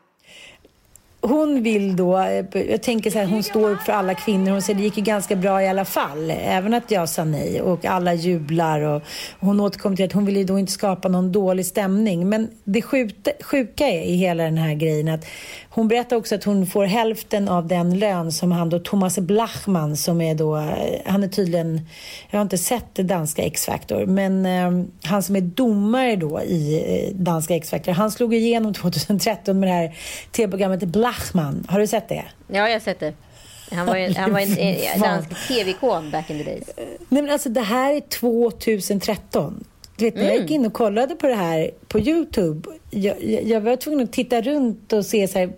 hon 1.29 1.63
vill 1.63 1.97
då, 1.97 2.19
eh, 2.19 2.45
jag 2.71 2.83
tänker 2.83 3.11
så 3.11 3.19
här, 3.19 3.27
hon 3.27 3.43
står 3.43 3.71
upp 3.71 3.81
för 3.81 3.93
alla 3.93 4.15
kvinnor. 4.15 4.51
Hon 4.51 4.63
säger 4.63 4.79
det 4.79 4.85
gick 4.85 4.97
ju 4.97 5.03
ganska 5.03 5.37
bra 5.37 5.63
i 5.63 5.69
alla 5.69 5.85
fall, 5.85 6.31
även 6.31 6.75
att 6.75 6.91
jag 6.91 7.09
sa 7.09 7.25
nej 7.25 7.61
och 7.61 7.85
alla 7.85 8.15
jublar. 8.15 8.81
Och, 8.81 9.03
hon 9.41 9.61
återkommer 9.61 9.97
till 9.97 10.05
att 10.05 10.13
hon 10.13 10.27
vill 10.27 10.37
ju 10.37 10.45
då 10.45 10.59
inte 10.59 10.73
skapa 10.73 11.09
någon 11.09 11.33
dålig 11.33 11.67
stämning. 11.67 12.29
Men 12.29 12.49
det 12.65 12.83
sjuka 13.43 13.87
är 13.87 14.03
i 14.03 14.17
hela 14.17 14.43
den 14.43 14.59
här 14.59 14.75
grejen 14.75 15.09
att 15.09 15.27
hon 15.75 15.89
berättar 15.89 16.17
också 16.17 16.35
att 16.35 16.45
hon 16.45 16.67
får 16.67 16.85
hälften 16.85 17.49
av 17.49 17.69
den 17.69 17.99
lön 17.99 18.33
som 18.33 18.53
han 18.53 18.71
då, 18.71 18.79
Thomas 18.79 19.19
Blachman, 19.19 19.97
som 19.97 20.21
är 20.21 20.35
då, 20.35 20.57
han 21.05 21.25
är 21.25 21.29
tydligen, 21.29 21.81
jag 22.31 22.39
har 22.39 22.43
inte 22.43 22.59
sett 22.59 22.85
det 22.93 23.03
danska 23.03 23.43
X-Factor, 23.43 24.07
men 24.07 24.47
eh, 24.47 24.87
han 25.05 25.23
som 25.23 25.37
är 25.37 25.41
domare 25.41 26.17
då 26.17 26.41
i 26.43 26.85
eh, 26.87 27.17
danska 27.17 27.57
X-Factor, 27.57 27.93
han 27.93 28.11
slog 28.11 28.35
igenom 28.35 28.75
2013 28.83 29.61
med 29.61 29.69
det 29.69 29.73
här 29.73 29.97
tv-programmet 30.33 30.83
Blachman. 30.85 31.67
Har 31.69 31.81
du 31.81 31.87
sett 31.87 32.09
det? 32.09 32.25
Ja, 32.47 32.69
jag 32.69 32.73
har 32.73 32.81
sett 32.81 33.01
det. 33.01 33.15
Han 33.71 33.87
var, 33.87 33.97
ju, 33.97 34.15
han 34.15 34.33
var 34.33 34.41
en, 34.41 34.59
en 34.59 35.01
dansk 35.01 35.49
tv-ikon 35.49 36.11
back 36.11 36.31
in 36.31 36.39
the 36.39 36.45
days. 36.45 36.71
Nej, 37.09 37.23
men 37.23 37.31
alltså 37.31 37.49
det 37.49 37.61
här 37.61 37.95
är 37.95 38.01
2013. 38.01 39.65
Du 39.97 40.05
vet, 40.05 40.15
mm. 40.15 40.27
jag 40.27 40.37
gick 40.37 40.51
in 40.51 40.67
och 40.67 40.73
kollade 40.73 41.15
på 41.15 41.27
det 41.27 41.35
här 41.35 41.71
på 41.89 42.01
Youtube 42.01 42.71
jag, 42.95 43.43
jag 43.45 43.61
var 43.61 43.77
tvungen 43.77 44.05
att 44.05 44.13
titta 44.13 44.41
runt 44.41 44.93
och 44.93 45.07
se 45.07 45.29
så 45.29 45.39
här, 45.39 45.53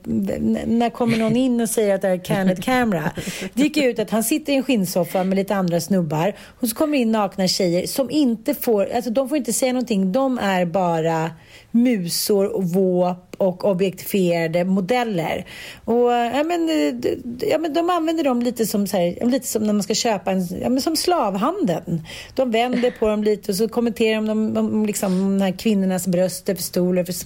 när 0.66 0.90
kommer 0.90 1.18
någon 1.18 1.36
in 1.36 1.60
och 1.60 1.68
säger 1.68 1.94
att 1.94 2.02
det 2.02 2.08
är 2.08 2.24
candid 2.24 2.64
Camera. 2.64 3.10
Det 3.54 3.62
gick 3.62 3.76
ut 3.76 3.98
att 3.98 4.10
han 4.10 4.24
sitter 4.24 4.52
i 4.52 4.56
en 4.56 4.62
skinnsoffa 4.62 5.24
med 5.24 5.36
lite 5.36 5.54
andra 5.54 5.80
snubbar 5.80 6.34
och 6.60 6.68
så 6.68 6.74
kommer 6.74 6.98
in 6.98 7.12
nakna 7.12 7.48
tjejer 7.48 7.86
som 7.86 8.10
inte 8.10 8.54
får, 8.54 8.92
alltså 8.94 9.10
de 9.10 9.28
får 9.28 9.38
inte 9.38 9.52
säga 9.52 9.72
någonting. 9.72 10.12
De 10.12 10.38
är 10.38 10.64
bara 10.64 11.30
musor 11.70 12.46
och 12.46 12.64
våp 12.64 13.26
och 13.36 13.64
objektifierade 13.64 14.64
modeller. 14.64 15.46
Och, 15.84 16.12
ja, 16.12 16.44
men, 16.44 16.68
eh, 16.68 17.10
ja, 17.50 17.58
men 17.58 17.72
de 17.72 17.90
använder 17.90 18.24
dem 18.24 18.42
lite 18.42 18.66
som, 18.66 18.86
så 18.86 18.96
här, 18.96 19.26
lite 19.26 19.46
som 19.46 19.62
när 19.62 19.72
man 19.72 19.82
ska 19.82 19.94
köpa 19.94 20.30
en, 20.30 20.46
ja, 20.62 20.68
men 20.68 20.80
som 20.80 20.96
slavhandeln. 20.96 22.02
De 22.34 22.50
vänder 22.50 22.90
på 22.90 23.08
dem 23.08 23.24
lite 23.24 23.52
och 23.52 23.56
så 23.56 23.68
kommenterar 23.68 24.20
de 24.20 24.30
om, 24.30 24.56
om 24.56 24.86
liksom, 24.86 25.38
de 25.38 25.44
här 25.44 25.52
kvinnornas 25.52 26.06
bröst 26.06 26.48
är 26.48 26.54
för 26.54 26.62
stora 26.62 26.92
eller 26.92 27.04
för 27.04 27.12
små. 27.12 27.25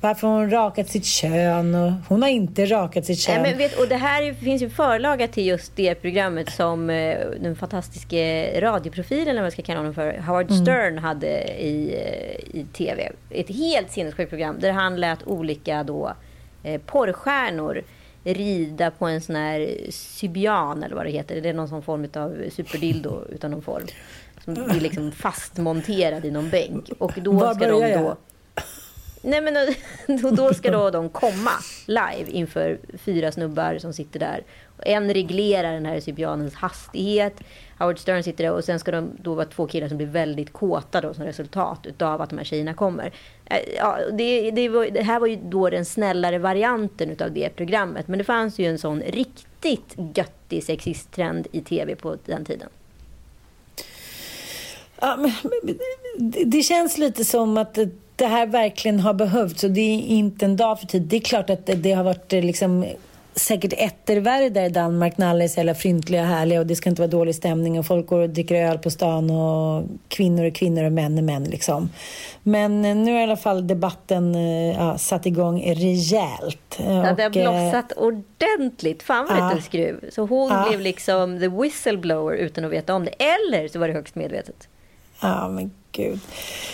Varför 0.00 0.28
har 0.28 0.34
hon 0.34 0.50
rakat 0.50 0.88
sitt 0.88 1.04
kön? 1.04 1.74
Och 1.74 1.92
hon 2.08 2.22
har 2.22 2.28
inte 2.28 2.66
rakat 2.66 3.06
sitt 3.06 3.18
kön. 3.18 3.42
Nej, 3.42 3.50
men 3.50 3.58
vet, 3.58 3.78
och 3.78 3.88
det 3.88 3.96
här 3.96 4.34
finns 4.34 4.62
ju 4.62 4.70
förlaga 4.70 5.28
till 5.28 5.46
just 5.46 5.76
det 5.76 5.94
programmet 5.94 6.52
som 6.52 6.90
eh, 6.90 7.18
den 7.40 7.56
fantastiska 7.56 8.16
radioprofilen, 8.60 9.28
eller 9.28 9.40
vad 9.40 9.44
man 9.44 9.50
ska 9.50 9.62
kalla 9.62 9.78
honom 9.78 9.94
för, 9.94 10.18
Howard 10.26 10.50
mm. 10.50 10.62
Stern 10.62 10.98
hade 10.98 11.28
i, 11.58 11.94
eh, 11.94 12.60
i 12.60 12.66
tv. 12.72 13.12
Ett 13.30 13.48
helt 13.48 13.90
sinnessjukt 13.90 14.30
program 14.30 14.56
där 14.60 14.72
han 14.72 14.96
lät 14.96 15.26
olika 15.26 15.82
då, 15.82 16.12
eh, 16.62 16.80
porrstjärnor 16.80 17.82
rida 18.24 18.90
på 18.90 19.06
en 19.06 19.20
sån 19.20 19.36
här 19.36 19.76
sybian 19.90 20.82
eller 20.82 20.96
vad 20.96 21.06
det 21.06 21.10
heter. 21.10 21.40
Det 21.40 21.48
är 21.48 21.54
någon 21.54 21.68
sån 21.68 21.82
form 21.82 22.08
av 22.14 22.50
superdildo 22.50 23.24
utan 23.28 23.50
någon 23.50 23.62
form. 23.62 23.86
Som 24.44 24.70
är 24.70 24.80
liksom 24.80 25.12
fastmonterad 25.12 26.24
i 26.24 26.30
någon 26.30 26.50
bänk. 26.50 26.90
Och 26.98 27.12
då 27.16 27.54
ska 27.54 27.68
de 27.68 27.92
då... 27.92 28.16
Nej 29.22 29.40
men 29.40 29.56
eh, 29.56 29.74
då, 30.22 30.30
då 30.30 30.54
ska 30.54 30.70
då 30.70 30.90
de 30.90 31.08
komma 31.08 31.50
live 31.86 32.30
inför 32.30 32.78
fyra 32.98 33.32
snubbar 33.32 33.78
som 33.78 33.92
sitter 33.92 34.20
där. 34.20 34.44
En 34.82 35.14
reglerar 35.14 35.72
den 35.72 35.86
här 35.86 36.00
sybianens 36.00 36.54
hastighet. 36.54 37.40
Howard 37.78 37.98
Stern 37.98 38.22
sitter 38.22 38.44
där 38.44 38.52
och 38.52 38.64
sen 38.64 38.78
ska 38.78 38.90
de 38.90 39.10
då 39.22 39.34
vara 39.34 39.46
två 39.46 39.66
killar 39.66 39.88
som 39.88 39.96
blir 39.96 40.06
väldigt 40.06 40.52
kåta 40.52 41.00
då 41.00 41.14
som 41.14 41.24
resultat 41.24 41.86
utav 41.86 42.20
att 42.20 42.30
de 42.30 42.38
här 42.38 42.44
tjejerna 42.44 42.74
kommer. 42.74 43.12
Eh, 43.44 43.56
ja, 43.76 43.98
det, 44.12 44.50
det, 44.50 44.68
var, 44.68 44.86
det 44.86 45.02
här 45.02 45.20
var 45.20 45.26
ju 45.26 45.36
då 45.36 45.70
den 45.70 45.84
snällare 45.84 46.38
varianten 46.38 47.10
utav 47.10 47.32
det 47.32 47.48
programmet. 47.56 48.08
Men 48.08 48.18
det 48.18 48.24
fanns 48.24 48.58
ju 48.58 48.66
en 48.66 48.78
sån 48.78 49.00
riktigt 49.00 49.94
göttig 50.14 50.64
sexisttrend 50.64 51.46
i 51.52 51.60
tv 51.60 51.96
på 51.96 52.16
den 52.24 52.44
tiden. 52.44 52.68
Ja, 55.00 55.16
men, 55.16 55.32
det 56.50 56.62
känns 56.62 56.98
lite 56.98 57.24
som 57.24 57.58
att 57.58 57.78
det 58.18 58.26
här 58.26 58.46
verkligen 58.46 59.00
har 59.00 59.14
behövts 59.14 59.64
och 59.64 59.70
det 59.70 59.80
är 59.80 59.98
inte 59.98 60.44
en 60.44 60.56
dag 60.56 60.80
för 60.80 60.86
tid. 60.86 61.02
Det 61.02 61.16
är 61.16 61.20
klart 61.20 61.50
att 61.50 61.70
det 61.76 61.92
har 61.92 62.04
varit 62.04 62.32
liksom 62.32 62.86
säkert 63.38 63.72
ettervärre 63.76 64.48
där 64.48 64.64
i 64.64 64.68
Danmark 64.68 65.18
när 65.18 65.30
alla 65.30 65.44
är 65.44 65.48
så 65.48 65.56
jävla 65.56 65.74
fryntliga 65.74 66.22
och 66.22 66.28
härliga 66.28 66.60
och 66.60 66.66
det 66.66 66.76
ska 66.76 66.90
inte 66.90 67.02
vara 67.02 67.10
dålig 67.10 67.34
stämning 67.34 67.78
och 67.78 67.86
folk 67.86 68.06
går 68.06 68.20
och 68.20 68.30
dricker 68.30 68.54
öl 68.54 68.78
på 68.78 68.90
stan 68.90 69.30
och 69.30 69.84
kvinnor 70.08 70.44
är 70.44 70.50
kvinnor 70.50 70.84
och 70.84 70.92
män 70.92 71.18
är 71.18 71.22
män 71.22 71.44
liksom. 71.44 71.90
Men 72.42 72.84
eh, 72.84 72.96
nu 72.96 73.12
har 73.12 73.20
i 73.20 73.22
alla 73.22 73.36
fall 73.36 73.66
debatten 73.66 74.34
eh, 74.34 74.76
ja, 74.76 74.98
satt 74.98 75.26
igång 75.26 75.62
rejält. 75.74 76.78
Ja, 76.78 77.14
det 77.16 77.22
har 77.22 77.30
blossat 77.30 77.92
eh, 77.92 78.02
ordentligt. 78.02 79.02
Fan 79.02 79.26
vad 79.30 79.38
ja, 79.38 79.60
skruv. 79.60 80.10
Så 80.10 80.26
hon 80.26 80.50
ja. 80.50 80.66
blev 80.68 80.80
liksom 80.80 81.40
the 81.40 81.48
whistleblower 81.48 82.36
utan 82.36 82.64
att 82.64 82.70
veta 82.70 82.94
om 82.94 83.04
det. 83.04 83.10
Eller 83.10 83.68
så 83.68 83.78
var 83.78 83.88
det 83.88 83.94
högst 83.94 84.14
medvetet. 84.14 84.68
Ja, 85.20 85.48
men 85.48 85.70
gud. 85.98 86.20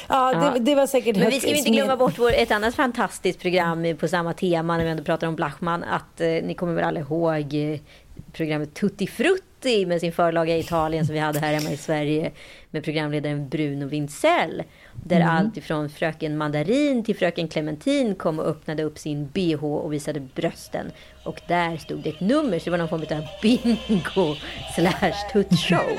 Ja, 0.09 0.33
ja. 0.33 0.51
Det, 0.51 0.59
det, 0.59 0.75
var 0.75 0.87
säkert 0.87 1.17
Men 1.17 1.31
vi 1.31 1.41
ska 1.41 1.55
inte 1.55 1.71
glömma 1.71 1.97
bort 1.97 2.19
vår, 2.19 2.33
ett 2.33 2.51
annat 2.51 2.75
fantastiskt 2.75 3.41
program 3.41 3.97
på 4.01 4.09
samma 4.09 4.33
tema 4.33 4.77
när 4.77 4.85
vi 4.85 4.91
ändå 4.91 5.05
pratar 5.05 5.27
om 5.27 5.37
Blachman. 5.37 5.85
Att 5.85 6.21
eh, 6.21 6.29
ni 6.29 6.55
kommer 6.55 6.75
väl 6.75 6.85
alla 6.85 7.01
ihåg 7.01 7.55
eh, 7.55 7.81
programmet 8.33 8.75
Tutti 8.75 9.07
Frutti 9.07 9.87
med 9.87 10.01
sin 10.01 10.13
förlaga 10.13 10.57
i 10.57 10.61
Italien 10.61 11.07
som 11.07 11.15
vi 11.15 11.21
hade 11.21 11.39
här 11.39 11.55
hemma 11.55 11.71
i 11.71 11.77
Sverige 11.77 12.33
med 12.71 12.85
programledaren 12.85 13.49
Bruno 13.49 13.87
Wintzell. 13.87 14.63
Där 14.93 15.17
mm. 15.17 15.29
allt 15.29 15.57
ifrån 15.57 15.91
fröken 15.91 16.37
Mandarin 16.37 17.05
till 17.05 17.17
fröken 17.17 17.49
Clementin 17.49 18.15
kom 18.15 18.39
och 18.39 18.47
öppnade 18.47 18.83
upp 18.83 18.99
sin 18.99 19.29
bh 19.29 19.65
och 19.65 19.93
visade 19.93 20.21
brösten. 20.21 20.93
Och 21.25 21.41
där 21.49 21.77
stod 21.77 22.03
det 22.03 22.11
ett 22.11 22.21
nummer, 22.21 22.59
så 22.59 22.65
det 22.65 22.71
var 22.71 22.79
någon 22.79 22.89
form 22.89 23.19
av 23.19 23.27
bingo 23.43 24.37
slash 24.75 25.33
tuttshow. 25.33 25.99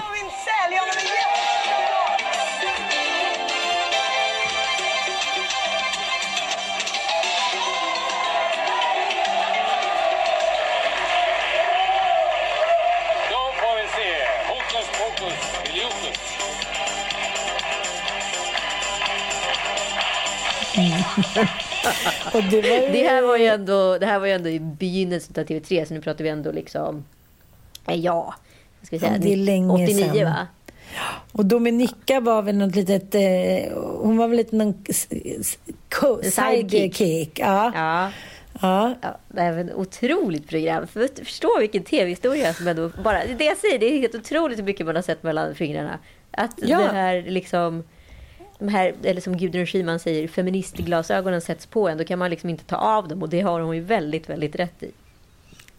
det, 22.51 22.55
ju... 22.55 22.61
det, 22.91 23.07
här 23.07 23.22
var 23.22 23.38
ju 23.38 23.45
ändå, 23.45 23.97
det 23.97 24.05
här 24.05 24.20
var 24.20 24.28
ju 24.28 24.34
ändå 24.34 24.49
i 24.49 24.59
begynnelsen 24.59 25.34
av 25.38 25.47
TV3, 25.47 25.86
så 25.86 25.93
nu 25.93 26.01
pratar 26.01 26.24
vi 26.24 26.30
ändå 26.30 26.51
liksom... 26.51 27.05
Eh, 27.88 27.95
ja, 27.95 28.36
ska 28.86 28.99
säga, 28.99 29.18
det 29.18 29.34
är 29.34 29.38
länge 29.38 29.74
89 29.74 30.13
sedan. 30.13 30.26
va? 30.26 30.47
Och 31.32 31.45
Dominika 31.45 32.20
var 32.20 32.41
väl 32.41 32.55
något 32.55 32.76
litet... 32.76 33.16
Eh, 33.16 33.78
hon 33.78 34.18
var 34.18 34.28
väl 34.28 34.38
lite 34.38 34.55
någon 34.55 34.84
sidekick. 36.24 37.39
Ja. 37.39 37.72
ja. 37.76 38.11
Ja. 38.61 38.93
ja. 39.01 39.18
Det 39.28 39.41
är 39.41 39.57
ett 39.57 39.76
otroligt 39.76 40.47
program. 40.47 40.88
För, 40.88 41.24
förstå 41.24 41.59
vilken 41.59 41.84
tv-historia 41.84 42.53
som 42.53 42.68
ändå 42.68 42.91
bara... 43.03 43.26
Det 43.38 43.45
jag 43.45 43.57
säger, 43.57 43.80
det 43.80 43.86
är 43.86 43.99
helt 43.99 44.16
otroligt 44.16 44.59
hur 44.59 44.63
mycket 44.63 44.86
man 44.86 44.95
har 44.95 45.03
sett 45.03 45.24
mellan 45.24 45.55
fingrarna. 45.55 45.99
Att 46.32 46.53
ja. 46.55 46.78
det 46.78 46.88
här 46.88 47.22
liksom 47.22 47.84
de 48.60 48.68
här, 48.68 48.93
eller 49.03 49.22
som 49.22 49.38
Gudrun 49.38 49.66
Schyman 49.66 49.99
säger, 49.99 50.28
feministglasögonen 50.28 51.41
sätts 51.41 51.66
på 51.66 51.89
en, 51.89 51.97
då 51.97 52.03
kan 52.03 52.20
man 52.20 52.30
liksom 52.30 52.49
inte 52.49 52.64
ta 52.64 52.76
av 52.76 53.08
dem 53.08 53.22
och 53.22 53.30
det 53.30 53.41
har 53.41 53.62
hon 53.62 53.76
ju 53.76 53.82
väldigt, 53.82 54.30
väldigt 54.30 54.56
rätt 54.56 54.84
i. 54.84 54.91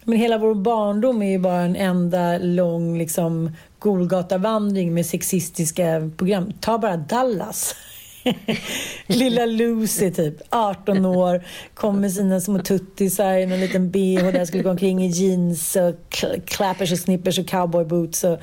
Men 0.03 0.17
hela 0.17 0.37
vår 0.37 0.55
barndom 0.55 1.21
är 1.21 1.31
ju 1.31 1.39
bara 1.39 1.61
en 1.61 1.75
enda 1.75 2.37
lång 2.37 2.97
liksom, 2.97 3.51
Golgatavandring 3.79 4.93
med 4.93 5.05
sexistiska 5.05 6.11
program. 6.17 6.53
Ta 6.59 6.77
bara 6.77 6.97
Dallas. 6.97 7.75
Lilla 9.07 9.45
Lucy, 9.45 10.11
typ, 10.11 10.35
18 10.49 11.05
år, 11.05 11.43
kom 11.73 12.01
med 12.01 12.13
sina 12.13 12.41
små 12.41 12.59
tuttisar 12.59 13.33
i 13.33 13.43
en 13.43 13.59
liten 13.59 13.91
bh 13.91 14.31
där 14.31 14.45
skulle 14.45 14.63
gå 14.63 14.69
omkring 14.69 15.03
i 15.03 15.07
jeans 15.07 15.75
och 15.75 16.23
clappers 16.45 16.91
och 16.91 16.99
snippers 16.99 17.39
och 17.39 17.47
cowboyboots. 17.47 18.23
Och 18.23 18.39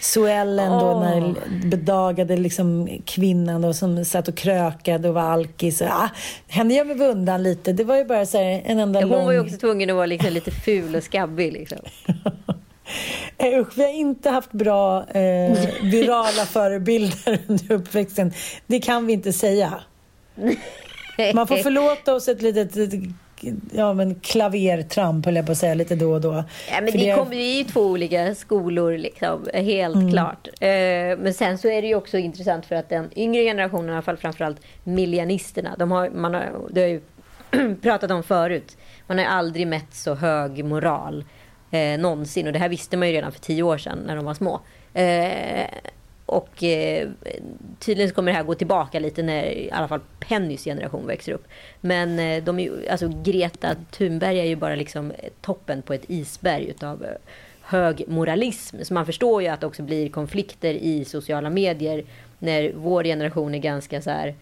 Suellen 0.00 0.72
oh. 0.72 0.80
då, 0.80 1.00
när 1.00 1.34
bedagade 1.66 2.36
liksom 2.36 2.88
kvinnan 3.04 3.62
då, 3.62 3.72
som 3.72 4.04
satt 4.04 4.28
och 4.28 4.36
krökade 4.36 5.08
och 5.08 5.14
var 5.14 5.22
alkis. 5.22 5.82
Ah, 5.82 6.08
henne 6.48 6.74
gör 6.74 6.84
vi 6.84 7.04
undan 7.04 7.42
lite. 7.42 7.72
Det 7.72 7.84
var 7.84 7.96
ju 7.96 8.04
bara 8.04 8.26
så 8.26 8.38
här, 8.38 8.62
en 8.64 8.78
enda 8.78 9.00
ja, 9.00 9.06
lång... 9.06 9.16
Hon 9.16 9.26
var 9.26 9.32
ju 9.32 9.40
också 9.40 9.56
tvungen 9.56 9.90
att 9.90 9.96
vara 9.96 10.06
liksom 10.06 10.32
lite 10.32 10.50
ful 10.50 10.96
och 10.96 11.02
skabbig. 11.02 11.52
Liksom. 11.52 11.78
Eh, 13.38 13.60
usch, 13.60 13.78
vi 13.78 13.82
har 13.82 13.92
inte 13.92 14.30
haft 14.30 14.52
bra 14.52 15.06
eh, 15.10 15.58
virala 15.82 16.44
förebilder 16.46 17.38
under 17.48 17.72
uppväxten. 17.72 18.32
Det 18.66 18.80
kan 18.80 19.06
vi 19.06 19.12
inte 19.12 19.32
säga. 19.32 19.80
Man 21.34 21.46
får 21.46 21.56
förlåta 21.56 22.14
oss 22.14 22.28
ett 22.28 22.42
litet 22.42 22.76
ja, 23.72 23.94
men 23.94 24.14
klavertramp, 24.14 25.24
höll 25.24 25.36
jag 25.36 25.46
på 25.46 25.52
att 25.52 25.58
säga, 25.58 25.74
lite 25.74 25.94
då 25.94 26.12
och 26.12 26.20
då. 26.20 26.44
Ja, 26.70 26.80
men 26.80 26.84
det, 26.84 26.98
det 26.98 27.16
kommer 27.16 27.36
ju 27.36 27.64
två 27.64 27.80
olika 27.80 28.34
skolor, 28.34 28.98
liksom, 28.98 29.46
helt 29.54 29.96
mm. 29.96 30.12
klart. 30.12 30.48
Eh, 30.60 30.68
men 31.18 31.34
sen 31.34 31.58
så 31.58 31.68
är 31.68 31.82
det 31.82 31.88
ju 31.88 31.94
också 31.94 32.18
intressant 32.18 32.66
för 32.66 32.74
att 32.74 32.88
den 32.88 33.10
yngre 33.16 33.42
generationen, 33.42 33.88
i 33.88 33.92
alla 33.92 34.02
fall 34.02 34.16
framförallt 34.16 34.60
millianisterna, 34.84 35.76
de 35.78 35.90
har, 35.90 36.10
man 36.10 36.34
har, 36.34 36.68
det 36.70 36.80
har 36.80 36.88
ju 36.88 37.00
pratat 37.82 38.10
om 38.10 38.22
förut, 38.22 38.76
man 39.06 39.18
har 39.18 39.24
aldrig 39.24 39.66
mätt 39.66 39.94
så 39.94 40.14
hög 40.14 40.64
moral 40.64 41.24
eh, 41.70 41.98
någonsin. 41.98 42.46
Och 42.46 42.52
det 42.52 42.58
här 42.58 42.68
visste 42.68 42.96
man 42.96 43.08
ju 43.08 43.14
redan 43.14 43.32
för 43.32 43.40
tio 43.40 43.62
år 43.62 43.78
sedan 43.78 43.98
när 44.06 44.16
de 44.16 44.24
var 44.24 44.34
små. 44.34 44.60
Eh, 44.94 45.66
och 46.26 46.62
eh, 46.62 47.08
tydligen 47.78 48.08
så 48.08 48.14
kommer 48.14 48.32
det 48.32 48.36
här 48.36 48.44
gå 48.44 48.54
tillbaka 48.54 48.98
lite 48.98 49.22
när 49.22 49.44
i 49.44 49.70
alla 49.72 49.88
fall 49.88 50.00
Pennys 50.20 50.64
generation 50.64 51.06
växer 51.06 51.32
upp. 51.32 51.44
Men 51.80 52.18
eh, 52.18 52.44
de 52.44 52.58
är, 52.58 52.90
alltså 52.90 53.08
Greta 53.24 53.74
Thunberg 53.90 54.40
är 54.40 54.44
ju 54.44 54.56
bara 54.56 54.74
liksom 54.74 55.10
eh, 55.10 55.30
toppen 55.40 55.82
på 55.82 55.94
ett 55.94 56.04
isberg 56.08 56.64
utav 56.64 57.04
eh, 57.04 57.10
hög 57.60 58.04
moralism. 58.08 58.76
Så 58.82 58.94
man 58.94 59.06
förstår 59.06 59.42
ju 59.42 59.48
att 59.48 59.60
det 59.60 59.66
också 59.66 59.82
blir 59.82 60.08
konflikter 60.08 60.74
i 60.74 61.04
sociala 61.04 61.50
medier 61.50 62.04
när 62.38 62.72
vår 62.72 63.04
generation 63.04 63.54
är 63.54 63.58
ganska 63.58 64.02
så 64.02 64.10
här 64.10 64.34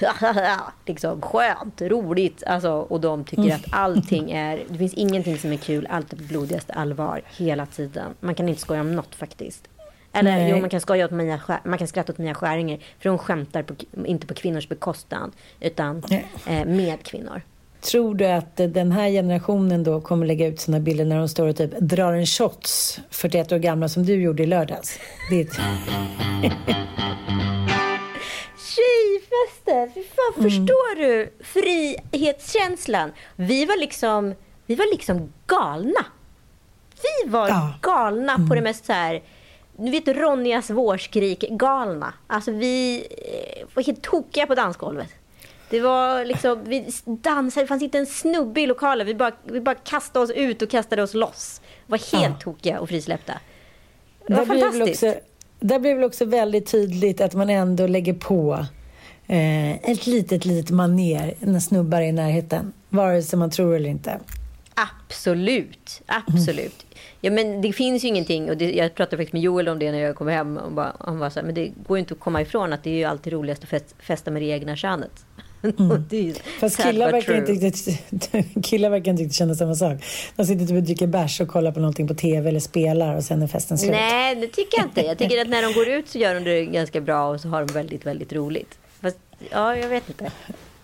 liksom 0.86 1.22
skönt, 1.22 1.82
roligt. 1.82 2.42
Alltså, 2.46 2.70
och 2.70 3.00
de 3.00 3.24
tycker 3.24 3.54
att 3.54 3.64
allting 3.70 4.30
är... 4.30 4.62
Det 4.68 4.78
finns 4.78 4.94
ingenting 4.94 5.38
som 5.38 5.52
är 5.52 5.56
kul. 5.56 5.86
Allt 5.90 6.12
är 6.12 6.16
på 6.16 6.22
blodigaste 6.22 6.72
allvar 6.72 7.22
hela 7.36 7.66
tiden. 7.66 8.14
Man 8.20 8.34
kan 8.34 8.48
inte 8.48 8.60
skoja 8.60 8.80
om 8.80 8.96
något 8.96 9.14
faktiskt. 9.14 9.68
Eller 10.12 10.30
Nej. 10.30 10.50
jo, 10.50 10.60
man 10.60 10.70
kan 10.70 10.80
skoja 10.80 11.04
åt 11.04 11.10
Mia, 11.10 11.40
man 11.64 11.78
kan 11.78 11.88
skratta 11.88 12.12
åt 12.12 12.18
Mia 12.18 12.34
Skäringer. 12.34 12.78
För 12.98 13.08
hon 13.08 13.18
skämtar 13.18 13.62
på, 13.62 13.74
inte 14.04 14.26
på 14.26 14.34
kvinnors 14.34 14.68
bekostnad, 14.68 15.32
utan 15.60 16.02
eh, 16.46 16.64
med 16.66 17.02
kvinnor. 17.02 17.42
Tror 17.80 18.14
du 18.14 18.26
att 18.26 18.56
den 18.56 18.92
här 18.92 19.08
generationen 19.08 19.84
då 19.84 20.00
kommer 20.00 20.26
lägga 20.26 20.46
ut 20.46 20.60
sina 20.60 20.80
bilder 20.80 21.04
när 21.04 21.18
de 21.18 21.28
står 21.28 21.46
och 21.46 21.56
typ 21.56 21.78
drar 21.80 22.12
en 22.12 22.26
shots 22.26 23.00
41 23.10 23.52
år 23.52 23.58
gamla 23.58 23.88
som 23.88 24.06
du 24.06 24.22
gjorde 24.22 24.42
i 24.42 24.46
lördags? 24.46 24.98
Det 25.30 25.40
är 25.40 25.48
Tjejfester! 28.78 29.94
Fy 29.94 30.02
fan, 30.02 30.32
mm. 30.36 30.50
förstår 30.50 30.96
du 30.96 31.32
frihetskänslan? 31.40 33.12
Vi 33.36 33.64
var 33.64 33.76
liksom, 33.76 34.34
vi 34.66 34.74
var 34.74 34.92
liksom 34.92 35.32
galna. 35.46 36.06
Vi 37.02 37.30
var 37.30 37.48
ja. 37.48 37.74
galna 37.82 38.34
mm. 38.34 38.48
på 38.48 38.54
det 38.54 38.60
mest 38.60 38.84
så 38.84 38.92
här 38.92 39.22
du 39.78 39.90
vet 39.90 40.08
Ronjas 40.08 40.70
vårskrik 40.70 41.44
galna. 41.50 42.14
Alltså 42.26 42.50
vi 42.52 43.06
eh, 43.10 43.66
var 43.74 43.82
helt 43.82 44.02
tokiga 44.02 44.46
på 44.46 44.54
dansgolvet. 44.54 45.08
Det 45.70 45.80
var 45.80 46.24
liksom, 46.24 46.64
vi 46.64 46.90
dansade, 47.04 47.64
det 47.64 47.68
fanns 47.68 47.82
inte 47.82 47.98
en 47.98 48.06
snubbe 48.06 48.60
i 48.60 48.66
lokalen. 48.66 49.06
Vi 49.06 49.14
bara, 49.14 49.32
vi 49.44 49.60
bara 49.60 49.74
kastade 49.74 50.24
oss 50.24 50.30
ut 50.30 50.62
och 50.62 50.70
kastade 50.70 51.02
oss 51.02 51.14
loss. 51.14 51.60
Vi 51.86 51.90
var 51.90 51.98
helt 52.18 52.34
ja. 52.38 52.40
tokiga 52.40 52.80
och 52.80 52.88
frisläppta. 52.88 53.40
Det 54.26 54.34
var 54.34 54.46
där 54.46 54.60
fantastiskt. 54.60 55.04
Där 55.60 55.78
blir 55.78 55.94
väl 55.94 56.04
också 56.04 56.24
väldigt 56.24 56.70
tydligt 56.70 57.20
att 57.20 57.34
man 57.34 57.50
ändå 57.50 57.86
lägger 57.86 58.14
på 58.14 58.66
eh, 59.26 59.90
ett 59.90 60.06
litet, 60.06 60.44
litet 60.44 60.70
maner 60.70 61.34
när 61.40 61.60
snubbar 61.60 62.00
är 62.00 62.06
i 62.06 62.12
närheten. 62.12 62.72
Vare 62.88 63.22
sig 63.22 63.38
man 63.38 63.50
tror 63.50 63.76
eller 63.76 63.90
inte. 63.90 64.20
Absolut, 64.74 66.02
absolut. 66.06 66.86
Ja, 67.20 67.30
men 67.30 67.60
det 67.60 67.72
finns 67.72 68.04
ju 68.04 68.08
ingenting. 68.08 68.50
Och 68.50 68.56
det, 68.56 68.72
jag 68.72 68.94
pratade 68.94 69.16
faktiskt 69.16 69.32
med 69.32 69.42
Joel 69.42 69.68
om 69.68 69.78
det 69.78 69.92
när 69.92 69.98
jag 69.98 70.16
kom 70.16 70.28
hem. 70.28 70.56
Och 70.56 70.72
bara, 70.72 70.92
han 71.00 71.18
var 71.18 71.30
så 71.30 71.40
här, 71.40 71.46
men 71.46 71.54
det 71.54 71.72
går 71.86 71.96
ju 71.96 72.00
inte 72.00 72.14
att 72.14 72.20
komma 72.20 72.40
ifrån 72.40 72.72
att 72.72 72.82
det 72.82 72.90
är 72.90 72.94
ju 72.94 73.04
alltid 73.04 73.32
roligast 73.32 73.62
att 73.62 73.68
fest, 73.68 73.94
festa 73.98 74.30
med 74.30 74.42
det 74.42 74.46
egna 74.46 74.76
könet. 74.76 75.24
Mm. 75.62 76.04
Fast 76.60 76.82
killar 76.82 77.12
verkar, 77.12 77.34
inte 77.34 77.52
riktigt, 77.52 78.00
killar 78.64 78.90
verkar 78.90 79.10
inte 79.10 79.22
riktigt 79.22 79.36
känna 79.36 79.54
samma 79.54 79.74
sak. 79.74 80.04
De 80.36 80.46
sitter 80.46 80.66
typ 80.66 80.76
och 80.76 80.82
dricker 80.82 81.06
bärs 81.06 81.40
och 81.40 81.48
kollar 81.48 81.72
på 81.72 81.80
någonting 81.80 82.08
på 82.08 82.14
tv 82.14 82.48
eller 82.48 82.60
spelar 82.60 83.16
och 83.16 83.24
sen 83.24 83.42
är 83.42 83.46
festen 83.46 83.78
slut. 83.78 83.90
Nej, 83.90 84.34
det 84.34 84.46
tycker 84.46 84.78
jag 84.78 84.86
inte. 84.86 85.00
Jag 85.00 85.18
tycker 85.18 85.40
att 85.40 85.48
när 85.48 85.62
de 85.62 85.72
går 85.74 85.88
ut 85.88 86.08
så 86.08 86.18
gör 86.18 86.34
de 86.34 86.44
det 86.44 86.64
ganska 86.64 87.00
bra 87.00 87.28
och 87.28 87.40
så 87.40 87.48
har 87.48 87.64
de 87.64 87.74
väldigt, 87.74 88.06
väldigt 88.06 88.32
roligt. 88.32 88.78
Fast, 89.00 89.16
ja, 89.50 89.76
jag 89.76 89.88
vet 89.88 90.08
inte. 90.08 90.30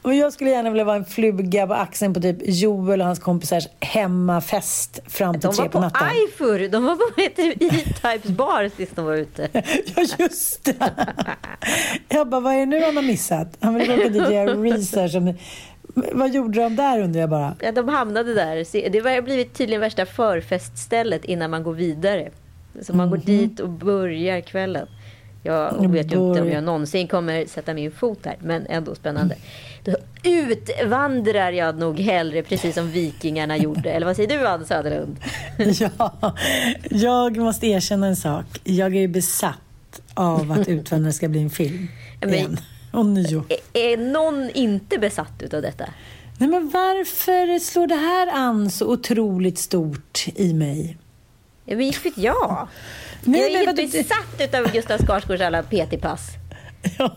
Och 0.05 0.15
jag 0.15 0.33
skulle 0.33 0.51
gärna 0.51 0.71
vilja 0.71 0.85
vara 0.85 0.97
en 0.97 1.05
fluga 1.05 1.67
på 1.67 1.75
axeln 1.75 2.15
på 2.15 2.21
typ 2.21 2.37
Joel 2.43 3.01
och 3.01 3.07
hans 3.07 3.19
kompisars 3.19 3.69
hemmafest 3.81 5.01
fram 5.07 5.41
till 5.41 5.51
tre 5.51 5.69
på 5.69 5.81
natten. 5.81 6.09
De 6.39 6.45
var 6.45 6.59
på 6.59 6.69
De 6.69 6.85
var 6.85 6.97
på 6.97 7.21
E-Types 7.21 8.31
bar 8.31 8.71
sist 8.77 8.97
de 8.97 9.05
var 9.05 9.15
ute. 9.15 9.49
ja, 9.97 10.05
just 10.19 10.65
det. 10.65 10.93
Jag 12.09 12.29
bara, 12.29 12.41
vad 12.41 12.55
är 12.55 12.59
det 12.59 12.67
nu 12.67 12.85
han 12.85 12.97
har 12.97 13.03
missat? 13.03 13.57
Han 13.61 13.75
vill 13.75 13.91
åka 13.91 14.09
dit 14.09 14.27
och 14.27 14.33
göra 14.33 14.55
research. 14.55 15.37
Vad 16.13 16.35
gjorde 16.35 16.63
de 16.63 16.77
där 16.77 17.01
undrar 17.01 17.21
jag 17.21 17.31
bara? 17.31 17.57
Ja, 17.61 17.73
de 17.73 17.89
hamnade 17.89 18.35
där. 18.35 18.91
Det 18.91 18.99
har 18.99 19.23
blivit 19.23 19.55
tydligen 19.55 19.81
värsta 19.81 20.07
förfeststället 20.07 21.25
innan 21.25 21.51
man 21.51 21.63
går 21.63 21.75
vidare. 21.75 22.31
Så 22.81 22.93
man 22.93 23.09
mm 23.09 23.21
-hmm. 23.21 23.27
går 23.27 23.33
mhm. 23.33 23.49
dit 23.49 23.61
och 23.61 23.69
börjar 23.69 24.41
kvällen. 24.41 24.89
Jag 25.45 25.89
vet 25.89 26.13
ju 26.13 26.29
inte 26.29 26.43
om 26.43 26.49
jag 26.49 26.65
någonsin 26.65 27.09
kommer 27.09 27.47
sätta 27.47 27.75
min 27.75 27.91
fot 27.91 28.19
här, 28.25 28.37
men 28.41 28.67
ändå 28.67 28.95
spännande. 28.95 29.37
Då 29.85 29.97
utvandrar 30.23 31.53
jag 31.53 31.79
nog 31.79 32.01
hellre, 32.01 32.43
precis 32.43 32.75
som 32.75 32.91
vikingarna 32.91 33.57
gjorde. 33.57 33.91
Eller 33.93 34.07
vad 34.07 34.17
säger 34.17 34.39
du, 34.39 34.47
Ann 34.47 34.67
Söderlund? 34.67 35.17
ja, 35.81 36.35
jag 36.91 37.37
måste 37.37 37.67
erkänna 37.67 38.07
en 38.07 38.17
sak. 38.17 38.47
Jag 38.65 38.97
är 38.97 39.09
besatt 39.09 40.01
av 40.15 40.53
att 40.53 40.69
Utvandra 40.69 41.13
ska 41.13 41.29
bli 41.29 41.43
en 41.43 41.51
film. 41.51 41.89
Men, 42.21 42.35
igen. 42.35 42.59
Nio. 43.15 43.45
Är, 43.49 43.93
är 43.93 43.97
någon 43.97 44.51
inte 44.51 44.99
besatt 44.99 45.43
utav 45.43 45.63
detta? 45.63 45.85
Nej, 46.39 46.49
men 46.49 46.71
varför 46.71 47.59
slår 47.59 47.87
det 47.87 47.95
här 47.95 48.29
an 48.35 48.71
så 48.71 48.93
otroligt 48.93 49.59
stort 49.59 50.25
i 50.35 50.55
mig? 50.55 50.97
Ja, 51.65 51.77
men 51.77 51.87
inte 51.87 52.01
vet 52.05 52.19
jag. 52.19 52.69
Nej, 53.27 53.41
jag 53.41 53.63
är 53.63 53.67
helt 53.67 53.93
besatt 53.93 54.55
av 54.55 54.73
Gustav 54.73 54.99
Skarsgårds 54.99 55.41
alla 55.43 55.63
PT-pass. 55.63 56.44
Ja. 56.99 57.11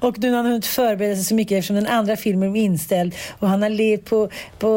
Och 0.00 0.18
nu 0.18 0.30
har 0.30 0.36
han 0.36 0.46
hunnit 0.46 0.66
förbereda 0.66 1.14
sig 1.14 1.24
så 1.24 1.34
mycket 1.34 1.58
eftersom 1.58 1.76
den 1.76 1.86
andra 1.86 2.16
filmen 2.16 2.56
är 2.56 2.60
inställd 2.60 3.14
och 3.38 3.48
han 3.48 3.62
har 3.62 3.68
levt 3.68 4.04
på, 4.04 4.28
på 4.58 4.68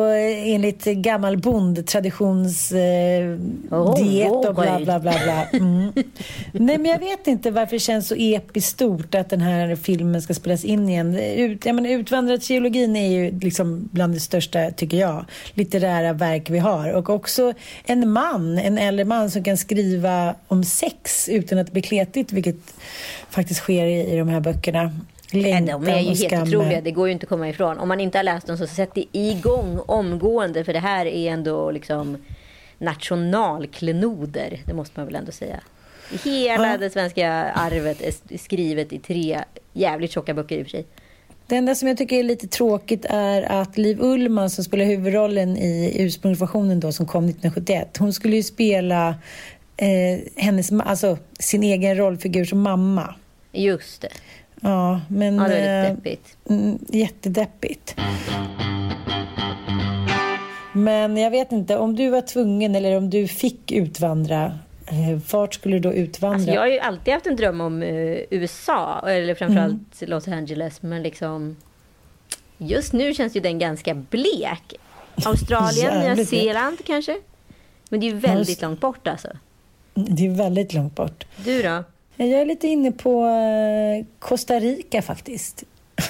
enligt 0.46 0.84
gammal 0.84 1.38
bondtraditionsdiet 1.38 3.72
eh, 3.72 3.80
oh, 3.80 4.48
och 4.48 4.56
bla 4.56 4.80
bla 4.80 5.00
bla. 5.00 5.00
bla. 5.00 5.48
Mm. 5.54 5.94
Nej 6.52 6.78
men 6.78 6.86
jag 6.86 7.00
vet 7.00 7.28
inte 7.28 7.52
varför 7.52 7.76
det 7.76 7.80
känns 7.80 8.08
så 8.08 8.16
episkt 8.16 8.72
stort 8.72 9.16
att 9.16 9.30
den 9.30 9.42
här 9.42 9.76
filmen 9.76 10.22
ska 10.22 10.34
spelas 10.34 10.66
in 10.66 10.90
igen. 10.90 11.18
Ut, 11.18 11.66
jag 11.66 11.76
menar, 11.76 11.90
Utvandrartrilogin 11.90 12.96
är 12.96 13.08
ju 13.08 13.40
liksom 13.40 13.90
bland 13.92 14.14
det 14.14 14.20
största, 14.20 14.72
tycker 14.72 14.98
jag, 14.98 15.26
litterära 15.54 16.14
verk 16.14 16.50
vi 16.50 16.60
har. 16.60 16.94
Och 16.94 17.10
också 17.10 17.54
en 17.86 18.12
man, 18.12 18.58
en 18.58 18.78
äldre 18.78 19.06
man 19.06 19.32
som 19.32 19.44
kan 19.44 19.58
skriva 19.58 20.36
om 20.48 20.64
sex 20.64 21.30
utan 21.30 21.58
att 21.58 21.66
det 21.66 21.74
blir 21.74 21.84
kletigt, 21.84 22.32
vilket 22.32 22.74
faktiskt 23.30 23.60
sker 23.60 23.86
i, 23.86 24.14
i 24.14 24.18
de 24.18 24.30
här 24.30 24.40
böckerna. 24.40 24.92
Längtan 25.32 25.84
de 25.84 25.92
är 25.92 26.00
ju 26.00 26.30
helt 26.30 26.48
otroliga, 26.48 26.82
det 26.82 26.92
går 26.92 27.08
ju 27.08 27.14
inte 27.14 27.24
att 27.24 27.30
komma 27.30 27.50
ifrån. 27.50 27.78
Om 27.78 27.88
man 27.88 28.00
inte 28.00 28.18
har 28.18 28.24
läst 28.24 28.48
dem 28.48 28.58
så 28.58 28.68
sätt 28.68 28.90
det 28.94 29.06
igång 29.12 29.80
omgående 29.86 30.64
för 30.64 30.74
det 30.74 30.80
här 30.80 31.06
är 31.06 31.32
ändå 31.32 31.72
liksom 31.72 32.18
nationalklenoder, 32.78 34.60
det 34.66 34.74
måste 34.74 35.00
man 35.00 35.06
väl 35.06 35.16
ändå 35.16 35.32
säga. 35.32 35.60
Hela 36.24 36.72
ja. 36.72 36.78
det 36.78 36.90
svenska 36.90 37.32
arvet 37.44 38.02
är 38.02 38.38
skrivet 38.38 38.94
i 38.94 39.00
tre 39.00 39.44
jävligt 39.74 40.12
tjocka 40.12 40.34
böcker 40.34 40.58
i 40.58 40.62
och 40.62 40.66
för 40.66 40.72
sig. 40.72 40.86
Det 41.48 41.56
enda 41.56 41.76
som 41.76 41.88
jag 41.88 41.98
tycker 41.98 42.20
är 42.20 42.24
lite 42.24 42.48
tråkigt 42.48 43.06
är 43.10 43.42
att 43.42 43.78
Liv 43.78 44.02
Ullman 44.02 44.50
som 44.50 44.64
spelar 44.64 44.86
huvudrollen 44.86 45.58
i 45.58 45.96
ursprungsversionen 46.00 46.80
då 46.80 46.92
som 46.92 47.06
kom 47.06 47.26
1971, 47.26 47.98
hon 47.98 48.14
skulle 48.14 48.36
ju 48.36 48.44
spela 48.44 49.16
eh, 49.78 50.20
hennes, 50.36 50.72
alltså, 50.72 51.18
sin 51.40 51.64
egen 51.64 51.98
rollfigur 51.98 52.46
som 52.46 52.62
mamma. 52.62 53.16
Just 53.52 54.02
det. 54.02 54.10
Ja, 54.62 55.02
men... 55.08 55.36
Ja, 55.36 55.48
det 55.48 55.56
är 55.56 55.82
lite 55.82 55.90
eh, 55.90 55.96
deppigt. 55.96 56.38
Mm, 56.50 56.80
jättedeppigt. 56.90 57.96
Men 60.74 61.18
jag 61.18 61.32
vet 61.32 61.52
inte, 61.52 61.78
om 61.78 61.96
du 61.96 62.10
var 62.10 62.22
tvungen 62.22 62.76
eller 62.76 62.98
om 62.98 63.10
du 63.10 63.28
fick 63.28 63.72
utvandra, 63.72 64.60
eh, 64.86 65.20
vart 65.32 65.54
skulle 65.54 65.76
du 65.76 65.80
då 65.80 65.94
utvandra? 65.94 66.36
Alltså, 66.36 66.52
jag 66.52 66.62
har 66.62 66.68
ju 66.68 66.80
alltid 66.80 67.14
haft 67.14 67.28
en 67.28 67.36
dröm 67.36 67.62
om 67.62 67.84
uh, 67.84 68.18
USA, 68.30 69.10
eller 69.10 69.36
framförallt 69.36 70.02
mm. 70.02 70.12
Los 70.12 70.28
Angeles, 70.28 70.82
men 70.82 71.04
liksom... 71.04 71.56
Just 72.58 72.94
nu 72.94 73.14
känns 73.14 73.36
ju 73.36 73.40
den 73.40 73.60
ganska 73.60 73.94
blek. 73.94 74.74
Australien, 75.26 76.16
Nya 76.16 76.26
Zeeland 76.26 76.78
kanske? 76.86 77.18
Men 77.90 78.00
det 78.00 78.06
är 78.06 78.12
ju 78.12 78.18
väldigt 78.18 78.62
långt 78.62 78.80
bort 78.80 79.08
alltså. 79.08 79.30
Det 79.98 80.26
är 80.26 80.30
väldigt 80.30 80.74
långt 80.74 80.96
bort. 80.96 81.26
Du 81.46 81.62
då? 81.62 81.84
Jag 82.16 82.30
är 82.30 82.46
lite 82.46 82.68
inne 82.68 82.92
på 82.92 83.26
eh, 83.26 84.06
Costa 84.20 84.60
Rica 84.60 85.02
faktiskt. 85.02 85.64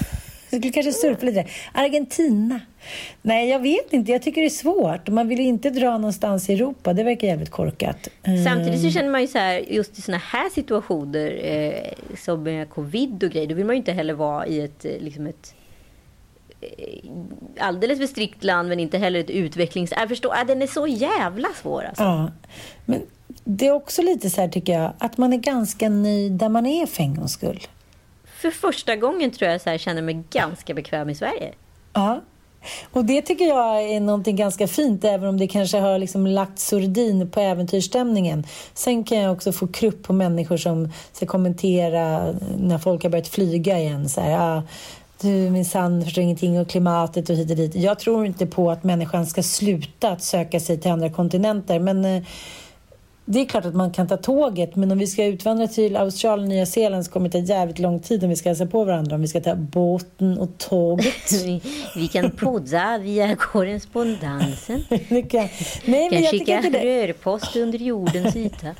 Jag 0.50 0.62
skulle 0.62 0.74
kanske 0.74 0.92
surfa 0.92 1.26
lite. 1.26 1.46
Argentina. 1.74 2.60
Nej, 3.22 3.50
jag 3.50 3.60
vet 3.60 3.94
inte. 3.94 4.12
Jag 4.12 4.22
tycker 4.22 4.42
det 4.42 4.48
är 4.48 4.50
svårt. 4.50 5.10
Man 5.10 5.28
vill 5.28 5.40
inte 5.40 5.70
dra 5.70 5.98
någonstans 5.98 6.50
i 6.50 6.54
Europa. 6.54 6.94
Det 6.94 7.04
verkar 7.04 7.28
jävligt 7.28 7.50
korkat. 7.50 8.08
Samtidigt 8.46 8.82
så 8.82 8.88
eh. 8.88 8.94
känner 8.94 9.10
man 9.10 9.22
ju 9.22 9.28
så 9.28 9.38
här, 9.38 9.60
just 9.60 10.00
i 10.00 10.02
såna 10.02 10.18
här 10.18 10.50
situationer 10.50 11.40
eh, 11.44 12.16
som 12.18 12.66
covid 12.70 13.24
och 13.24 13.30
grejer, 13.30 13.48
då 13.48 13.56
vill 13.56 13.66
man 13.66 13.76
ju 13.76 13.78
inte 13.78 13.92
heller 13.92 14.14
vara 14.14 14.48
i 14.48 14.62
ett, 14.62 14.86
eh, 14.86 14.92
liksom 15.00 15.28
ett 15.28 15.56
alldeles 17.60 18.00
för 18.00 18.08
strikt 18.08 18.44
land 18.44 18.70
men 18.70 18.80
inte 18.80 18.98
heller 18.98 19.20
ett 19.20 19.30
utvecklings... 19.30 19.94
Jag 19.98 20.10
förstår, 20.10 20.46
den 20.46 20.62
är 20.62 20.68
så 20.68 20.88
jävla 20.88 21.48
svår 21.62 21.84
alltså. 21.84 22.04
Ja, 22.04 22.32
men 22.86 23.02
det 23.44 23.68
är 23.68 23.72
också 23.72 24.02
lite 24.02 24.30
så 24.30 24.42
här 24.42 24.48
tycker 24.48 24.74
jag, 24.74 24.94
att 24.98 25.18
man 25.18 25.34
är 25.34 25.38
ganska 25.38 25.90
nöjd 25.90 26.32
där 26.32 26.50
man 26.50 26.66
är 26.66 26.86
för 26.86 27.04
en 27.04 27.16
gångs 27.16 27.32
skull. 27.32 27.60
För 28.42 28.52
första 28.52 28.96
gången 28.96 29.32
tror 29.32 29.52
jag 29.52 29.62
så 29.62 29.70
här, 29.70 29.78
känner 29.78 30.02
mig 30.02 30.24
ganska 30.30 30.74
bekväm 30.74 31.10
i 31.10 31.16
Sverige. 31.16 31.54
Ja, 31.94 32.22
och 32.92 33.06
det 33.06 33.22
tycker 33.22 33.46
jag 33.46 33.84
är 33.84 34.00
någonting 34.00 34.36
ganska 34.36 34.68
fint, 34.68 35.04
även 35.04 35.30
om 35.30 35.38
det 35.38 35.48
kanske 35.48 35.80
har 35.80 36.00
liksom 36.00 36.28
lagt 36.28 36.60
sordin 36.60 37.30
på 37.30 37.40
äventyrsstämningen. 37.40 38.44
Sen 38.74 39.04
kan 39.04 39.18
jag 39.18 39.34
också 39.34 39.52
få 39.52 39.68
krupp 39.68 40.04
på 40.04 40.14
människor 40.14 40.58
som 40.58 40.92
ska 41.12 41.26
kommentera 41.26 42.36
när 42.58 42.78
folk 42.78 43.04
har 43.04 43.10
börjat 43.10 43.28
flyga 43.28 43.80
igen. 43.80 44.10
Så 44.10 44.22
här, 44.22 44.58
ah, 44.58 44.64
du 45.22 45.50
minsann 45.50 46.04
förstår 46.04 46.24
ingenting 46.24 46.60
och 46.60 46.70
klimatet 46.70 47.30
och 47.30 47.36
hit 47.36 47.50
och 47.50 47.56
dit. 47.56 47.76
Jag 47.76 48.00
tror 48.00 48.26
inte 48.26 48.46
på 48.46 48.72
att 48.72 48.84
människan 48.84 49.26
ska 49.26 49.44
sluta 49.44 50.10
att 50.10 50.24
söka 50.24 50.60
sig 50.60 50.80
till 50.80 50.92
andra 50.92 51.10
kontinenter, 51.10 51.80
men 51.80 52.06
eh, 52.06 52.24
det 53.30 53.40
är 53.40 53.46
klart 53.46 53.66
att 53.66 53.76
man 53.76 53.92
kan 53.92 54.08
ta 54.08 54.18
tåget, 54.18 54.76
men 54.76 54.92
om 54.92 54.98
vi 54.98 55.08
ska 55.08 55.26
utvandra 55.26 55.68
till 55.68 55.98
Australien 55.98 56.44
och 56.44 56.50
Nya 56.50 56.66
Zeeland 56.66 57.06
så 57.06 57.12
kommer 57.12 57.30
det 57.30 57.42
ta 57.42 57.54
jävligt 57.54 57.80
lång 57.80 58.00
tid 58.00 58.24
om 58.24 58.30
vi 58.30 58.36
ska 58.36 58.50
hälsa 58.50 58.66
på 58.66 58.84
varandra. 58.84 59.16
Om 59.16 59.22
vi 59.22 59.28
ska 59.28 59.42
ta 59.42 59.56
båten 59.56 60.38
och 60.38 60.58
tåget. 60.58 61.32
vi, 61.46 61.62
vi 61.96 62.08
kan 62.08 62.32
podda 62.32 62.98
via 62.98 63.36
korrespondensen. 63.36 64.84
kan, 65.30 65.48
nej, 65.86 66.10
men 66.12 66.22
jag 66.22 66.32
skicka 66.32 66.62
rörpost 66.62 67.56
under 67.56 67.80
jordens 67.80 68.36
yta. 68.36 68.76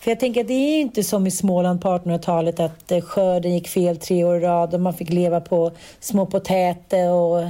För 0.00 0.10
jag 0.10 0.20
tänker 0.20 0.40
att 0.40 0.48
det 0.48 0.54
är 0.54 0.80
inte 0.80 1.02
som 1.02 1.26
i 1.26 1.30
Småland 1.30 1.82
på 1.82 1.88
1800-talet 1.88 2.60
att 2.60 2.92
eh, 2.92 3.00
skörden 3.00 3.54
gick 3.54 3.68
fel 3.68 3.96
tre 3.96 4.24
år 4.24 4.36
i 4.36 4.40
rad 4.40 4.74
och 4.74 4.80
man 4.80 4.94
fick 4.94 5.10
leva 5.10 5.40
på 5.40 5.72
små 6.00 6.26
potäter 6.26 7.10
och 7.10 7.42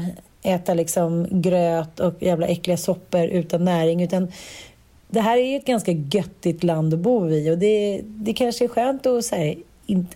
äta 0.42 0.74
liksom 0.74 1.26
gröt 1.30 2.00
och 2.00 2.22
jävla 2.22 2.46
äckliga 2.46 2.76
soppor 2.76 3.24
utan 3.24 3.64
näring. 3.64 4.02
Utan 4.02 4.32
det 5.08 5.20
här 5.20 5.36
är 5.36 5.42
ju 5.42 5.56
ett 5.56 5.66
ganska 5.66 5.92
göttigt 5.92 6.64
land 6.64 6.94
att 6.94 7.00
bo 7.00 7.30
i 7.30 7.50
och 7.50 7.58
det, 7.58 8.00
det 8.04 8.32
kanske 8.32 8.64
är 8.64 8.68
skönt 8.68 9.06
att, 9.06 9.30
här, 9.30 9.56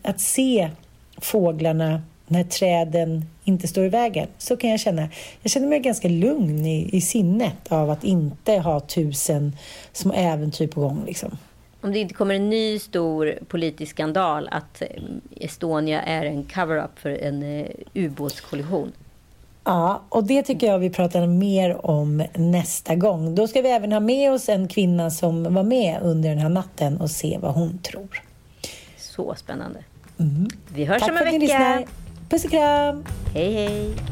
att 0.03 0.21
se 0.21 0.71
fåglarna 1.19 2.03
när 2.27 2.45
träden 2.45 3.25
inte 3.45 3.69
står 3.69 3.85
i 3.85 3.89
vägen. 3.89 4.29
Så 4.39 4.57
kan 4.57 4.71
jag 4.71 4.81
känna. 4.81 5.09
Jag 5.43 5.51
känner 5.51 5.69
mig 5.69 5.81
ganska 5.81 6.09
lugn 6.09 6.67
i, 6.67 6.97
i 6.97 7.01
sinnet 7.01 7.73
av 7.73 7.91
att 7.91 8.05
inte 8.05 8.53
ha 8.53 8.81
tusen 8.81 9.57
små 9.93 10.13
äventyr 10.13 10.67
på 10.67 10.81
gång. 10.81 11.03
Liksom. 11.07 11.39
Om 11.83 11.93
det 11.93 11.99
inte 11.99 12.15
kommer 12.15 12.35
en 12.35 12.51
ny 12.51 12.79
stor 12.79 13.39
politisk 13.49 13.91
skandal 13.91 14.49
att 14.51 14.83
Estonia 15.37 16.03
är 16.03 16.25
en 16.25 16.45
cover-up 16.45 16.99
för 16.99 17.11
en 17.11 17.43
uh, 17.43 17.67
ubåtskollision. 17.95 18.93
Ja, 19.65 20.03
och 20.09 20.25
det 20.25 20.43
tycker 20.43 20.67
jag 20.67 20.79
vi 20.79 20.91
pratar 20.91 21.27
mer 21.27 21.87
om 21.87 22.25
nästa 22.35 22.95
gång. 22.95 23.35
Då 23.35 23.49
ska 23.49 23.63
vi 23.63 23.69
även 23.69 23.93
ha 23.93 24.01
med 24.01 24.33
oss 24.33 24.49
en 24.49 24.69
kvinna 24.69 25.11
som 25.11 25.55
var 25.55 25.63
med 25.63 25.99
under 26.03 26.29
den 26.29 26.39
här 26.39 26.49
natten 26.49 27.01
och 27.01 27.11
se 27.11 27.39
vad 27.43 27.55
hon 27.55 27.79
tror. 27.79 28.23
Så 28.97 29.35
spännande. 29.35 29.79
Mm. 30.19 30.49
Vi 30.75 30.85
hörs 30.85 31.01
Tack 31.01 31.11
om 31.11 31.17
en 31.17 31.41
vecka. 31.41 31.83
Puss 32.29 32.45
och 32.45 32.51
kram. 32.51 33.05
Hej, 33.35 33.53
hej. 33.53 34.12